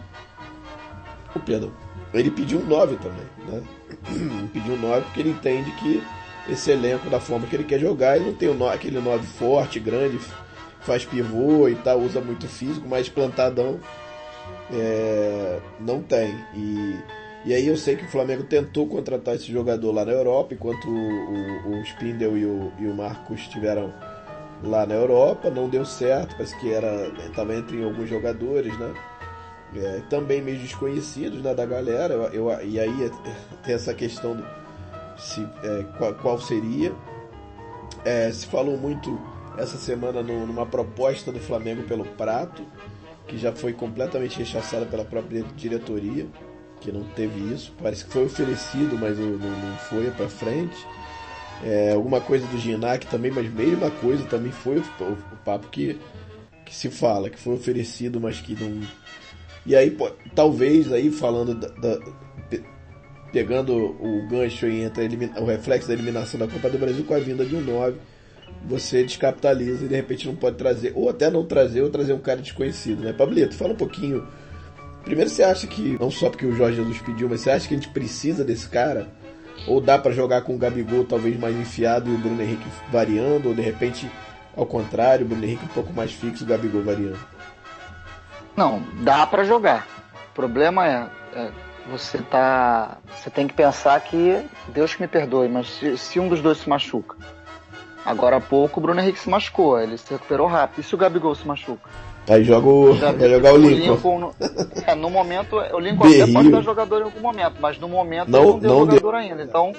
O 1.34 1.40
Pedro, 1.40 1.72
ele 2.14 2.30
pediu 2.30 2.60
um 2.60 2.64
9 2.64 2.96
também, 2.96 3.26
né? 3.48 3.62
pediu 4.52 4.74
um 4.74 4.80
9 4.80 5.02
porque 5.02 5.20
ele 5.20 5.30
entende 5.30 5.70
que 5.72 6.02
esse 6.48 6.70
elenco, 6.70 7.10
da 7.10 7.20
forma 7.20 7.46
que 7.46 7.54
ele 7.54 7.64
quer 7.64 7.78
jogar, 7.78 8.16
ele 8.16 8.26
não 8.26 8.34
tem 8.34 8.48
um, 8.48 8.68
aquele 8.68 9.00
9 9.00 9.26
forte, 9.26 9.78
grande, 9.78 10.18
faz 10.80 11.04
pivô 11.04 11.68
e 11.68 11.74
tal, 11.76 12.00
usa 12.00 12.20
muito 12.20 12.48
físico, 12.48 12.88
mas 12.88 13.08
plantadão 13.08 13.78
é, 14.72 15.60
não 15.80 16.02
tem. 16.02 16.34
E, 16.54 16.96
e 17.44 17.54
aí 17.54 17.66
eu 17.66 17.76
sei 17.76 17.96
que 17.96 18.04
o 18.04 18.08
Flamengo 18.08 18.44
tentou 18.44 18.86
contratar 18.86 19.34
esse 19.34 19.50
jogador 19.50 19.92
lá 19.92 20.04
na 20.04 20.12
Europa, 20.12 20.54
enquanto 20.54 20.88
o, 20.88 21.68
o, 21.68 21.80
o 21.80 21.82
Spindel 21.84 22.36
e 22.36 22.44
o, 22.46 22.72
e 22.78 22.86
o 22.86 22.94
Marcos 22.94 23.40
estiveram 23.40 23.92
lá 24.62 24.86
na 24.86 24.94
Europa, 24.94 25.50
não 25.50 25.68
deu 25.68 25.84
certo, 25.84 26.32
parece 26.32 26.58
que 26.58 26.72
era 26.72 27.08
estava 27.26 27.54
entre 27.54 27.82
alguns 27.82 28.08
jogadores, 28.08 28.76
né? 28.78 28.94
É, 29.76 30.00
também 30.08 30.40
meio 30.40 30.58
desconhecidos 30.58 31.42
né, 31.42 31.54
da 31.54 31.66
galera, 31.66 32.14
eu, 32.14 32.48
eu, 32.48 32.66
e 32.66 32.80
aí 32.80 33.04
é, 33.04 33.10
tem 33.62 33.74
essa 33.74 33.92
questão 33.92 34.34
do 34.34 34.44
se, 35.18 35.46
é, 35.62 35.84
qual, 35.96 36.14
qual, 36.14 36.40
seria. 36.40 36.94
É, 38.04 38.30
se 38.30 38.46
falou 38.46 38.76
muito 38.76 39.20
essa 39.58 39.76
semana 39.76 40.22
no, 40.22 40.46
numa 40.46 40.64
proposta 40.64 41.32
do 41.32 41.40
Flamengo 41.40 41.82
pelo 41.82 42.04
Prato, 42.04 42.64
que 43.26 43.36
já 43.36 43.52
foi 43.52 43.72
completamente 43.72 44.38
rechaçada 44.38 44.86
pela 44.86 45.04
própria 45.04 45.42
diretoria, 45.56 46.26
que 46.80 46.92
não 46.92 47.04
teve 47.04 47.52
isso. 47.52 47.74
Parece 47.82 48.04
que 48.04 48.12
foi 48.12 48.24
oferecido, 48.24 48.96
mas 48.98 49.18
não, 49.18 49.36
não 49.36 49.76
foi 49.88 50.10
para 50.10 50.28
frente. 50.28 50.76
É, 51.62 51.92
alguma 51.92 52.20
coisa 52.20 52.46
do 52.46 52.58
Ginac 52.58 53.06
também, 53.06 53.30
mas 53.32 53.52
mesma 53.52 53.90
coisa 53.90 54.24
também 54.24 54.52
foi 54.52 54.78
o, 54.78 54.84
o, 55.00 55.12
o, 55.12 55.36
papo 55.44 55.66
que, 55.68 55.98
que 56.64 56.74
se 56.74 56.88
fala, 56.88 57.28
que 57.28 57.38
foi 57.38 57.54
oferecido, 57.54 58.20
mas 58.20 58.40
que 58.40 58.54
não. 58.54 58.80
E 59.66 59.74
aí, 59.74 59.90
pô, 59.90 60.10
talvez 60.34 60.92
aí 60.92 61.10
falando 61.10 61.54
da, 61.54 61.68
da, 61.68 61.98
pegando 63.32 63.74
o 63.76 64.26
gancho 64.28 64.66
entre 64.66 65.30
o 65.38 65.44
reflexo 65.44 65.88
da 65.88 65.94
eliminação 65.94 66.38
da 66.38 66.48
Copa 66.48 66.68
do 66.70 66.78
Brasil 66.78 67.04
com 67.04 67.14
a 67.14 67.18
vinda 67.18 67.44
de 67.44 67.54
um 67.54 67.60
9, 67.60 67.98
você 68.64 69.04
descapitaliza 69.04 69.84
e 69.84 69.88
de 69.88 69.94
repente 69.94 70.26
não 70.26 70.34
pode 70.34 70.56
trazer, 70.56 70.92
ou 70.94 71.08
até 71.08 71.30
não 71.30 71.44
trazer, 71.44 71.82
ou 71.82 71.90
trazer 71.90 72.12
um 72.12 72.18
cara 72.18 72.40
desconhecido, 72.40 73.02
né? 73.02 73.12
Pablito, 73.12 73.54
fala 73.54 73.72
um 73.72 73.76
pouquinho. 73.76 74.26
Primeiro, 75.04 75.30
você 75.30 75.42
acha 75.42 75.66
que, 75.66 75.96
não 76.00 76.10
só 76.10 76.28
porque 76.28 76.46
o 76.46 76.54
Jorge 76.54 76.76
Jesus 76.76 77.00
pediu, 77.00 77.28
mas 77.28 77.40
você 77.40 77.50
acha 77.50 77.68
que 77.68 77.74
a 77.74 77.76
gente 77.76 77.90
precisa 77.90 78.44
desse 78.44 78.68
cara? 78.68 79.08
Ou 79.66 79.80
dá 79.80 79.98
para 79.98 80.12
jogar 80.12 80.42
com 80.42 80.54
o 80.54 80.58
Gabigol 80.58 81.04
talvez 81.04 81.38
mais 81.38 81.56
enfiado 81.56 82.10
e 82.10 82.14
o 82.14 82.18
Bruno 82.18 82.40
Henrique 82.42 82.66
variando, 82.90 83.48
ou 83.48 83.54
de 83.54 83.62
repente 83.62 84.08
ao 84.58 84.66
contrário, 84.66 85.24
o 85.24 85.28
Bruno 85.28 85.44
Henrique 85.44 85.64
um 85.64 85.68
pouco 85.68 85.92
mais 85.92 86.12
fixo 86.12 86.42
e 86.42 86.44
o 86.44 86.48
Gabigol 86.48 86.82
variando? 86.82 87.18
Não, 88.56 88.82
dá 89.04 89.24
para 89.24 89.44
jogar. 89.44 89.86
O 90.32 90.34
problema 90.34 90.84
é, 90.84 91.08
é, 91.32 91.52
você 91.90 92.18
tá, 92.18 92.98
você 93.14 93.30
tem 93.30 93.46
que 93.46 93.54
pensar 93.54 94.00
que 94.00 94.44
Deus 94.68 94.94
que 94.94 95.00
me 95.00 95.08
perdoe, 95.08 95.48
mas 95.48 95.68
se, 95.68 95.96
se 95.96 96.20
um 96.20 96.28
dos 96.28 96.40
dois 96.40 96.58
se 96.58 96.68
machuca, 96.68 97.16
agora 98.04 98.36
há 98.36 98.40
pouco 98.40 98.78
o 98.78 98.82
Bruno 98.82 99.00
Henrique 99.00 99.18
se 99.18 99.28
machucou, 99.28 99.80
ele 99.80 99.96
se 99.96 100.10
recuperou 100.12 100.46
rápido. 100.46 100.80
E 100.80 100.82
se 100.82 100.94
o 100.94 100.98
Gabigol 100.98 101.34
se 101.34 101.46
machuca? 101.46 101.88
Aí 102.28 102.44
joga 102.44 102.68
o, 102.68 102.94
vai 102.94 103.18
jogar 103.30 103.54
o 103.54 103.56
Lincoln. 103.56 103.76
O 103.76 103.94
Lincoln 103.94 104.18
no, 104.18 104.34
é, 104.86 104.94
no 104.94 105.10
momento, 105.10 105.56
o 105.56 105.78
Lincoln 105.78 106.06
até 106.06 106.32
pode 106.32 106.50
dar 106.50 106.62
jogador 106.62 107.00
em 107.00 107.04
algum 107.04 107.20
momento, 107.20 107.56
mas 107.60 107.78
no 107.78 107.88
momento 107.88 108.30
não, 108.30 108.40
ele 108.40 108.50
não 108.50 108.58
deu 108.58 108.70
não 108.70 108.78
jogador 108.80 109.10
deu. 109.12 109.20
ainda. 109.20 109.42
Então, 109.42 109.72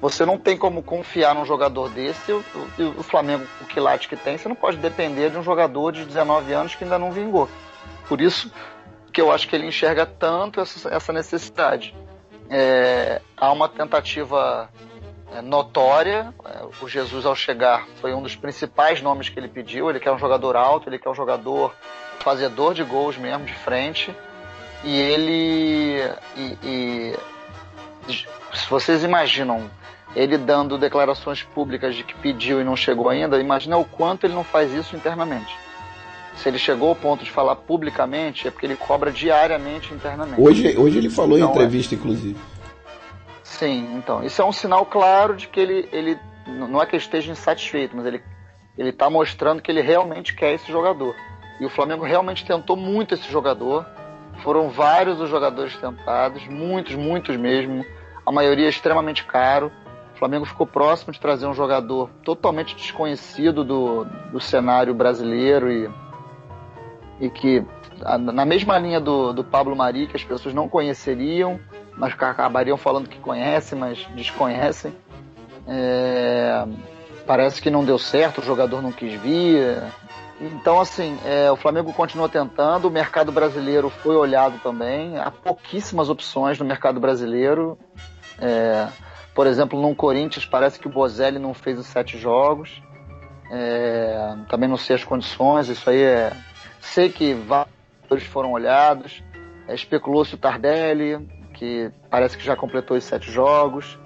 você 0.00 0.26
não 0.26 0.36
tem 0.36 0.56
como 0.56 0.82
confiar 0.82 1.34
num 1.34 1.46
jogador 1.46 1.88
desse. 1.88 2.30
O, 2.30 2.44
o, 2.78 2.82
o 2.98 3.02
Flamengo, 3.02 3.44
o 3.62 3.64
quilate 3.64 4.08
que 4.08 4.16
tem, 4.16 4.36
você 4.36 4.48
não 4.48 4.56
pode 4.56 4.76
depender 4.76 5.30
de 5.30 5.38
um 5.38 5.42
jogador 5.42 5.92
de 5.92 6.04
19 6.04 6.52
anos 6.52 6.74
que 6.74 6.84
ainda 6.84 6.98
não 6.98 7.10
vingou. 7.10 7.48
Por 8.06 8.20
isso 8.20 8.50
que 9.12 9.20
eu 9.20 9.30
acho 9.30 9.48
que 9.48 9.56
ele 9.56 9.66
enxerga 9.66 10.04
tanto 10.06 10.60
essa, 10.60 10.88
essa 10.88 11.12
necessidade. 11.12 11.94
É, 12.48 13.20
há 13.36 13.50
uma 13.52 13.68
tentativa 13.68 14.68
é, 15.32 15.40
notória. 15.42 16.32
É, 16.44 16.64
o 16.82 16.88
Jesus, 16.88 17.26
ao 17.26 17.34
chegar, 17.34 17.86
foi 18.00 18.14
um 18.14 18.22
dos 18.22 18.36
principais 18.36 19.02
nomes 19.02 19.28
que 19.28 19.38
ele 19.38 19.48
pediu. 19.48 19.90
Ele 19.90 20.00
quer 20.00 20.12
um 20.12 20.18
jogador 20.18 20.56
alto, 20.56 20.88
ele 20.88 20.98
quer 20.98 21.10
um 21.10 21.14
jogador 21.14 21.74
fazedor 22.20 22.74
de 22.74 22.84
gols 22.84 23.16
mesmo, 23.16 23.44
de 23.44 23.54
frente. 23.54 24.14
E 24.84 24.96
ele. 24.98 26.02
E, 26.36 26.58
e, 26.62 27.16
se 28.54 28.70
vocês 28.70 29.02
imaginam 29.02 29.68
ele 30.14 30.38
dando 30.38 30.78
declarações 30.78 31.42
públicas 31.42 31.94
de 31.94 32.02
que 32.02 32.14
pediu 32.14 32.60
e 32.60 32.64
não 32.64 32.76
chegou 32.76 33.10
ainda, 33.10 33.38
imagina 33.38 33.76
o 33.76 33.84
quanto 33.84 34.24
ele 34.24 34.34
não 34.34 34.44
faz 34.44 34.72
isso 34.72 34.96
internamente. 34.96 35.65
Se 36.36 36.48
ele 36.48 36.58
chegou 36.58 36.90
ao 36.90 36.94
ponto 36.94 37.24
de 37.24 37.30
falar 37.30 37.56
publicamente, 37.56 38.46
é 38.46 38.50
porque 38.50 38.66
ele 38.66 38.76
cobra 38.76 39.10
diariamente 39.10 39.92
internamente. 39.92 40.40
Hoje, 40.40 40.76
hoje 40.76 40.98
ele 40.98 41.10
falou 41.10 41.38
então, 41.38 41.48
em 41.48 41.52
entrevista, 41.52 41.94
é... 41.94 41.98
inclusive. 41.98 42.36
Sim, 43.42 43.96
então. 43.96 44.22
Isso 44.22 44.40
é 44.40 44.44
um 44.44 44.52
sinal 44.52 44.84
claro 44.84 45.34
de 45.34 45.48
que 45.48 45.58
ele, 45.58 45.88
ele 45.92 46.18
não 46.46 46.80
é 46.80 46.86
que 46.86 46.94
ele 46.94 47.02
esteja 47.02 47.32
insatisfeito, 47.32 47.96
mas 47.96 48.04
ele 48.04 48.22
ele 48.76 48.90
está 48.90 49.08
mostrando 49.08 49.62
que 49.62 49.70
ele 49.70 49.80
realmente 49.80 50.34
quer 50.34 50.52
esse 50.52 50.70
jogador. 50.70 51.14
E 51.58 51.64
o 51.64 51.70
Flamengo 51.70 52.04
realmente 52.04 52.44
tentou 52.44 52.76
muito 52.76 53.14
esse 53.14 53.30
jogador. 53.30 53.86
foram 54.42 54.68
vários 54.68 55.18
os 55.18 55.30
jogadores 55.30 55.74
tentados, 55.76 56.46
muitos, 56.46 56.94
muitos 56.94 57.36
mesmo, 57.36 57.86
a 58.24 58.30
maioria 58.30 58.68
extremamente 58.68 59.24
caro. 59.24 59.72
O 60.14 60.18
Flamengo 60.18 60.44
ficou 60.44 60.66
próximo 60.66 61.12
de 61.12 61.18
trazer 61.18 61.46
um 61.46 61.54
jogador 61.54 62.10
totalmente 62.22 62.76
desconhecido 62.76 63.64
do, 63.64 64.04
do 64.30 64.40
cenário 64.40 64.92
brasileiro 64.92 65.72
e, 65.72 65.90
e 67.20 67.30
que, 67.30 67.64
na 68.18 68.44
mesma 68.44 68.78
linha 68.78 69.00
do, 69.00 69.32
do 69.32 69.44
Pablo 69.44 69.74
Mari, 69.74 70.06
que 70.06 70.16
as 70.16 70.24
pessoas 70.24 70.54
não 70.54 70.68
conheceriam, 70.68 71.58
mas 71.96 72.12
acabariam 72.12 72.76
falando 72.76 73.08
que 73.08 73.18
conhecem, 73.18 73.78
mas 73.78 74.06
desconhecem. 74.14 74.94
É, 75.66 76.64
parece 77.26 77.60
que 77.60 77.70
não 77.70 77.84
deu 77.84 77.98
certo, 77.98 78.40
o 78.40 78.44
jogador 78.44 78.82
não 78.82 78.92
quis 78.92 79.14
vir. 79.20 79.82
Então, 80.40 80.78
assim, 80.78 81.18
é, 81.24 81.50
o 81.50 81.56
Flamengo 81.56 81.92
continua 81.94 82.28
tentando, 82.28 82.88
o 82.88 82.90
mercado 82.90 83.32
brasileiro 83.32 83.88
foi 83.88 84.14
olhado 84.14 84.58
também, 84.62 85.16
há 85.18 85.30
pouquíssimas 85.30 86.10
opções 86.10 86.58
no 86.58 86.64
mercado 86.64 87.00
brasileiro. 87.00 87.78
É, 88.38 88.86
por 89.34 89.46
exemplo, 89.46 89.80
no 89.80 89.94
Corinthians 89.94 90.44
parece 90.44 90.78
que 90.78 90.86
o 90.86 90.90
Bozelli 90.90 91.38
não 91.38 91.54
fez 91.54 91.78
os 91.78 91.86
sete 91.86 92.18
jogos. 92.18 92.82
É, 93.50 94.34
também 94.48 94.68
não 94.68 94.76
sei 94.76 94.96
as 94.96 95.04
condições, 95.04 95.68
isso 95.68 95.88
aí 95.88 96.02
é. 96.02 96.32
Sei 96.92 97.10
que 97.10 97.34
vários 97.34 98.26
foram 98.28 98.52
olhados. 98.52 99.22
É, 99.68 99.74
Especulou-se 99.74 100.34
o 100.34 100.38
Tardelli, 100.38 101.26
que 101.52 101.90
parece 102.10 102.36
que 102.36 102.44
já 102.44 102.56
completou 102.56 102.96
os 102.96 103.04
sete 103.04 103.30
jogos. 103.30 103.98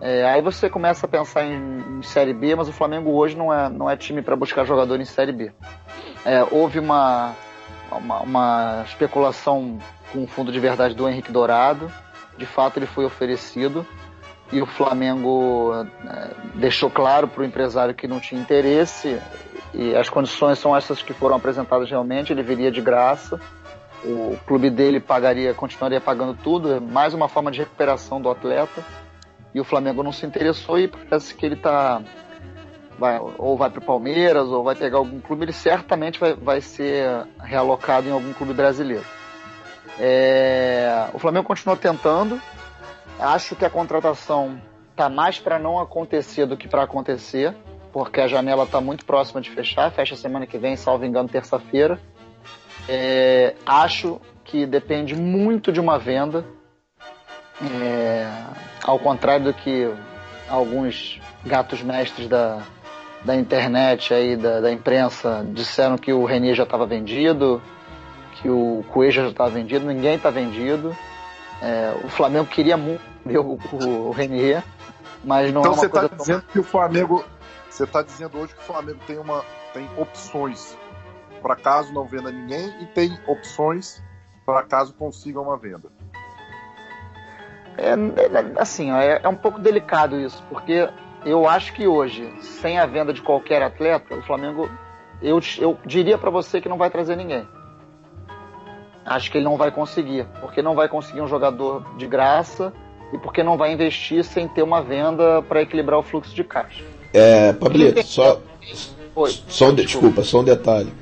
É, 0.00 0.24
aí 0.24 0.40
você 0.40 0.70
começa 0.70 1.06
a 1.06 1.08
pensar 1.08 1.44
em, 1.44 1.98
em, 1.98 2.02
Série 2.02 2.32
B, 2.32 2.54
mas 2.54 2.68
o 2.68 2.72
Flamengo 2.72 3.10
hoje 3.10 3.36
não 3.36 3.52
é, 3.52 3.68
não 3.68 3.88
é 3.90 3.96
time 3.96 4.22
para 4.22 4.34
buscar 4.34 4.64
jogador 4.64 4.98
em 5.00 5.04
Série 5.04 5.32
B. 5.32 5.52
É, 6.24 6.42
houve 6.50 6.78
uma, 6.78 7.34
uma, 7.90 8.20
uma, 8.20 8.82
especulação 8.86 9.78
com 10.12 10.24
o 10.24 10.26
fundo 10.26 10.50
de 10.50 10.58
verdade 10.58 10.94
do 10.94 11.08
Henrique 11.08 11.30
Dourado. 11.30 11.90
De 12.38 12.46
fato, 12.46 12.78
ele 12.78 12.86
foi 12.86 13.04
oferecido 13.04 13.86
e 14.52 14.60
o 14.60 14.66
Flamengo 14.66 15.72
é, 16.06 16.30
deixou 16.54 16.90
claro 16.90 17.28
para 17.28 17.42
o 17.42 17.44
empresário 17.44 17.94
que 17.94 18.08
não 18.08 18.20
tinha 18.20 18.40
interesse 18.40 19.20
e 19.72 19.94
as 19.94 20.08
condições 20.08 20.58
são 20.58 20.76
essas 20.76 21.02
que 21.02 21.12
foram 21.12 21.36
apresentadas 21.36 21.88
realmente, 21.88 22.32
ele 22.32 22.42
viria 22.42 22.70
de 22.70 22.80
graça, 22.80 23.40
o 24.04 24.36
clube 24.46 24.70
dele 24.70 24.98
pagaria, 24.98 25.54
continuaria 25.54 26.00
pagando 26.00 26.34
tudo, 26.34 26.74
é 26.74 26.80
mais 26.80 27.14
uma 27.14 27.28
forma 27.28 27.50
de 27.50 27.60
recuperação 27.60 28.20
do 28.20 28.30
atleta 28.30 28.84
e 29.54 29.60
o 29.60 29.64
Flamengo 29.64 30.02
não 30.02 30.12
se 30.12 30.26
interessou 30.26 30.78
e 30.78 30.88
parece 30.88 31.34
que 31.34 31.46
ele 31.46 31.54
está 31.54 32.02
vai, 32.98 33.18
ou 33.38 33.56
vai 33.56 33.70
para 33.70 33.80
o 33.80 33.84
Palmeiras 33.84 34.48
ou 34.48 34.62
vai 34.62 34.74
pegar 34.74 34.98
algum 34.98 35.20
clube, 35.20 35.44
ele 35.44 35.52
certamente 35.52 36.20
vai, 36.20 36.34
vai 36.34 36.60
ser 36.60 37.26
realocado 37.40 38.08
em 38.08 38.12
algum 38.12 38.32
clube 38.32 38.52
brasileiro. 38.52 39.04
É, 39.98 41.08
o 41.12 41.18
Flamengo 41.18 41.46
continua 41.46 41.76
tentando, 41.76 42.40
Acho 43.20 43.54
que 43.54 43.64
a 43.64 43.70
contratação 43.70 44.60
tá 44.96 45.08
mais 45.08 45.38
para 45.38 45.58
não 45.58 45.78
acontecer 45.78 46.46
do 46.46 46.56
que 46.56 46.66
para 46.66 46.82
acontecer, 46.82 47.54
porque 47.92 48.20
a 48.20 48.26
janela 48.26 48.64
está 48.64 48.80
muito 48.80 49.04
próxima 49.04 49.40
de 49.40 49.50
fechar, 49.50 49.90
fecha 49.90 50.16
semana 50.16 50.46
que 50.46 50.56
vem, 50.56 50.76
salvo 50.76 51.04
engano, 51.04 51.28
terça-feira. 51.28 52.00
É, 52.88 53.54
acho 53.66 54.20
que 54.44 54.66
depende 54.66 55.14
muito 55.14 55.70
de 55.70 55.78
uma 55.78 55.98
venda, 55.98 56.44
é, 57.62 58.26
ao 58.82 58.98
contrário 58.98 59.44
do 59.44 59.54
que 59.54 59.92
alguns 60.48 61.20
gatos 61.44 61.82
mestres 61.82 62.26
da, 62.26 62.62
da 63.24 63.36
internet 63.36 64.14
aí, 64.14 64.36
da, 64.36 64.60
da 64.60 64.72
imprensa, 64.72 65.46
disseram 65.52 65.98
que 65.98 66.12
o 66.12 66.24
Renier 66.24 66.54
já 66.54 66.62
estava 66.62 66.86
vendido, 66.86 67.62
que 68.40 68.48
o 68.48 68.82
Coelho 68.88 69.12
já 69.12 69.28
estava 69.28 69.50
vendido, 69.50 69.86
ninguém 69.86 70.14
está 70.14 70.30
vendido. 70.30 70.96
É, 71.60 71.94
o 72.02 72.08
Flamengo 72.08 72.46
queria 72.46 72.76
muito 72.76 73.02
o, 73.26 74.08
o 74.08 74.10
Renier, 74.12 74.64
mas 75.22 75.52
não 75.52 75.60
então 75.60 75.72
é 75.72 75.74
uma 75.74 75.80
você 75.80 75.86
está 75.86 76.06
dizendo 76.06 76.42
que 76.42 76.58
o 76.58 76.62
Flamengo, 76.62 77.24
você 77.68 77.84
está 77.84 78.02
dizendo 78.02 78.38
hoje 78.38 78.54
que 78.54 78.60
o 78.60 78.64
Flamengo 78.64 78.98
tem 79.06 79.18
uma 79.18 79.44
tem 79.74 79.88
opções 79.96 80.76
para 81.42 81.54
caso 81.54 81.92
não 81.92 82.04
venda 82.06 82.30
ninguém 82.30 82.72
e 82.80 82.86
tem 82.86 83.18
opções 83.26 84.02
para 84.46 84.62
caso 84.62 84.94
consiga 84.94 85.40
uma 85.40 85.56
venda. 85.56 85.88
É, 87.76 87.90
é 87.90 88.60
assim, 88.60 88.90
é, 88.90 89.20
é 89.22 89.28
um 89.28 89.36
pouco 89.36 89.58
delicado 89.58 90.18
isso, 90.18 90.42
porque 90.48 90.88
eu 91.24 91.46
acho 91.46 91.72
que 91.74 91.86
hoje, 91.86 92.34
sem 92.40 92.78
a 92.78 92.86
venda 92.86 93.12
de 93.12 93.20
qualquer 93.20 93.62
atleta, 93.62 94.14
o 94.14 94.22
Flamengo, 94.22 94.68
eu, 95.22 95.38
eu 95.58 95.78
diria 95.84 96.16
para 96.16 96.30
você 96.30 96.60
que 96.60 96.68
não 96.68 96.78
vai 96.78 96.90
trazer 96.90 97.16
ninguém 97.16 97.46
acho 99.04 99.30
que 99.30 99.38
ele 99.38 99.44
não 99.44 99.56
vai 99.56 99.70
conseguir, 99.70 100.26
porque 100.40 100.62
não 100.62 100.74
vai 100.74 100.88
conseguir 100.88 101.20
um 101.20 101.28
jogador 101.28 101.84
de 101.96 102.06
graça 102.06 102.72
e 103.12 103.18
porque 103.18 103.42
não 103.42 103.56
vai 103.56 103.72
investir 103.72 104.24
sem 104.24 104.46
ter 104.46 104.62
uma 104.62 104.82
venda 104.82 105.42
para 105.42 105.62
equilibrar 105.62 105.98
o 105.98 106.02
fluxo 106.02 106.34
de 106.34 106.44
caixa. 106.44 106.84
É, 107.12 107.52
Pablito, 107.52 108.06
só, 108.06 108.40
Oi, 109.14 109.30
só 109.48 109.70
um, 109.70 109.74
desculpa, 109.74 110.22
só 110.22 110.40
um 110.40 110.44
detalhe. 110.44 110.92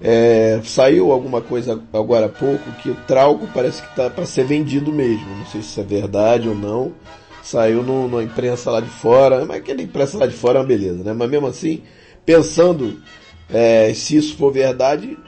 É, 0.00 0.60
saiu 0.62 1.10
alguma 1.10 1.40
coisa 1.40 1.82
agora 1.92 2.26
há 2.26 2.28
pouco 2.28 2.70
que 2.80 2.90
o 2.90 2.94
Trauco 2.94 3.48
parece 3.52 3.82
que 3.82 3.88
está 3.88 4.08
para 4.08 4.24
ser 4.24 4.44
vendido 4.44 4.92
mesmo. 4.92 5.26
Não 5.36 5.46
sei 5.46 5.60
se 5.60 5.68
isso 5.68 5.80
é 5.80 5.82
verdade 5.82 6.48
ou 6.48 6.54
não. 6.54 6.92
Saiu 7.42 7.82
no, 7.82 8.08
na 8.08 8.22
imprensa 8.22 8.70
lá 8.70 8.80
de 8.80 8.88
fora. 8.88 9.44
Mas 9.44 9.58
aquela 9.58 9.82
imprensa 9.82 10.18
lá 10.18 10.26
de 10.26 10.34
fora 10.34 10.58
é 10.58 10.60
uma 10.60 10.66
beleza, 10.66 11.02
né? 11.02 11.12
Mas 11.12 11.28
mesmo 11.28 11.48
assim, 11.48 11.82
pensando 12.24 13.00
é, 13.50 13.92
se 13.92 14.16
isso 14.16 14.36
for 14.36 14.52
verdade, 14.52 15.18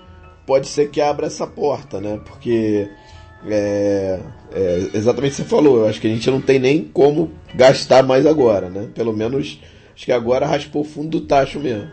pode 0.51 0.67
ser 0.67 0.91
que 0.91 1.01
abra 1.01 1.29
essa 1.29 1.47
porta, 1.47 2.01
né? 2.01 2.21
Porque 2.27 2.91
é, 3.47 4.19
é, 4.53 4.91
exatamente 4.95 5.35
o 5.35 5.37
que 5.37 5.43
você 5.43 5.45
falou, 5.45 5.79
eu 5.79 5.89
acho 5.89 6.01
que 6.01 6.09
a 6.09 6.11
gente 6.11 6.29
não 6.29 6.41
tem 6.41 6.59
nem 6.59 6.83
como 6.83 7.31
gastar 7.55 8.03
mais 8.03 8.27
agora, 8.27 8.69
né? 8.69 8.91
Pelo 8.93 9.13
menos 9.13 9.61
acho 9.95 10.07
que 10.07 10.11
agora 10.11 10.49
raspou 10.49 10.83
o 10.83 10.85
fundo 10.85 11.21
do 11.21 11.21
tacho 11.21 11.61
mesmo. 11.61 11.89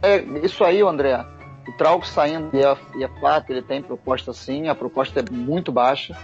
É, 0.00 0.24
isso 0.42 0.64
aí, 0.64 0.80
André. 0.80 1.22
O 1.68 1.72
Trauco 1.76 2.06
saindo 2.06 2.48
e 2.54 2.64
é, 2.64 2.76
e 2.96 3.20
fato, 3.20 3.50
ele 3.50 3.60
tem 3.60 3.82
proposta 3.82 4.32
sim, 4.32 4.68
a 4.68 4.74
proposta 4.74 5.20
é 5.20 5.24
muito 5.30 5.70
baixa, 5.70 6.16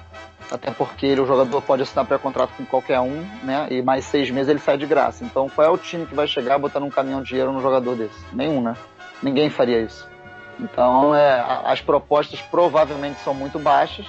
até 0.51 0.71
porque 0.71 1.05
ele, 1.05 1.21
o 1.21 1.27
jogador 1.27 1.61
pode 1.61 1.83
assinar 1.83 2.07
pré-contrato 2.07 2.55
com 2.57 2.65
qualquer 2.65 3.01
um, 3.01 3.27
né? 3.43 3.69
E 3.71 3.83
mais 3.83 4.07
seis 4.07 4.31
meses 4.31 4.49
ele 4.49 4.59
sai 4.59 4.79
de 4.79 4.87
graça. 4.87 5.23
Então 5.23 5.51
qual 5.51 5.67
é 5.67 5.71
o 5.71 5.77
time 5.77 6.07
que 6.07 6.15
vai 6.15 6.27
chegar 6.27 6.59
botando 6.59 6.85
um 6.85 6.91
caminhão 6.91 7.21
de 7.21 7.29
dinheiro 7.29 7.53
no 7.53 7.61
jogador 7.61 7.95
desse? 7.95 8.25
Nenhum, 8.33 8.63
né? 8.63 8.75
Ninguém 9.23 9.51
faria 9.51 9.83
isso. 9.83 10.14
Então, 10.59 11.15
é, 11.15 11.45
as 11.65 11.81
propostas 11.81 12.41
provavelmente 12.41 13.21
são 13.21 13.35
muito 13.35 13.59
baixas 13.59 14.07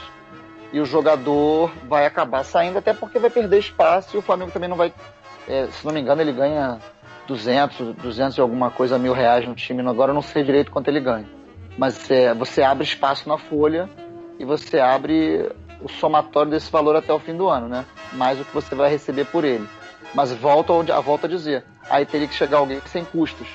e 0.71 0.79
o 0.79 0.85
jogador 0.85 1.71
vai 1.87 2.05
acabar 2.05 2.43
saindo 2.43 2.77
até 2.77 2.93
porque 2.93 3.19
vai 3.19 3.29
perder 3.29 3.59
espaço 3.59 4.15
e 4.15 4.19
o 4.19 4.21
Flamengo 4.21 4.51
também 4.51 4.69
não 4.69 4.77
vai, 4.77 4.93
é, 5.47 5.67
se 5.67 5.85
não 5.85 5.93
me 5.93 6.01
engano, 6.01 6.21
ele 6.21 6.31
ganha 6.31 6.79
200, 7.27 7.95
200 7.95 8.37
e 8.37 8.41
alguma 8.41 8.69
coisa 8.69 8.99
mil 8.99 9.13
reais 9.13 9.47
no 9.47 9.55
time. 9.55 9.87
Agora 9.87 10.11
eu 10.11 10.15
não 10.15 10.21
sei 10.21 10.43
direito 10.43 10.71
quanto 10.71 10.87
ele 10.87 10.99
ganha. 10.99 11.27
Mas 11.77 12.09
é, 12.11 12.33
você 12.33 12.61
abre 12.61 12.83
espaço 12.83 13.27
na 13.27 13.37
folha 13.37 13.89
e 14.39 14.45
você 14.45 14.79
abre 14.79 15.51
o 15.81 15.89
somatório 15.89 16.51
desse 16.51 16.71
valor 16.71 16.95
até 16.95 17.11
o 17.11 17.19
fim 17.19 17.35
do 17.35 17.49
ano, 17.49 17.67
né? 17.67 17.85
Mais 18.13 18.39
o 18.39 18.45
que 18.45 18.53
você 18.53 18.73
vai 18.75 18.89
receber 18.89 19.25
por 19.25 19.43
ele. 19.43 19.67
Mas 20.13 20.31
volta 20.31 20.71
a 20.93 20.99
volta 21.01 21.27
a 21.27 21.29
dizer, 21.29 21.65
aí 21.89 22.05
teria 22.05 22.27
que 22.27 22.33
chegar 22.33 22.59
alguém 22.59 22.79
sem 22.85 23.03
custos. 23.03 23.47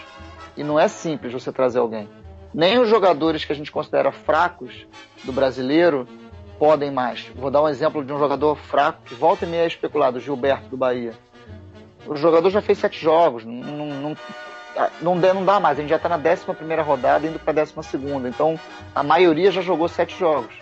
E 0.56 0.62
não 0.62 0.78
é 0.78 0.88
simples 0.88 1.32
você 1.32 1.50
trazer 1.50 1.78
alguém 1.78 2.08
nem 2.52 2.78
os 2.78 2.88
jogadores 2.88 3.44
que 3.44 3.52
a 3.52 3.56
gente 3.56 3.70
considera 3.70 4.12
fracos 4.12 4.86
do 5.24 5.32
brasileiro 5.32 6.06
podem 6.58 6.90
mais. 6.90 7.30
Vou 7.34 7.50
dar 7.50 7.62
um 7.62 7.68
exemplo 7.68 8.04
de 8.04 8.12
um 8.12 8.18
jogador 8.18 8.56
fraco 8.56 9.02
que 9.04 9.14
volta 9.14 9.44
e 9.44 9.48
meia 9.48 9.62
é 9.62 9.66
especulado, 9.66 10.20
Gilberto 10.20 10.68
do 10.68 10.76
Bahia. 10.76 11.14
O 12.06 12.16
jogador 12.16 12.50
já 12.50 12.60
fez 12.60 12.78
sete 12.78 13.00
jogos, 13.00 13.44
não, 13.44 13.54
não, 13.54 14.16
não, 15.00 15.14
não 15.14 15.44
dá 15.44 15.60
mais, 15.60 15.78
a 15.78 15.80
gente 15.80 15.90
já 15.90 15.96
está 15.96 16.08
na 16.08 16.16
11 16.16 16.44
primeira 16.56 16.82
rodada 16.82 17.26
indo 17.26 17.38
para 17.38 17.62
a 17.62 17.64
12 17.64 17.74
segunda, 17.82 18.28
então 18.28 18.58
a 18.94 19.02
maioria 19.02 19.50
já 19.50 19.60
jogou 19.60 19.88
sete 19.88 20.18
jogos. 20.18 20.54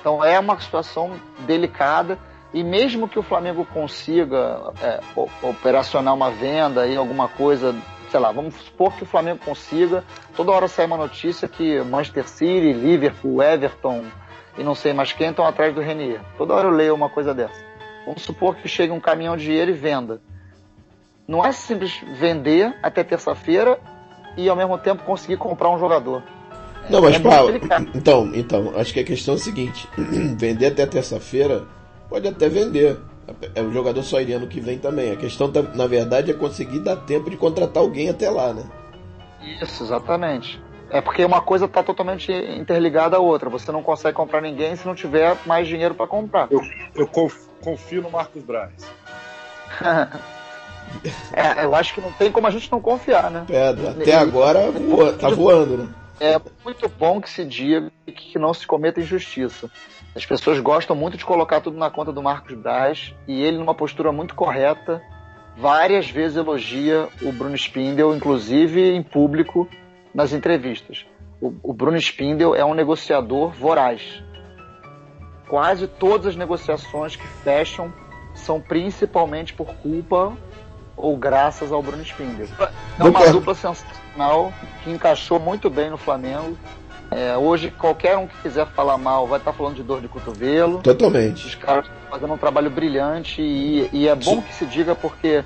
Então 0.00 0.24
é 0.24 0.38
uma 0.38 0.58
situação 0.60 1.12
delicada 1.40 2.18
e 2.52 2.62
mesmo 2.62 3.08
que 3.08 3.18
o 3.18 3.22
Flamengo 3.22 3.66
consiga 3.66 4.72
é, 4.82 5.00
operacionar 5.42 6.14
uma 6.14 6.30
venda 6.30 6.86
e 6.86 6.96
alguma 6.96 7.28
coisa 7.28 7.74
sei 8.10 8.20
lá, 8.20 8.32
vamos 8.32 8.54
supor 8.54 8.92
que 8.94 9.02
o 9.02 9.06
Flamengo 9.06 9.40
consiga, 9.44 10.04
toda 10.36 10.52
hora 10.52 10.68
sai 10.68 10.86
uma 10.86 10.96
notícia 10.96 11.48
que 11.48 11.80
Manchester 11.82 12.28
City, 12.28 12.72
Liverpool, 12.72 13.42
Everton 13.42 14.04
e 14.56 14.62
não 14.62 14.74
sei 14.74 14.92
mais 14.92 15.12
quem 15.12 15.30
estão 15.30 15.46
atrás 15.46 15.74
do 15.74 15.80
Renier. 15.80 16.20
Toda 16.36 16.54
hora 16.54 16.68
eu 16.68 16.72
leio 16.72 16.94
uma 16.94 17.08
coisa 17.08 17.32
dessa. 17.32 17.64
Vamos 18.04 18.22
supor 18.22 18.56
que 18.56 18.68
chegue 18.68 18.92
um 18.92 19.00
caminhão 19.00 19.36
de 19.36 19.44
dinheiro 19.44 19.70
e 19.70 19.74
venda. 19.74 20.20
Não 21.26 21.44
é 21.44 21.52
simples 21.52 21.92
vender 22.18 22.74
até 22.82 23.04
terça-feira 23.04 23.78
e 24.36 24.48
ao 24.48 24.56
mesmo 24.56 24.78
tempo 24.78 25.02
conseguir 25.04 25.36
comprar 25.36 25.68
um 25.68 25.78
jogador. 25.78 26.22
Não, 26.88 27.02
mas 27.02 27.16
é 27.16 27.18
Paulo, 27.18 27.52
então, 27.94 28.30
então, 28.34 28.72
acho 28.76 28.94
que 28.94 29.00
a 29.00 29.04
questão 29.04 29.34
é 29.34 29.36
a 29.36 29.40
seguinte: 29.40 29.86
vender 30.38 30.66
até 30.66 30.86
terça-feira 30.86 31.64
pode 32.08 32.26
até 32.26 32.48
vender. 32.48 32.98
É, 33.54 33.62
o 33.62 33.72
jogador 33.72 34.02
só 34.02 34.20
iria 34.20 34.38
no 34.38 34.46
que 34.46 34.60
vem 34.60 34.78
também. 34.78 35.12
A 35.12 35.16
questão, 35.16 35.50
na 35.74 35.86
verdade, 35.86 36.30
é 36.30 36.34
conseguir 36.34 36.80
dar 36.80 36.96
tempo 36.96 37.30
de 37.30 37.36
contratar 37.36 37.82
alguém 37.82 38.08
até 38.08 38.30
lá, 38.30 38.52
né? 38.52 38.64
Isso, 39.62 39.84
exatamente. 39.84 40.60
É 40.90 41.00
porque 41.00 41.24
uma 41.24 41.40
coisa 41.40 41.66
está 41.66 41.82
totalmente 41.82 42.32
interligada 42.32 43.16
à 43.16 43.20
outra. 43.20 43.50
Você 43.50 43.70
não 43.70 43.82
consegue 43.82 44.16
comprar 44.16 44.40
ninguém 44.40 44.74
se 44.74 44.86
não 44.86 44.94
tiver 44.94 45.36
mais 45.44 45.68
dinheiro 45.68 45.94
para 45.94 46.06
comprar. 46.06 46.48
Eu, 46.50 46.62
eu 46.94 47.06
confio 47.06 48.02
no 48.02 48.10
Marcos 48.10 48.42
Braz. 48.42 48.72
é, 51.34 51.64
eu 51.64 51.74
acho 51.74 51.94
que 51.94 52.00
não 52.00 52.10
tem 52.12 52.32
como 52.32 52.46
a 52.46 52.50
gente 52.50 52.72
não 52.72 52.80
confiar, 52.80 53.30
né? 53.30 53.44
Pedro, 53.46 53.88
até 53.88 54.14
agora 54.14 54.70
voa, 54.70 55.12
tá 55.12 55.28
voando, 55.28 55.76
né? 55.76 55.88
É 56.20 56.40
muito 56.64 56.88
bom 56.88 57.20
que 57.20 57.30
se 57.30 57.44
diga 57.44 57.92
que 58.06 58.38
não 58.38 58.52
se 58.54 58.66
cometa 58.66 59.00
injustiça. 59.00 59.70
As 60.14 60.24
pessoas 60.26 60.58
gostam 60.60 60.96
muito 60.96 61.16
de 61.16 61.24
colocar 61.24 61.60
tudo 61.60 61.78
na 61.78 61.90
conta 61.90 62.12
do 62.12 62.22
Marcos 62.22 62.54
Braz 62.54 63.14
e 63.26 63.42
ele, 63.42 63.58
numa 63.58 63.74
postura 63.74 64.10
muito 64.10 64.34
correta, 64.34 65.02
várias 65.56 66.10
vezes 66.10 66.36
elogia 66.36 67.08
o 67.22 67.32
Bruno 67.32 67.54
Spindel, 67.54 68.14
inclusive 68.14 68.94
em 68.94 69.02
público, 69.02 69.68
nas 70.14 70.32
entrevistas. 70.32 71.06
O, 71.40 71.54
o 71.62 71.72
Bruno 71.72 71.96
Spindel 71.96 72.54
é 72.54 72.64
um 72.64 72.74
negociador 72.74 73.50
voraz. 73.50 74.22
Quase 75.48 75.86
todas 75.86 76.26
as 76.26 76.36
negociações 76.36 77.16
que 77.16 77.26
fecham 77.26 77.92
são 78.34 78.60
principalmente 78.60 79.54
por 79.54 79.66
culpa 79.76 80.36
ou 80.96 81.16
graças 81.16 81.72
ao 81.72 81.82
Bruno 81.82 82.02
Spindel. 82.02 82.48
É 82.98 83.04
uma 83.04 83.30
dupla 83.30 83.54
sensacional 83.54 84.52
que 84.82 84.90
encaixou 84.90 85.38
muito 85.38 85.70
bem 85.70 85.90
no 85.90 85.96
Flamengo. 85.96 86.56
É, 87.10 87.36
hoje, 87.36 87.70
qualquer 87.70 88.18
um 88.18 88.26
que 88.26 88.36
quiser 88.42 88.66
falar 88.66 88.98
mal 88.98 89.26
vai 89.26 89.38
estar 89.38 89.52
falando 89.52 89.76
de 89.76 89.82
dor 89.82 90.00
de 90.00 90.08
cotovelo. 90.08 90.80
Totalmente. 90.82 91.46
Os 91.46 91.54
caras 91.54 91.86
estão 91.86 92.10
fazendo 92.10 92.34
um 92.34 92.38
trabalho 92.38 92.70
brilhante 92.70 93.40
e, 93.40 93.88
e 93.92 94.08
é 94.08 94.14
bom 94.14 94.42
que 94.42 94.54
se 94.54 94.66
diga 94.66 94.94
porque 94.94 95.42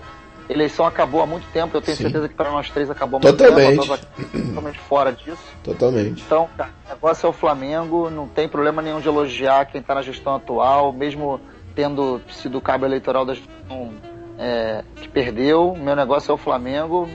a 0.49 0.53
eleição 0.53 0.85
acabou 0.85 1.23
há 1.23 1.27
muito 1.27 1.47
tempo. 1.53 1.77
Eu 1.77 1.81
tenho 1.81 1.97
Sim. 1.97 2.05
certeza 2.05 2.29
que 2.29 2.35
para 2.35 2.51
nós 2.51 2.69
três 2.69 2.91
acabou 2.91 3.19
há 3.19 3.23
muito 3.23 3.37
totalmente. 3.37 3.89
tempo. 3.89 4.47
Totalmente 4.49 4.79
fora 4.81 5.13
disso. 5.13 5.43
Totalmente. 5.63 6.23
Então, 6.27 6.49
cara, 6.57 6.71
o 6.87 6.89
negócio 6.95 7.27
é 7.27 7.31
o 7.31 7.33
Flamengo. 7.33 8.11
Não 8.11 8.27
tem 8.27 8.49
problema 8.49 8.83
nenhum 8.83 9.01
de 9.01 9.07
elogiar 9.07 9.67
quem 9.67 9.81
está 9.81 9.95
na 9.95 10.03
gestão 10.03 10.35
atual, 10.35 10.93
mesmo 10.93 11.41
tendo 11.77 12.21
sido 12.29 12.59
o 12.59 12.61
cabo 12.61 12.85
eleitoral 12.85 13.25
da 13.25 13.35
gestão 13.35 13.93
é, 14.37 14.83
que 14.97 15.09
perdeu. 15.09 15.77
Meu 15.77 15.95
negócio 15.95 16.33
é 16.33 16.35
o 16.35 16.39
Flamengo. 16.39 17.09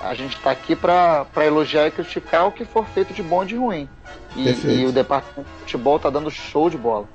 A 0.00 0.14
gente 0.14 0.36
está 0.36 0.50
aqui 0.50 0.76
para 0.76 1.26
elogiar 1.44 1.86
e 1.86 1.90
criticar 1.90 2.46
o 2.46 2.52
que 2.52 2.64
for 2.64 2.86
feito 2.86 3.12
de 3.12 3.22
bom 3.22 3.42
e 3.42 3.46
de 3.46 3.56
ruim. 3.56 3.88
E, 4.36 4.48
e 4.48 4.86
o 4.86 4.92
departamento 4.92 5.50
de 5.50 5.60
futebol 5.60 5.96
está 5.96 6.08
dando 6.08 6.30
show 6.30 6.70
de 6.70 6.76
bola. 6.76 7.08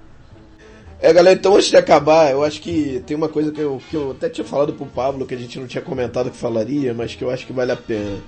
É, 0.99 1.11
galera, 1.11 1.38
então 1.38 1.55
antes 1.55 1.69
de 1.69 1.75
acabar, 1.75 2.31
eu 2.31 2.43
acho 2.43 2.61
que 2.61 3.03
tem 3.05 3.15
uma 3.15 3.27
coisa 3.27 3.51
que 3.51 3.59
eu, 3.59 3.81
que 3.89 3.95
eu 3.95 4.11
até 4.11 4.29
tinha 4.29 4.45
falado 4.45 4.73
pro 4.73 4.86
Pablo, 4.86 5.25
que 5.25 5.34
a 5.34 5.38
gente 5.38 5.59
não 5.59 5.67
tinha 5.67 5.81
comentado 5.81 6.31
que 6.31 6.38
falaria, 6.38 6.93
mas 6.93 7.13
que 7.13 7.23
eu 7.23 7.29
acho 7.29 7.45
que 7.45 7.51
vale 7.51 7.71
a 7.71 7.75
pena. 7.75 8.21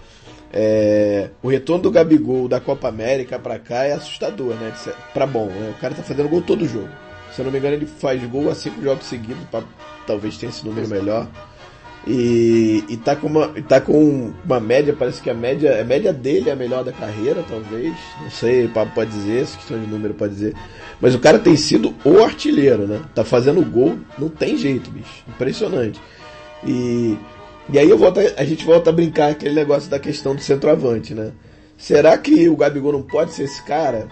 É, 0.51 1.29
o 1.41 1.49
retorno 1.49 1.83
do 1.83 1.91
Gabigol 1.91 2.47
da 2.47 2.59
Copa 2.59 2.87
América 2.87 3.39
pra 3.39 3.59
cá 3.59 3.83
é 3.83 3.93
assustador, 3.93 4.55
né? 4.55 4.73
Pra 5.13 5.25
bom, 5.25 5.45
né? 5.45 5.73
O 5.75 5.79
cara 5.79 5.93
tá 5.93 6.03
fazendo 6.03 6.29
gol 6.29 6.41
todo 6.41 6.67
jogo. 6.67 6.89
Se 7.33 7.41
eu 7.41 7.45
não 7.45 7.51
me 7.51 7.59
engano, 7.59 7.75
ele 7.75 7.85
faz 7.85 8.23
gol 8.25 8.49
a 8.49 8.55
cinco 8.55 8.81
jogos 8.81 9.05
seguidos, 9.05 9.43
pra, 9.51 9.63
talvez 10.07 10.37
tenha 10.37 10.49
esse 10.49 10.65
número 10.65 10.87
melhor. 10.87 11.27
E, 12.07 12.83
e 12.87 12.97
tá, 12.97 13.15
com 13.15 13.27
uma, 13.27 13.47
tá 13.67 13.81
com 13.81 14.31
uma 14.45 14.59
média, 14.59 14.95
parece 14.97 15.19
que 15.19 15.29
a 15.29 15.33
média, 15.33 15.81
a 15.81 15.83
média 15.83 16.13
dele 16.13 16.49
é 16.49 16.53
a 16.53 16.55
melhor 16.55 16.83
da 16.83 16.91
carreira, 16.91 17.43
talvez. 17.47 17.93
Não 18.21 18.29
sei, 18.29 18.65
o 18.65 18.69
Pablo 18.69 18.93
pode 18.93 19.09
dizer, 19.11 19.41
essa 19.41 19.57
questão 19.57 19.79
de 19.79 19.87
número 19.87 20.13
pode 20.13 20.33
dizer. 20.33 20.53
Mas 21.01 21.15
o 21.15 21.19
cara 21.19 21.39
tem 21.39 21.55
sido 21.55 21.95
o 22.05 22.23
artilheiro, 22.23 22.87
né? 22.87 23.01
Tá 23.15 23.23
fazendo 23.23 23.63
gol, 23.63 23.97
não 24.19 24.29
tem 24.29 24.55
jeito, 24.55 24.91
bicho. 24.91 25.23
Impressionante. 25.27 25.99
E, 26.63 27.17
e 27.69 27.79
aí 27.79 27.89
eu 27.89 27.97
volto, 27.97 28.19
a 28.19 28.43
gente 28.43 28.63
volta 28.63 28.91
a 28.91 28.93
brincar 28.93 29.31
aquele 29.31 29.55
negócio 29.55 29.89
da 29.89 29.97
questão 29.97 30.35
do 30.35 30.41
centroavante, 30.41 31.15
né? 31.15 31.31
Será 31.75 32.17
que 32.17 32.47
o 32.47 32.55
Gabigol 32.55 32.93
não 32.93 33.01
pode 33.01 33.33
ser 33.33 33.43
esse 33.43 33.63
cara? 33.63 34.07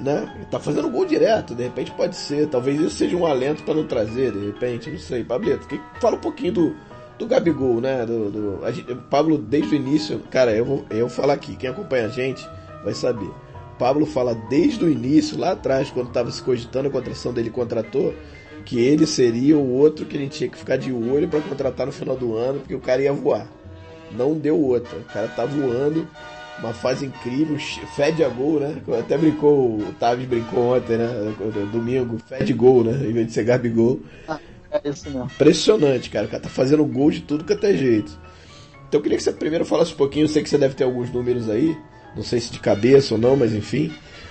Né? 0.00 0.46
Tá 0.50 0.58
fazendo 0.58 0.88
gol 0.88 1.04
direto, 1.04 1.54
de 1.54 1.62
repente 1.64 1.90
pode 1.92 2.16
ser. 2.16 2.48
Talvez 2.48 2.80
isso 2.80 2.96
seja 2.96 3.16
um 3.16 3.26
alento 3.26 3.62
para 3.62 3.74
não 3.74 3.86
trazer, 3.86 4.32
de 4.32 4.46
repente, 4.46 4.90
não 4.90 4.98
sei. 4.98 5.24
Pablito, 5.24 5.66
que, 5.66 5.80
fala 6.00 6.16
um 6.16 6.20
pouquinho 6.20 6.52
do, 6.52 6.76
do 7.18 7.26
Gabigol, 7.26 7.80
né? 7.80 8.04
Do, 8.04 8.30
do 8.30 8.72
gente, 8.72 8.94
Pablo, 9.10 9.38
desde 9.38 9.74
o 9.74 9.76
início, 9.76 10.20
cara, 10.30 10.52
eu 10.52 10.64
vou, 10.64 10.84
eu 10.90 11.00
vou 11.00 11.10
falar 11.10 11.34
aqui, 11.34 11.56
quem 11.56 11.70
acompanha 11.70 12.06
a 12.06 12.08
gente 12.08 12.46
vai 12.84 12.94
saber. 12.94 13.30
Pablo 13.78 14.06
fala 14.06 14.34
desde 14.48 14.84
o 14.84 14.90
início, 14.90 15.38
lá 15.38 15.52
atrás, 15.52 15.90
quando 15.90 16.08
estava 16.08 16.30
se 16.30 16.42
cogitando 16.42 16.88
a 16.88 16.90
contratação 16.90 17.32
dele 17.32 17.50
contratou, 17.50 18.14
que 18.64 18.78
ele 18.78 19.06
seria 19.06 19.56
o 19.56 19.72
outro 19.72 20.06
que 20.06 20.16
a 20.16 20.20
gente 20.20 20.38
tinha 20.38 20.50
que 20.50 20.58
ficar 20.58 20.76
de 20.76 20.92
olho 20.92 21.28
para 21.28 21.40
contratar 21.40 21.86
no 21.86 21.92
final 21.92 22.16
do 22.16 22.36
ano, 22.36 22.60
porque 22.60 22.74
o 22.74 22.80
cara 22.80 23.02
ia 23.02 23.12
voar. 23.12 23.48
Não 24.12 24.34
deu 24.34 24.60
outra. 24.60 24.96
O 24.98 25.04
cara 25.04 25.26
tá 25.28 25.44
voando 25.44 26.06
uma 26.58 26.72
fase 26.72 27.06
incrível, 27.06 27.58
fede 27.96 28.22
a 28.22 28.28
gol, 28.28 28.60
né? 28.60 28.76
Até 28.98 29.16
brincou, 29.16 29.78
o 29.78 29.94
Tavis 29.98 30.26
brincou 30.26 30.76
ontem, 30.76 30.96
né? 30.96 31.34
Domingo, 31.72 32.18
fede 32.18 32.52
gol, 32.52 32.84
né? 32.84 32.92
Em 33.08 33.12
vez 33.12 33.26
de 33.28 33.32
ser 33.32 33.44
Gabigol. 33.44 34.00
Ah, 34.28 34.38
é 34.70 34.88
isso 34.88 35.10
mesmo. 35.10 35.24
Impressionante, 35.24 36.10
cara. 36.10 36.26
O 36.26 36.28
cara 36.28 36.42
tá 36.42 36.48
fazendo 36.48 36.84
gol 36.84 37.10
de 37.10 37.20
tudo 37.22 37.44
que 37.44 37.52
até 37.52 37.74
jeito. 37.76 38.18
Então 38.88 38.98
eu 38.98 39.02
queria 39.02 39.16
que 39.16 39.24
você 39.24 39.32
primeiro 39.32 39.64
falasse 39.64 39.92
um 39.92 39.96
pouquinho, 39.96 40.24
eu 40.24 40.28
sei 40.28 40.42
que 40.42 40.50
você 40.50 40.58
deve 40.58 40.74
ter 40.74 40.84
alguns 40.84 41.10
números 41.10 41.48
aí, 41.48 41.76
não 42.14 42.22
sei 42.22 42.40
se 42.40 42.52
de 42.52 42.60
cabeça 42.60 43.14
ou 43.14 43.20
não, 43.20 43.34
mas 43.36 43.54
enfim. 43.54 43.90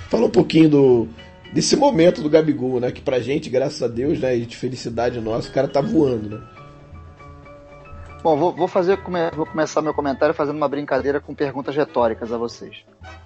Fala 0.09 0.27
um 0.27 0.29
pouquinho 0.29 0.69
do, 0.69 1.07
desse 1.51 1.75
momento 1.75 2.21
do 2.21 2.29
Gabigol, 2.29 2.79
né? 2.79 2.91
Que 2.91 3.01
pra 3.01 3.19
gente, 3.19 3.49
graças 3.49 3.81
a 3.81 3.87
Deus, 3.87 4.19
né? 4.19 4.37
E 4.37 4.45
de 4.45 4.55
felicidade 4.55 5.19
nossa, 5.19 5.49
o 5.49 5.51
cara 5.51 5.67
tá 5.67 5.81
voando, 5.81 6.29
né? 6.29 6.41
Bom, 8.23 8.37
vou, 8.37 8.53
vou 8.53 8.67
fazer, 8.67 8.99
vou 9.35 9.45
começar 9.47 9.81
meu 9.81 9.93
comentário 9.93 10.33
fazendo 10.35 10.57
uma 10.57 10.67
brincadeira 10.67 11.19
com 11.19 11.33
perguntas 11.33 11.75
retóricas 11.75 12.31
a 12.31 12.37
vocês. 12.37 12.83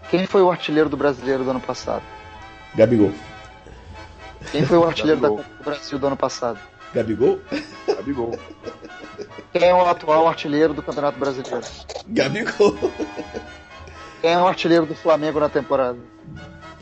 Quem 0.09 0.25
foi 0.25 0.41
o 0.41 0.49
artilheiro 0.49 0.89
do 0.89 0.95
brasileiro 0.95 1.43
do 1.43 1.49
ano 1.49 1.59
passado? 1.59 2.03
Gabigol. 2.73 3.11
Quem 4.51 4.65
foi 4.65 4.77
o 4.77 4.85
artilheiro 4.85 5.19
da 5.19 5.29
Copa 5.29 5.43
do 5.43 5.63
Brasil 5.63 5.99
do 5.99 6.07
ano 6.07 6.15
passado? 6.15 6.59
Gabigol? 6.93 7.39
Gabigol. 7.87 8.39
Quem 9.51 9.67
é 9.67 9.73
o 9.73 9.85
atual 9.85 10.27
artilheiro 10.27 10.73
do 10.73 10.81
Campeonato 10.81 11.19
Brasileiro? 11.19 11.65
Gabigol. 12.07 12.77
Quem 14.21 14.31
é 14.31 14.37
o 14.37 14.47
artilheiro 14.47 14.85
do 14.85 14.95
Flamengo 14.95 15.41
na 15.41 15.49
temporada? 15.49 15.99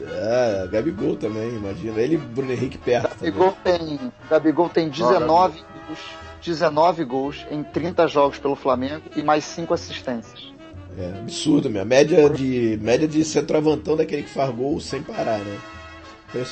Ah, 0.01 0.68
Gabigol 0.68 1.16
também, 1.16 1.49
imagina. 1.55 1.99
Ele 1.99 2.16
e 2.16 2.18
Bruno 2.18 2.51
Henrique 2.51 2.78
perto. 2.78 3.16
Gabigol 3.20 3.57
também. 3.64 3.97
tem, 3.97 4.11
Gabigol 4.30 4.70
tem 4.70 4.89
19 4.89 5.64
gols 5.88 6.24
19 6.43 7.03
gols 7.05 7.45
em 7.49 7.63
30 7.63 8.07
jogos 8.07 8.37
pelo 8.37 8.55
Flamengo 8.55 9.03
e 9.15 9.23
mais 9.23 9.43
5 9.45 9.73
assistências. 9.73 10.51
É 10.97 11.19
absurdo, 11.19 11.69
minha 11.69 11.85
média 11.85 12.29
de 12.29 12.77
média 12.81 13.07
de 13.07 13.23
centroavantão 13.23 13.95
daquele 13.95 14.23
que 14.23 14.29
faz 14.29 14.53
gol 14.53 14.79
sem 14.79 15.01
parar, 15.01 15.39
né? 15.39 15.59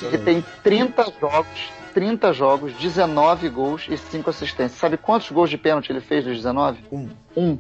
Ele 0.04 0.18
tem 0.20 0.46
30 0.64 1.14
jogos, 1.20 1.72
30 1.94 2.34
jogos, 2.34 2.74
19 2.74 3.50
gols 3.50 3.88
e 3.90 3.98
5 3.98 4.30
assistências. 4.30 4.80
Sabe 4.80 4.98
quantos 4.98 5.30
gols 5.32 5.50
de 5.50 5.58
pênalti 5.58 5.92
ele 5.92 6.02
fez 6.02 6.24
dos 6.24 6.38
19? 6.38 6.80
Um. 6.92 7.10
Um. 7.36 7.58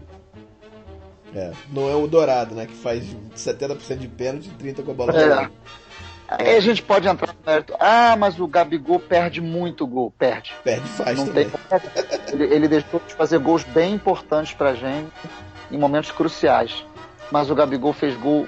É, 1.33 1.51
não 1.71 1.89
é 1.89 1.95
o 1.95 2.07
Dourado, 2.07 2.53
né? 2.53 2.65
Que 2.65 2.75
faz 2.75 3.03
70% 3.35 3.97
de 3.97 4.07
pênalti 4.07 4.47
e 4.47 4.51
30 4.51 4.83
com 4.83 4.91
a 4.91 4.93
bola. 4.93 5.13
É. 5.13 5.49
Aí 6.39 6.55
a 6.55 6.59
gente 6.61 6.81
pode 6.81 7.07
entrar 7.07 7.33
no 7.33 7.51
mérito. 7.51 7.75
Ah, 7.77 8.15
mas 8.17 8.39
o 8.39 8.47
Gabigol 8.47 8.99
perde 8.99 9.41
muito 9.41 9.85
gol. 9.85 10.13
Perde. 10.17 10.55
Perde 10.63 10.87
faz 10.87 11.17
Não 11.17 11.27
também. 11.27 11.49
Tem... 11.49 12.33
Ele, 12.33 12.55
ele 12.55 12.67
deixou 12.69 13.01
de 13.05 13.13
fazer 13.13 13.37
gols 13.39 13.63
bem 13.63 13.95
importantes 13.95 14.53
pra 14.53 14.73
gente 14.73 15.11
em 15.69 15.77
momentos 15.77 16.09
cruciais. 16.11 16.85
Mas 17.29 17.49
o 17.49 17.55
Gabigol 17.55 17.91
fez 17.91 18.15
gol 18.15 18.47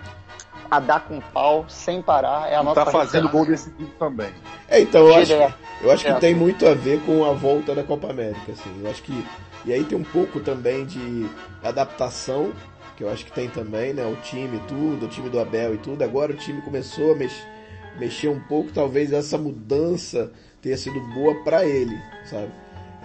a 0.71 0.79
dar 0.79 1.01
com 1.01 1.19
pau, 1.19 1.65
sem 1.67 2.01
parar. 2.01 2.49
É 2.49 2.55
a 2.55 2.63
nossa 2.63 2.85
tá 2.85 2.91
fazendo 2.91 3.27
gol 3.27 3.45
decisivo 3.45 3.91
também. 3.99 4.31
É, 4.69 4.79
então 4.79 5.07
eu 5.07 5.15
acho, 5.15 5.33
eu 5.81 5.91
acho 5.91 6.05
que 6.05 6.19
tem 6.21 6.33
muito 6.33 6.65
a 6.65 6.73
ver 6.73 7.01
com 7.01 7.25
a 7.25 7.33
volta 7.33 7.75
da 7.75 7.83
Copa 7.83 8.09
América. 8.09 8.53
Assim. 8.53 8.81
Eu 8.81 8.89
acho 8.89 9.03
que. 9.03 9.25
E 9.65 9.73
aí 9.73 9.83
tem 9.83 9.97
um 9.97 10.03
pouco 10.03 10.39
também 10.39 10.85
de 10.85 11.29
adaptação, 11.61 12.51
que 12.95 13.03
eu 13.03 13.11
acho 13.11 13.25
que 13.25 13.31
tem 13.31 13.49
também, 13.49 13.93
né? 13.93 14.05
O 14.05 14.15
time 14.21 14.59
tudo, 14.67 15.05
o 15.05 15.09
time 15.09 15.29
do 15.29 15.39
Abel 15.39 15.75
e 15.75 15.77
tudo. 15.77 16.01
Agora 16.01 16.31
o 16.31 16.35
time 16.35 16.61
começou 16.61 17.11
a 17.11 17.15
mexer 17.15 17.53
mexer 17.99 18.29
um 18.29 18.39
pouco, 18.39 18.71
talvez 18.71 19.11
essa 19.11 19.37
mudança 19.37 20.31
tenha 20.61 20.77
sido 20.77 20.99
boa 21.13 21.43
para 21.43 21.65
ele, 21.65 21.97
sabe? 22.25 22.51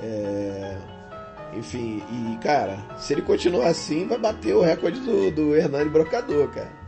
É... 0.02 0.76
Enfim, 1.56 2.02
e 2.12 2.36
cara, 2.38 2.78
se 2.98 3.14
ele 3.14 3.22
continuar 3.22 3.68
assim, 3.68 4.06
vai 4.06 4.18
bater 4.18 4.54
o 4.54 4.60
recorde 4.60 5.00
do, 5.00 5.30
do 5.30 5.56
Hernani 5.56 5.88
Brocador, 5.88 6.48
cara. 6.48 6.78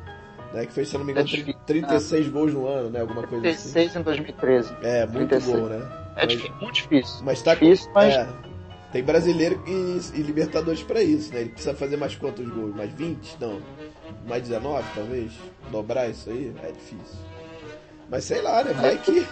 Né, 0.52 0.66
que 0.66 0.72
fez, 0.72 0.88
se 0.88 0.98
não 0.98 1.04
me 1.04 1.12
engano, 1.12 1.28
é 1.28 1.52
36 1.64 2.26
né? 2.26 2.32
gols 2.32 2.52
no 2.52 2.66
ano, 2.66 2.90
né? 2.90 3.00
Alguma 3.00 3.22
coisa 3.22 3.42
36 3.42 3.90
assim. 3.90 3.98
em 4.00 4.02
2013. 4.02 4.76
É, 4.82 5.06
muito 5.06 5.28
36. 5.28 5.56
gol, 5.56 5.68
né? 5.68 5.76
É 6.16 6.26
mas, 6.26 6.28
difícil, 6.28 6.56
muito 6.60 6.74
difícil. 6.74 7.24
Mas 7.24 7.42
tá 7.42 7.54
difícil, 7.54 7.90
mas... 7.94 8.14
É, 8.14 8.28
tem 8.92 9.04
brasileiro 9.04 9.62
e, 9.66 10.18
e, 10.18 10.22
Libertadores 10.22 10.82
para 10.82 11.00
isso, 11.00 11.32
né? 11.32 11.42
Ele 11.42 11.50
precisa 11.50 11.74
fazer 11.74 11.96
mais 11.96 12.16
quantos 12.16 12.46
gols? 12.48 12.74
Mais 12.74 12.92
20? 12.92 13.36
Não. 13.40 13.60
Mais 14.26 14.42
19, 14.42 14.84
talvez? 14.94 15.32
Dobrar 15.70 16.08
isso 16.08 16.28
aí? 16.28 16.52
É 16.64 16.72
difícil. 16.72 17.18
Mas 18.10 18.24
sei 18.24 18.42
lá, 18.42 18.64
né? 18.64 18.72
Vai 18.72 18.98
que. 18.98 19.26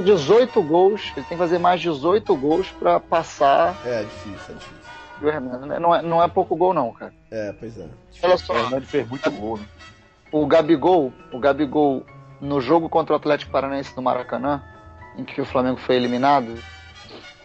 18 0.00 0.62
gols, 0.62 1.12
ele 1.16 1.26
tem 1.26 1.36
que 1.36 1.36
fazer 1.36 1.58
mais 1.58 1.80
18 1.80 2.36
gols 2.36 2.70
para 2.78 3.00
passar. 3.00 3.76
É, 3.84 4.02
é 4.02 4.04
difícil, 4.04 4.54
é 4.54 4.58
difícil. 4.58 4.82
o 5.22 5.28
Hernani. 5.28 5.80
Não 5.80 5.94
é, 5.94 6.02
não 6.02 6.22
é 6.22 6.28
pouco 6.28 6.54
gol, 6.54 6.72
não, 6.72 6.92
cara. 6.92 7.12
É, 7.30 7.52
pois 7.58 7.76
é. 7.78 7.86
Olha 8.22 8.36
só. 8.36 8.52
O 8.52 8.56
Hernani 8.56 8.86
fez 8.86 9.08
muito 9.08 9.30
gol, 9.32 9.56
né? 9.56 9.64
O 10.30 10.46
Gabigol, 10.46 11.12
o 11.32 11.38
Gabigol, 11.38 12.04
no 12.40 12.60
jogo 12.60 12.88
contra 12.88 13.14
o 13.14 13.16
Atlético 13.16 13.50
Paranaense 13.50 13.96
no 13.96 14.02
Maracanã, 14.02 14.62
em 15.16 15.24
que 15.24 15.40
o 15.40 15.46
Flamengo 15.46 15.78
foi 15.78 15.96
eliminado. 15.96 16.54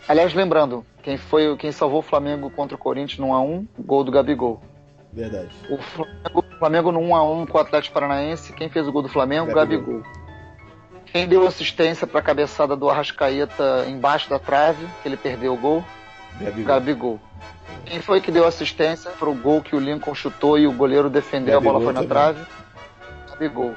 Aliás, 0.08 0.34
lembrando, 0.34 0.86
quem 1.02 1.18
foi 1.18 1.56
quem 1.58 1.72
salvou 1.72 2.00
o 2.00 2.04
Flamengo 2.04 2.50
contra 2.52 2.76
o 2.76 2.80
Corinthians 2.80 3.20
no 3.20 3.28
1x1, 3.28 3.68
gol 3.80 4.04
do 4.04 4.12
Gabigol. 4.12 4.62
Verdade. 5.14 5.50
O 5.70 5.78
Flamengo, 5.78 6.40
o 6.40 6.58
Flamengo 6.58 6.92
no 6.92 7.00
1x1 7.00 7.48
com 7.48 7.58
o 7.58 7.62
Atlético 7.62 7.94
Paranaense, 7.94 8.54
quem 8.54 8.70
fez 8.70 8.88
o 8.88 8.92
gol 8.92 9.02
do 9.02 9.10
Flamengo? 9.10 9.54
Gabigol. 9.54 10.02
Gabigol. 10.02 10.21
Quem 11.12 11.28
deu 11.28 11.46
assistência 11.46 12.08
para 12.08 12.20
a 12.20 12.24
cabeçada 12.24 12.76
do 12.76 12.90
Arrascaeta 12.90 13.86
embaixo 13.90 14.30
da 14.30 14.40
trave, 14.40 14.86
que 15.02 15.10
ele 15.10 15.18
perdeu 15.18 15.54
o 15.54 15.58
gol? 15.58 15.84
Gabigol. 16.40 16.66
Gabigol. 16.66 17.20
Quem 17.86 18.02
foi 18.02 18.22
que 18.22 18.32
deu 18.32 18.46
assistência 18.46 19.12
para 19.12 19.30
o 19.30 19.34
gol 19.36 19.62
que 19.62 19.76
o 19.76 19.80
Lincoln 19.80 20.16
chutou 20.16 20.58
e 20.58 20.66
o 20.68 20.72
goleiro 20.72 21.10
defendeu, 21.10 21.58
a 21.58 21.62
bola 21.62 21.80
Gabigol 21.80 21.94
foi 21.94 21.94
na 21.94 22.08
também. 22.08 22.34
trave? 22.44 22.52
Gabigol. 23.30 23.76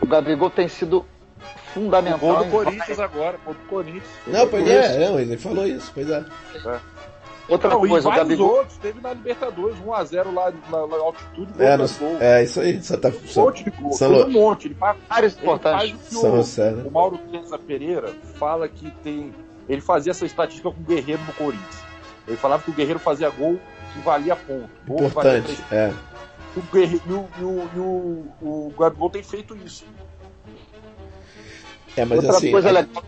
O 0.00 0.06
Gabigol 0.06 0.50
tem 0.50 0.66
sido 0.68 0.98
O 1.40 1.58
fundamental. 1.74 2.18
gol 2.18 2.36
do 2.38 2.44
em 2.44 2.50
Corinthians 2.50 2.98
agora, 2.98 3.38
contra 3.44 3.62
o 3.62 3.66
Corinthians. 3.66 4.04
Não, 4.26 4.48
pois 4.48 4.66
é, 4.68 4.98
não, 5.08 5.20
ele 5.20 5.36
falou 5.36 5.66
isso, 5.66 5.90
pois 5.94 6.10
é. 6.10 6.24
Outra 7.52 7.68
Não, 7.70 7.80
coisa, 7.80 7.94
e 7.94 7.98
o 7.98 8.02
vários 8.02 8.16
Gabigol. 8.28 8.50
outros, 8.56 8.78
teve 8.78 9.00
na 9.00 9.12
Libertadores, 9.12 9.76
1x0 9.78 10.32
lá 10.34 10.50
na, 10.70 10.86
na 10.86 10.96
altitude, 10.96 11.52
É, 11.62 11.76
no- 11.76 11.84
é 12.20 12.42
isso 12.44 12.60
aí, 12.60 12.82
só 12.82 12.96
tá. 12.96 13.08
Um 13.08 13.26
Só, 13.26 13.44
monte 13.44 13.64
de 13.64 13.70
gol, 13.70 13.92
São 13.92 14.10
um 14.12 14.30
monte. 14.30 14.68
Ele 14.68 14.74
faz, 14.74 14.96
Vários 15.08 15.32
ele 15.36 15.44
faz 15.46 15.60
importantes. 15.60 15.94
o 15.94 15.98
que 15.98 16.14
São 16.14 16.32
o, 16.32 16.36
José, 16.36 16.70
né? 16.70 16.82
o 16.86 16.90
Mauro 16.90 17.20
César 17.30 17.58
Pereira 17.58 18.14
fala 18.38 18.68
que 18.68 18.90
tem. 19.02 19.34
Ele 19.68 19.80
fazia 19.80 20.10
essa 20.12 20.24
estatística 20.24 20.70
com 20.70 20.80
o 20.80 20.84
Guerreiro 20.84 21.20
no 21.26 21.32
Corinthians. 21.34 21.82
Ele 22.26 22.36
falava 22.36 22.62
que 22.62 22.70
o 22.70 22.74
Guerreiro 22.74 22.98
fazia 22.98 23.28
gol 23.28 23.58
que 23.92 24.00
valia 24.00 24.34
ponto. 24.34 24.70
Gol 24.86 25.08
valia 25.08 25.38
Importante, 25.38 25.62
três 25.68 25.72
é. 25.72 25.92
o, 26.56 26.62
Guerre- 26.72 27.02
e 27.06 27.12
o, 27.12 27.28
e 27.38 27.42
o, 27.44 27.68
e 27.74 27.78
o, 27.78 28.26
o 28.68 28.74
Gabigol 28.78 29.10
tem 29.10 29.22
feito 29.22 29.54
isso. 29.56 29.84
É, 31.96 32.04
mas 32.06 32.18
Outra 32.18 32.36
assim. 32.38 32.50
coisa 32.50 32.68
a- 32.68 32.72
legal. 32.72 33.02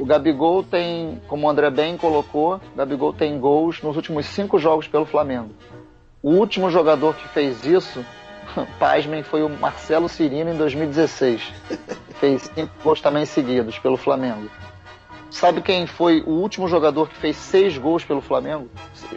O 0.00 0.06
Gabigol 0.06 0.64
tem, 0.64 1.20
como 1.28 1.46
o 1.46 1.50
André 1.50 1.68
bem 1.68 1.94
colocou, 1.94 2.58
Gabigol 2.74 3.12
tem 3.12 3.38
gols 3.38 3.82
nos 3.82 3.96
últimos 3.96 4.24
cinco 4.24 4.58
jogos 4.58 4.88
pelo 4.88 5.04
Flamengo. 5.04 5.50
O 6.22 6.30
último 6.30 6.70
jogador 6.70 7.14
que 7.14 7.28
fez 7.28 7.66
isso, 7.66 8.02
pasmem, 8.80 9.22
foi 9.22 9.42
o 9.42 9.50
Marcelo 9.50 10.08
Cirino 10.08 10.52
em 10.52 10.56
2016. 10.56 11.52
fez 12.18 12.50
cinco 12.54 12.72
gols 12.82 13.02
também 13.02 13.26
seguidos 13.26 13.78
pelo 13.78 13.98
Flamengo. 13.98 14.48
Sabe 15.30 15.60
quem 15.60 15.86
foi 15.86 16.22
o 16.22 16.30
último 16.30 16.66
jogador 16.66 17.10
que 17.10 17.16
fez 17.16 17.36
seis 17.36 17.76
gols 17.76 18.02
pelo 18.02 18.22
Flamengo? 18.22 18.70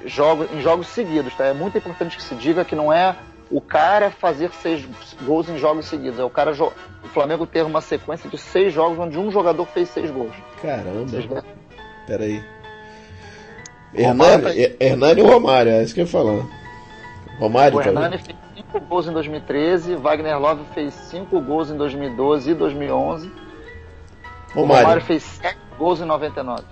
Jogo, 0.05 0.45
em 0.53 0.59
jogos 0.59 0.87
seguidos, 0.87 1.33
tá? 1.33 1.45
É 1.45 1.53
muito 1.53 1.77
importante 1.77 2.17
que 2.17 2.23
se 2.23 2.35
diga 2.35 2.65
que 2.65 2.75
não 2.75 2.91
é 2.91 3.15
o 3.55 3.61
cara 3.61 4.09
fazer 4.09 4.49
seis 4.51 4.85
gols 5.23 5.47
em 5.49 5.57
jogos 5.57 5.85
seguidos. 5.85 6.19
É 6.19 6.23
o 6.23 6.29
cara 6.29 6.53
jo- 6.53 6.71
o 7.03 7.07
Flamengo 7.09 7.45
ter 7.45 7.63
uma 7.63 7.81
sequência 7.81 8.29
de 8.29 8.37
seis 8.37 8.73
jogos 8.73 8.97
onde 8.99 9.17
um 9.17 9.29
jogador 9.31 9.65
fez 9.67 9.89
seis 9.89 10.09
gols. 10.09 10.33
Caramba, 10.61 11.03
Vocês 11.07 11.25
veem? 11.25 11.41
peraí. 12.07 12.43
Romário 13.95 14.47
Hernani, 14.47 14.59
Her- 14.59 14.77
Hernani 14.79 15.21
ou 15.21 15.29
Romário, 15.29 15.71
é 15.71 15.83
isso 15.83 15.93
que 15.93 16.01
eu 16.01 16.05
ia 16.05 16.11
falar. 16.11 16.45
Romário, 17.39 17.77
O 17.77 17.81
tá 17.83 17.89
Hernani 17.89 18.17
fez 18.17 18.37
cinco 18.55 18.79
gols 18.79 19.07
em 19.07 19.11
2013, 19.13 19.95
Wagner 19.95 20.39
Love 20.39 20.63
fez 20.73 20.93
cinco 20.93 21.39
gols 21.39 21.69
em 21.69 21.77
2012 21.77 22.51
e 22.51 22.53
2011. 22.55 23.27
O 24.55 24.61
Romário. 24.61 24.81
Romário 24.83 25.01
fez 25.03 25.21
sete 25.23 25.57
gols 25.77 26.01
em 26.01 26.05
99. 26.05 26.63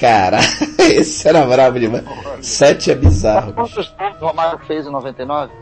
Caralho, 0.00 0.44
esse 0.78 1.28
era 1.28 1.44
brabo 1.44 1.78
demais. 1.78 2.04
Sete 2.40 2.90
é 2.90 2.94
bizarro. 2.94 3.52
Quantos 3.52 3.74
gols 3.74 4.16
o 4.22 4.26
Romário 4.26 4.58
fez 4.60 4.86
em 4.86 4.90
99? 4.90 5.52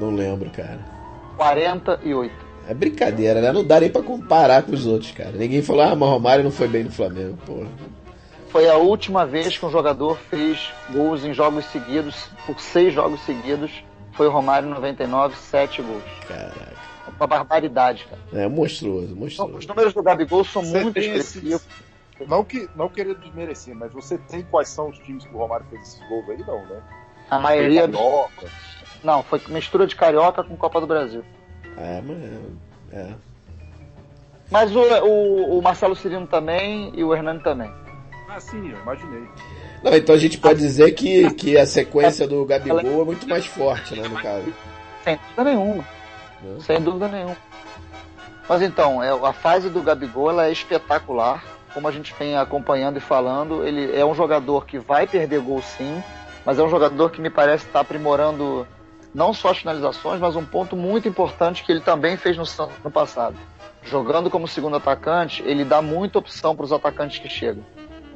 Não 0.00 0.10
lembro, 0.14 0.50
cara. 0.50 0.78
48. 1.36 2.34
É 2.68 2.74
brincadeira, 2.74 3.40
né? 3.40 3.52
Não 3.52 3.64
dá 3.64 3.78
nem 3.80 3.90
pra 3.90 4.02
comparar 4.02 4.62
com 4.62 4.72
os 4.72 4.86
outros, 4.86 5.12
cara. 5.12 5.30
Ninguém 5.32 5.62
falou, 5.62 5.82
ah, 5.82 5.94
mas 5.94 6.08
Romário 6.08 6.42
não 6.44 6.50
foi 6.50 6.66
bem 6.66 6.84
no 6.84 6.90
Flamengo, 6.90 7.36
porra. 7.46 7.68
Foi 8.48 8.68
a 8.68 8.76
última 8.76 9.24
vez 9.26 9.56
que 9.56 9.64
um 9.66 9.70
jogador 9.70 10.16
fez 10.30 10.72
gols 10.92 11.24
em 11.24 11.32
jogos 11.32 11.64
seguidos, 11.66 12.28
por 12.46 12.58
seis 12.58 12.92
jogos 12.92 13.20
seguidos. 13.24 13.70
Foi 14.12 14.26
o 14.26 14.30
Romário 14.30 14.66
em 14.68 14.72
99, 14.72 15.36
sete 15.36 15.82
gols. 15.82 16.02
Caraca. 16.26 16.74
Uma 17.18 17.26
barbaridade, 17.26 18.06
cara. 18.08 18.20
É 18.44 18.48
monstruoso, 18.48 19.06
Então, 19.08 19.16
monstruoso. 19.20 19.58
os 19.58 19.66
números 19.66 19.92
do 19.94 20.02
Gabigol 20.02 20.44
são 20.44 20.62
Você 20.64 20.82
muito 20.82 20.94
tem 20.94 21.10
esses- 21.14 21.36
expressivos. 21.36 21.66
Não, 22.26 22.42
que, 22.42 22.66
não 22.74 22.88
querendo 22.88 23.20
desmerecer, 23.20 23.74
mas 23.76 23.92
você 23.92 24.16
tem 24.16 24.42
quais 24.42 24.70
são 24.70 24.88
os 24.88 24.98
times 25.00 25.24
que 25.26 25.34
o 25.34 25.38
Romário 25.38 25.66
fez 25.68 25.82
esses 25.82 26.08
gols 26.08 26.28
aí? 26.30 26.38
Não, 26.38 26.64
né? 26.66 26.80
A 27.30 27.38
maioria. 27.38 27.82
Carioca. 27.82 28.46
Não, 29.02 29.22
foi 29.22 29.40
mistura 29.48 29.86
de 29.86 29.94
carioca 29.94 30.42
com 30.42 30.56
Copa 30.56 30.80
do 30.80 30.86
Brasil. 30.86 31.24
É, 31.76 32.00
mas. 32.00 32.18
É. 32.92 33.14
Mas 34.50 34.74
o, 34.74 34.80
o, 34.80 35.58
o 35.58 35.62
Marcelo 35.62 35.96
Cirino 35.96 36.26
também 36.26 36.92
e 36.94 37.02
o 37.02 37.14
Hernani 37.14 37.40
também. 37.40 37.70
Ah, 38.28 38.40
sim, 38.40 38.70
eu 38.70 38.78
imaginei. 38.80 39.28
Não, 39.82 39.94
então 39.94 40.14
a 40.14 40.18
gente 40.18 40.38
pode 40.38 40.58
dizer 40.58 40.92
que, 40.92 41.32
que 41.34 41.56
a 41.56 41.66
sequência 41.66 42.26
do 42.26 42.44
Gabigol 42.44 43.02
é 43.02 43.04
muito 43.04 43.28
mais 43.28 43.46
forte, 43.46 43.98
né, 43.98 44.08
no 44.08 44.16
caso. 44.16 44.52
Sem 45.02 45.16
dúvida 45.16 45.44
nenhuma. 45.44 45.84
Né? 46.42 46.60
Sem 46.60 46.80
dúvida 46.80 47.08
nenhuma. 47.08 47.36
Mas 48.48 48.62
então, 48.62 49.02
é, 49.02 49.10
a 49.10 49.32
fase 49.32 49.68
do 49.68 49.82
Gabigol 49.82 50.30
ela 50.30 50.46
é 50.46 50.52
espetacular. 50.52 51.42
Como 51.74 51.86
a 51.88 51.92
gente 51.92 52.14
vem 52.18 52.36
acompanhando 52.36 52.96
e 52.96 53.00
falando, 53.00 53.64
ele 53.64 53.94
é 53.94 54.04
um 54.04 54.14
jogador 54.14 54.64
que 54.64 54.78
vai 54.78 55.06
perder 55.06 55.40
gol 55.40 55.60
sim, 55.60 56.02
mas 56.44 56.58
é 56.58 56.62
um 56.62 56.70
jogador 56.70 57.10
que 57.10 57.20
me 57.20 57.28
parece 57.28 57.66
estar 57.66 57.80
aprimorando 57.80 58.66
não 59.16 59.32
só 59.32 59.48
as 59.50 59.58
finalizações, 59.58 60.20
mas 60.20 60.36
um 60.36 60.44
ponto 60.44 60.76
muito 60.76 61.08
importante 61.08 61.64
que 61.64 61.72
ele 61.72 61.80
também 61.80 62.18
fez 62.18 62.36
no 62.36 62.44
Santos 62.44 62.76
no 62.84 62.90
passado. 62.90 63.34
Jogando 63.82 64.28
como 64.28 64.46
segundo 64.46 64.76
atacante, 64.76 65.42
ele 65.46 65.64
dá 65.64 65.80
muita 65.80 66.18
opção 66.18 66.54
para 66.54 66.66
os 66.66 66.72
atacantes 66.72 67.18
que 67.18 67.28
chegam. 67.28 67.64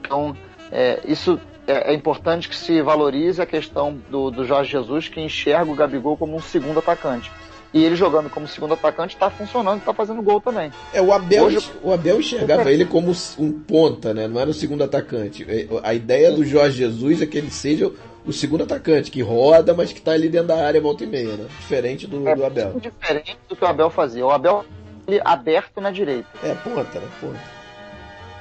Então, 0.01 0.37
é, 0.71 1.01
isso 1.07 1.41
é, 1.67 1.93
é 1.93 1.95
importante 1.95 2.51
que 2.51 2.55
se 2.57 2.83
valorize 2.83 3.41
a 3.41 3.47
questão 3.47 3.99
do, 4.11 4.31
do 4.31 4.45
Jorge 4.45 4.73
Jesus, 4.73 5.09
que 5.09 5.21
enxerga 5.23 5.73
o 5.73 5.75
Gabigol 5.75 6.19
como 6.19 6.37
um 6.37 6.41
segundo 6.43 6.81
atacante. 6.81 7.33
E 7.73 7.83
ele 7.83 7.97
jogando 7.97 8.29
como 8.29 8.47
segundo 8.49 8.75
atacante 8.75 9.15
está 9.15 9.31
funcionando, 9.31 9.79
está 9.79 9.95
fazendo 9.95 10.21
gol 10.21 10.41
também. 10.41 10.71
É, 10.93 11.01
o 11.01 11.13
Abel, 11.13 11.45
Hoje- 11.45 11.71
o 11.83 11.93
Abel 11.93 12.19
enxergava 12.21 12.71
ele 12.71 12.85
como 12.85 13.13
um 13.39 13.53
ponta, 13.53 14.13
né? 14.13 14.27
Não 14.29 14.39
era 14.41 14.51
o 14.51 14.55
segundo 14.55 14.83
atacante. 14.85 15.47
É, 15.49 15.67
A 15.83 15.95
ideia 15.95 16.31
do 16.33 16.45
Jorge 16.45 16.77
Jesus 16.79 17.23
é 17.23 17.27
que 17.27 17.39
ele 17.39 17.51
seja 17.51 17.91
o 18.27 18.33
segundo 18.33 18.65
atacante, 18.65 19.11
que 19.11 19.23
roda, 19.23 19.73
mas 19.75 19.93
que 19.93 20.01
tá 20.01 20.13
ali 20.13 20.29
dentro 20.29 20.49
da 20.49 20.65
área 20.65 20.81
volta 20.81 21.05
e 21.05 21.07
meia, 21.07 21.37
né? 21.37 21.47
Diferente 21.59 22.07
do, 22.07 22.29
É 22.29 22.35
do 22.35 22.45
Abel. 22.45 22.71
muito 22.71 22.91
diferente 22.91 23.39
do 23.49 23.57
que 23.57 23.65
o 23.65 23.69
Abel 23.69 23.91
fazia. 23.91 24.25
O 24.27 24.31
Abel 24.31 24.65
ele 25.07 25.21
aberto 25.25 25.81
na 25.81 25.91
direita. 25.91 26.29
É, 26.43 26.55
ponta, 26.55 26.99
né? 27.01 27.09
Ponta. 27.21 27.41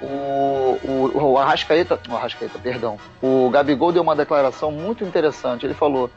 O, 0.01 0.79
o, 0.83 1.31
o 1.31 1.37
Arrascaeta, 1.37 1.99
o 2.09 2.15
Arrascaeta, 2.15 2.57
perdão. 2.59 2.97
O 3.21 3.49
Gabigol 3.49 3.91
deu 3.91 4.01
uma 4.01 4.15
declaração 4.15 4.71
muito 4.71 5.03
interessante. 5.03 5.65
Ele 5.65 5.73
falou: 5.73 6.09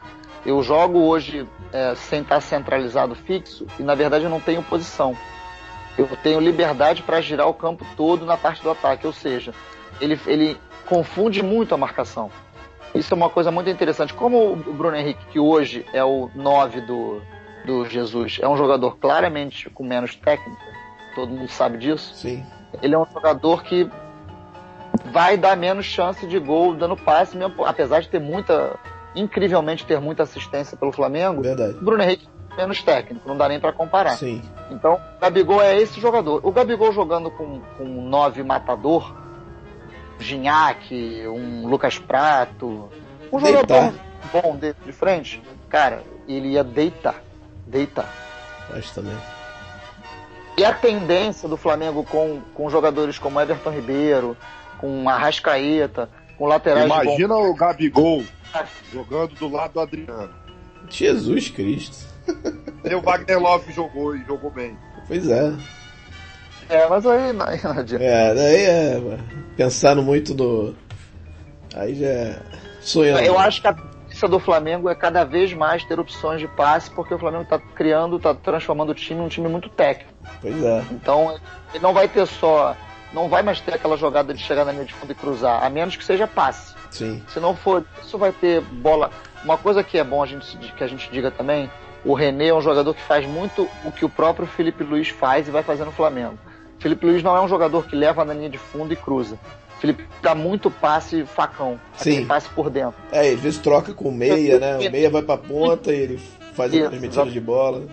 Eu 0.47 0.63
jogo 0.63 1.01
hoje 1.01 1.47
é, 1.73 1.95
sem 1.97 2.23
estar 2.23 2.41
centralizado 2.41 3.15
fixo 3.15 3.67
e 3.79 3.83
na 3.83 3.95
verdade 3.95 4.25
eu 4.25 4.31
não 4.31 4.41
tenho 4.41 4.63
posição. 4.63 5.17
Eu 5.99 6.09
tenho 6.23 6.41
liberdade 6.41 7.03
para 7.03 7.21
girar 7.21 7.49
o 7.49 7.55
campo 7.55 7.85
todo 7.97 8.25
na 8.25 8.37
parte 8.37 8.63
do 8.63 8.71
ataque. 8.71 9.07
Ou 9.07 9.13
seja, 9.13 9.53
ele, 10.01 10.19
ele 10.27 10.57
confunde 10.87 11.43
muito 11.43 11.75
a 11.75 11.79
marcação. 11.79 12.31
Isso 12.95 13.13
é 13.13 13.17
uma 13.17 13.31
coisa 13.31 13.51
muito 13.51 13.71
interessante. 13.71 14.13
Como 14.13 14.53
o 14.53 14.57
Bruno 14.57 14.97
Henrique, 14.97 15.25
que 15.27 15.39
hoje 15.39 15.85
é 15.93 16.05
o 16.05 16.31
9 16.35 16.83
do, 16.83 17.23
do 17.65 17.89
Jesus, 17.89 18.39
é 18.41 18.49
um 18.49 18.57
jogador 18.57 18.97
claramente 18.99 19.71
com 19.71 19.85
menos 19.85 20.15
técnica, 20.15 20.61
todo 21.15 21.31
mundo 21.31 21.49
sabe 21.49 21.79
disso 21.79 22.15
Sim. 22.15 22.45
ele 22.83 22.95
é 22.95 22.99
um 22.99 23.07
jogador 23.07 23.63
que 23.63 23.89
vai 25.11 25.37
dar 25.37 25.57
menos 25.57 25.87
chance 25.87 26.27
de 26.27 26.39
gol 26.39 26.75
dando 26.75 26.97
passe, 26.97 27.37
mesmo, 27.37 27.65
apesar 27.65 28.01
de 28.01 28.09
ter 28.09 28.21
muita, 28.21 28.79
incrivelmente 29.15 29.87
ter 29.87 30.01
muita 30.01 30.23
assistência 30.23 30.77
pelo 30.77 30.93
Flamengo. 30.93 31.43
Verdade. 31.43 31.75
O 31.75 31.85
Bruno 31.85 32.03
Henrique 32.03 32.29
menos 32.57 32.83
técnico, 32.83 33.27
não 33.27 33.37
dá 33.37 33.49
nem 33.49 33.59
para 33.59 33.73
comparar. 33.73 34.17
Sim. 34.17 34.43
Então, 34.71 34.95
o 34.95 35.21
Gabigol 35.21 35.63
é 35.63 35.81
esse 35.81 36.01
jogador. 36.01 36.41
O 36.43 36.53
Gabigol 36.53 36.93
jogando 36.93 37.31
com, 37.31 37.61
com 37.79 37.85
um 37.85 38.09
9 38.09 38.43
matador, 38.43 39.15
Gignac, 40.23 40.95
um 41.27 41.67
Lucas 41.67 41.99
Prato, 41.99 42.89
um 43.33 43.39
jogador 43.39 43.93
Deitar. 43.93 43.95
bom 44.33 44.57
de, 44.57 44.75
de 44.85 44.93
frente, 44.93 45.43
cara, 45.69 46.03
ele 46.29 46.49
ia 46.49 46.65
deitar. 46.65 47.23
Deitar. 47.67 48.09
Acho 48.71 48.95
também. 48.95 49.17
E 50.57 50.65
a 50.65 50.73
tendência 50.73 51.49
do 51.49 51.57
Flamengo 51.57 52.05
com, 52.05 52.41
com 52.55 52.69
jogadores 52.69 53.19
como 53.19 53.41
Everton 53.41 53.71
Ribeiro, 53.71 54.37
com 54.79 55.09
Arrascaeta, 55.09 56.11
com 56.37 56.47
laterais 56.47 56.85
Imagina 56.85 57.37
o 57.37 57.55
Gabigol 57.55 58.23
jogando 58.93 59.35
do 59.35 59.49
lado 59.49 59.75
do 59.75 59.81
Adriano. 59.81 60.35
Jesus 60.91 61.49
Cristo. 61.49 62.07
E 62.85 62.95
o 62.95 63.01
Wagner 63.01 63.41
Love 63.41 63.73
jogou 63.73 64.15
e 64.15 64.25
jogou 64.25 64.51
bem. 64.51 64.77
Pois 65.09 65.29
é. 65.29 65.53
É, 66.73 66.89
mas 66.89 67.07
aí 67.07 67.33
não, 67.35 67.47
aí 67.47 67.61
não 67.63 67.73
adianta. 67.73 68.03
É, 68.03 68.35
daí 68.35 68.65
é. 68.65 69.19
Pensando 69.57 70.03
muito 70.03 70.35
no. 70.35 70.75
Aí 71.75 71.95
já 71.95 72.07
é. 72.07 72.43
Sonhando. 72.81 73.21
Eu 73.21 73.39
acho 73.39 73.61
que 73.61 73.69
a 73.69 73.75
tendência 73.75 74.27
do 74.27 74.41
Flamengo 74.41 74.89
é 74.89 74.95
cada 74.95 75.23
vez 75.23 75.53
mais 75.53 75.85
ter 75.85 76.01
opções 76.01 76.41
de 76.41 76.49
passe, 76.49 76.91
porque 76.91 77.13
o 77.13 77.19
Flamengo 77.19 77.45
está 77.45 77.59
criando, 77.59 78.17
está 78.17 78.35
transformando 78.35 78.91
o 78.91 78.95
time 78.95 79.21
em 79.21 79.25
um 79.25 79.29
time 79.29 79.49
muito 79.49 79.69
técnico. 79.69 80.11
Pois 80.41 80.65
é. 80.65 80.83
Então, 80.91 81.39
ele 81.75 81.83
não 81.83 81.93
vai 81.93 82.09
ter 82.09 82.27
só. 82.27 82.75
Não 83.13 83.29
vai 83.29 83.43
mais 83.43 83.61
ter 83.61 83.75
aquela 83.75 83.99
jogada 83.99 84.33
de 84.33 84.43
chegar 84.43 84.65
na 84.65 84.73
linha 84.73 84.87
de 84.87 84.95
fundo 84.95 85.13
e 85.13 85.15
cruzar, 85.15 85.63
a 85.63 85.69
menos 85.69 85.95
que 85.95 86.05
seja 86.05 86.27
passe. 86.27 86.75
Sim. 86.91 87.23
Se 87.29 87.39
não 87.39 87.55
for, 87.55 87.85
isso 88.03 88.17
vai 88.17 88.33
ter 88.33 88.63
bola. 88.63 89.11
Uma 89.45 89.59
coisa 89.59 89.85
que 89.85 89.99
é 89.99 90.05
bom 90.05 90.23
a 90.23 90.27
gente, 90.27 90.57
que 90.57 90.83
a 90.83 90.87
gente 90.87 91.11
diga 91.11 91.31
também, 91.31 91.71
o 92.03 92.15
René 92.15 92.49
é 92.49 92.55
um 92.55 92.63
jogador 92.63 92.95
que 92.95 93.03
faz 93.03 93.27
muito 93.27 93.69
o 93.85 93.93
que 93.93 94.07
o 94.07 94.09
próprio 94.09 94.47
Felipe 94.47 94.83
Luiz 94.83 95.11
faz 95.11 95.47
e 95.47 95.51
vai 95.51 95.63
fazer 95.63 95.85
no 95.85 95.93
Flamengo. 95.93 96.39
Felipe 96.83 97.07
Luiz 97.07 97.23
não 97.23 97.37
é 97.37 97.41
um 97.41 97.47
jogador 97.47 97.87
que 97.87 97.95
leva 97.95 98.25
na 98.25 98.35
linha 98.35 98.51
de 98.51 98.59
fundo 98.59 98.93
e 98.93 98.97
cruza. 98.97 99.39
Felipe 99.79 100.05
dá 100.21 100.35
muito 100.35 100.71
passe 100.71 101.25
facão, 101.25 101.81
Sim. 101.97 102.27
passe 102.27 102.49
por 102.49 102.69
dentro. 102.69 103.01
É, 103.13 103.31
às 103.31 103.41
vezes 103.41 103.61
troca 103.61 103.95
com 103.95 104.09
o 104.09 104.13
meia, 104.13 104.59
né? 104.59 104.79
O 104.79 104.91
meia 104.91 105.09
vai 105.09 105.23
pra 105.23 105.37
ponta 105.37 105.93
e 105.93 106.01
ele 106.01 106.21
faz 106.55 106.75
as 106.75 107.01
metidas 107.01 107.33
de 107.33 107.41
bola. 107.41 107.87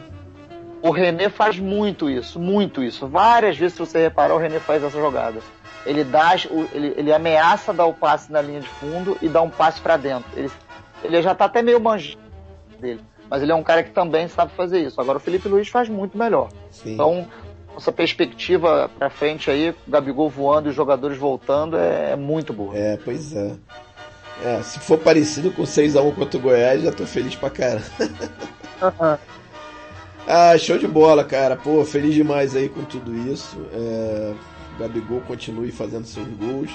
O 0.82 0.92
René 0.92 1.30
faz 1.30 1.60
muito 1.60 2.10
isso, 2.10 2.40
muito 2.40 2.84
isso. 2.84 3.08
Várias 3.08 3.58
vezes, 3.58 3.74
se 3.74 3.80
você 3.80 4.00
reparar, 4.00 4.34
o 4.34 4.38
René 4.38 4.60
faz 4.60 4.84
essa 4.84 5.00
jogada. 5.00 5.40
Ele 5.86 6.04
dá, 6.04 6.36
ele, 6.74 6.94
ele 6.98 7.14
ameaça 7.14 7.74
dar 7.74 7.86
o 7.86 7.94
passe 7.94 8.32
na 8.32 8.42
linha 8.42 8.62
de 8.62 8.70
fundo 8.70 9.18
e 9.22 9.30
dá 9.30 9.42
um 9.42 9.50
passe 9.50 9.80
para 9.82 9.98
dentro. 9.98 10.30
Ele, 10.36 10.50
ele 11.04 11.22
já 11.22 11.36
tá 11.36 11.46
até 11.46 11.62
meio 11.62 11.80
manjado 11.80 12.20
dele. 12.80 13.02
Mas 13.30 13.44
ele 13.44 13.52
é 13.52 13.56
um 13.56 13.64
cara 13.64 13.84
que 13.84 13.92
também 13.92 14.28
sabe 14.28 14.52
fazer 14.54 14.80
isso. 14.80 15.00
Agora 15.00 15.18
o 15.18 15.22
Felipe 15.22 15.48
Luiz 15.48 15.68
faz 15.68 15.88
muito 15.88 16.18
melhor. 16.18 16.50
Sim. 16.72 16.94
Então, 16.94 17.28
essa 17.80 17.92
perspectiva 17.92 18.90
pra 18.98 19.10
frente 19.10 19.50
aí, 19.50 19.74
Gabigol 19.88 20.30
voando 20.30 20.68
e 20.68 20.70
os 20.70 20.76
jogadores 20.76 21.18
voltando, 21.18 21.78
é, 21.78 22.12
é 22.12 22.16
muito 22.16 22.54
boa. 22.54 22.78
É, 22.78 22.98
pois 22.98 23.36
é. 23.36 23.56
É, 24.44 24.62
se 24.62 24.80
for 24.80 24.98
parecido 24.98 25.52
com 25.52 25.64
6x1 25.64 26.16
contra 26.16 26.38
o 26.38 26.42
Goiás, 26.42 26.82
já 26.82 26.92
tô 26.92 27.06
feliz 27.06 27.36
pra 27.36 27.50
caramba. 27.50 27.86
ah, 30.26 30.58
show 30.58 30.78
de 30.78 30.88
bola, 30.88 31.26
cara. 31.26 31.58
Pô, 31.58 31.84
feliz 31.84 32.14
demais 32.14 32.56
aí 32.56 32.70
com 32.70 32.84
tudo 32.86 33.14
isso. 33.14 33.58
É, 33.74 34.34
Gabigol 34.80 35.22
continue 35.22 35.72
fazendo 35.72 36.06
seus 36.06 36.28
gols. 36.38 36.72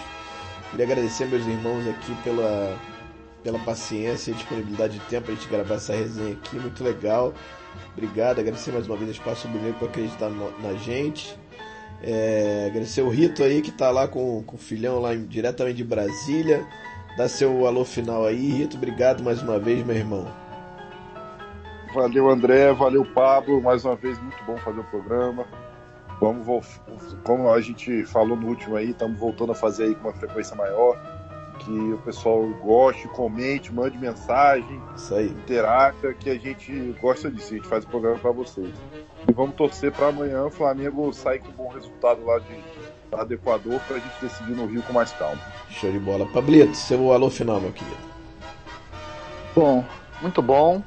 Queria 0.71 0.85
agradecer 0.85 1.27
meus 1.27 1.47
irmãos 1.47 1.89
aqui 1.89 2.15
pela, 2.23 2.77
pela 3.43 3.59
paciência 3.61 4.33
e 4.33 4.35
disponibilidade 4.35 4.99
de 4.99 5.05
tempo 5.07 5.31
a 5.31 5.35
gente 5.35 5.49
gravar 5.49 5.77
essa 5.77 5.95
resenha 5.95 6.33
aqui, 6.33 6.57
muito 6.57 6.85
legal. 6.85 7.33
Obrigado, 7.93 8.41
agradecer 8.41 8.73
mais 8.73 8.87
uma 8.87 8.97
vez 8.97 9.09
a 9.09 9.13
Espaço 9.13 9.47
Brasileiro 9.49 9.79
por 9.79 9.89
acreditar 9.89 10.29
no, 10.29 10.51
na 10.61 10.75
gente. 10.75 11.39
É, 12.03 12.67
agradecer 12.67 13.03
o 13.03 13.09
Rito 13.09 13.43
aí 13.43 13.63
que 13.63 13.71
tá 13.71 13.91
lá 13.91 14.07
com, 14.07 14.43
com 14.43 14.57
o 14.57 14.59
filhão 14.59 15.01
lá 15.01 15.15
em, 15.15 15.25
diretamente 15.25 15.77
de 15.77 15.85
Brasília. 15.85 16.67
Dá 17.17 17.29
seu 17.29 17.67
alô 17.67 17.85
final 17.85 18.27
aí, 18.27 18.51
Rito. 18.51 18.77
Obrigado 18.77 19.23
mais 19.23 19.41
uma 19.43 19.59
vez, 19.59 19.85
meu 19.87 19.97
irmão. 19.97 20.27
Valeu, 21.95 22.29
André. 22.29 22.73
Valeu, 22.73 23.05
Pablo. 23.05 23.63
Mais 23.63 23.85
uma 23.85 23.95
vez, 23.95 24.21
muito 24.21 24.43
bom 24.45 24.57
fazer 24.59 24.81
o 24.81 24.85
programa. 24.85 25.47
Vamos, 26.21 26.81
como 27.23 27.53
a 27.53 27.61
gente 27.61 28.05
falou 28.05 28.37
no 28.37 28.49
último 28.49 28.77
aí, 28.77 28.91
estamos 28.91 29.19
voltando 29.19 29.53
a 29.53 29.55
fazer 29.55 29.85
aí 29.85 29.95
com 29.95 30.09
uma 30.09 30.15
frequência 30.15 30.57
maior. 30.57 30.99
Que 31.59 31.71
o 31.71 31.99
pessoal 31.99 32.47
goste, 32.63 33.09
comente, 33.09 33.73
mande 33.73 33.97
mensagem, 33.97 34.81
Isso 34.97 35.15
aí. 35.15 35.29
interaja, 35.29 36.13
que 36.13 36.29
a 36.29 36.39
gente 36.39 36.95
gosta 37.01 37.31
disso. 37.31 37.55
A 37.55 37.57
gente 37.57 37.69
faz 37.69 37.85
o 37.85 37.89
programa 37.89 38.19
para 38.19 38.33
vocês. 38.33 38.75
E 39.27 39.33
vamos 39.33 39.55
torcer 39.55 39.91
para 39.93 40.09
amanhã 40.09 40.45
o 40.45 40.51
Flamengo 40.51 41.13
sair 41.13 41.39
com 41.39 41.49
um 41.49 41.53
bom 41.53 41.69
resultado 41.69 42.25
lá, 42.25 42.39
de, 42.39 42.59
lá 43.11 43.25
do 43.25 43.35
Equador 43.35 43.81
para 43.87 43.97
a 43.97 43.99
gente 44.01 44.15
decidir 44.21 44.53
no 44.55 44.67
Rio 44.67 44.83
com 44.83 44.93
mais 44.93 45.13
calma. 45.13 45.41
Show 45.71 45.91
de 45.91 45.99
bola. 45.99 46.27
Pablito, 46.27 46.77
seu 46.77 47.13
alô 47.13 47.31
final, 47.31 47.61
meu 47.61 47.73
querido. 47.73 47.97
Bom, 49.55 49.85
muito 50.21 50.43
bom. 50.43 50.83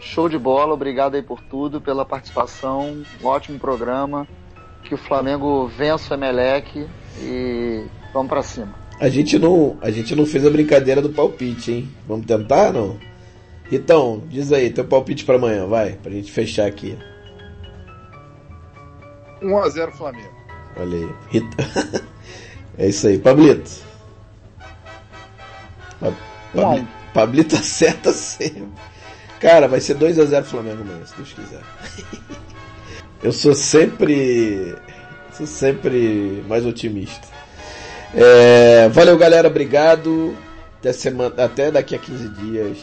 Show 0.00 0.28
de 0.28 0.38
bola. 0.38 0.74
Obrigado 0.74 1.14
aí 1.14 1.22
por 1.22 1.40
tudo, 1.40 1.80
pela 1.80 2.04
participação. 2.04 3.04
Um 3.22 3.26
ótimo 3.26 3.58
programa. 3.58 4.26
Que 4.82 4.94
o 4.94 4.98
Flamengo 4.98 5.66
vença 5.66 6.14
o 6.14 6.16
Emelec 6.16 6.88
e 7.20 7.86
vamos 8.12 8.28
para 8.28 8.42
cima. 8.42 8.85
A 8.98 9.08
gente 9.08 9.38
não, 9.38 9.76
a 9.82 9.90
gente 9.90 10.14
não 10.14 10.24
fez 10.24 10.46
a 10.46 10.50
brincadeira 10.50 11.02
do 11.02 11.10
palpite, 11.10 11.70
hein? 11.70 11.88
Vamos 12.08 12.26
tentar, 12.26 12.72
não? 12.72 12.98
Então, 13.70 14.22
diz 14.28 14.52
aí, 14.52 14.70
teu 14.70 14.84
palpite 14.84 15.24
para 15.24 15.36
amanhã, 15.36 15.66
vai, 15.66 15.92
pra 15.94 16.12
gente 16.12 16.32
fechar 16.32 16.66
aqui. 16.66 16.96
1x0 19.42 19.92
Flamengo. 19.92 20.34
Olha 20.76 20.96
aí. 20.96 21.14
Rita... 21.30 22.04
é 22.78 22.88
isso 22.88 23.06
aí, 23.06 23.18
Pablito. 23.18 23.70
Pa 26.00 26.12
Pabli... 26.54 26.88
Pablito 27.12 27.56
acerta 27.56 28.12
sempre. 28.12 28.68
Cara, 29.40 29.68
vai 29.68 29.80
ser 29.80 29.96
2x0 29.98 30.44
Flamengo 30.44 30.82
amanhã, 30.82 31.04
se 31.04 31.16
Deus 31.16 31.32
quiser. 31.32 31.62
Eu 33.22 33.32
sou 33.32 33.54
sempre. 33.54 34.74
Sou 35.32 35.46
sempre 35.46 36.42
mais 36.48 36.64
otimista. 36.64 37.35
É, 38.14 38.88
valeu, 38.88 39.16
galera. 39.16 39.48
Obrigado. 39.48 40.36
Até, 40.78 40.92
semana, 40.92 41.44
até 41.44 41.70
daqui 41.70 41.94
a 41.94 41.98
15 41.98 42.28
dias. 42.28 42.78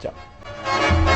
Tchau. 0.00 1.07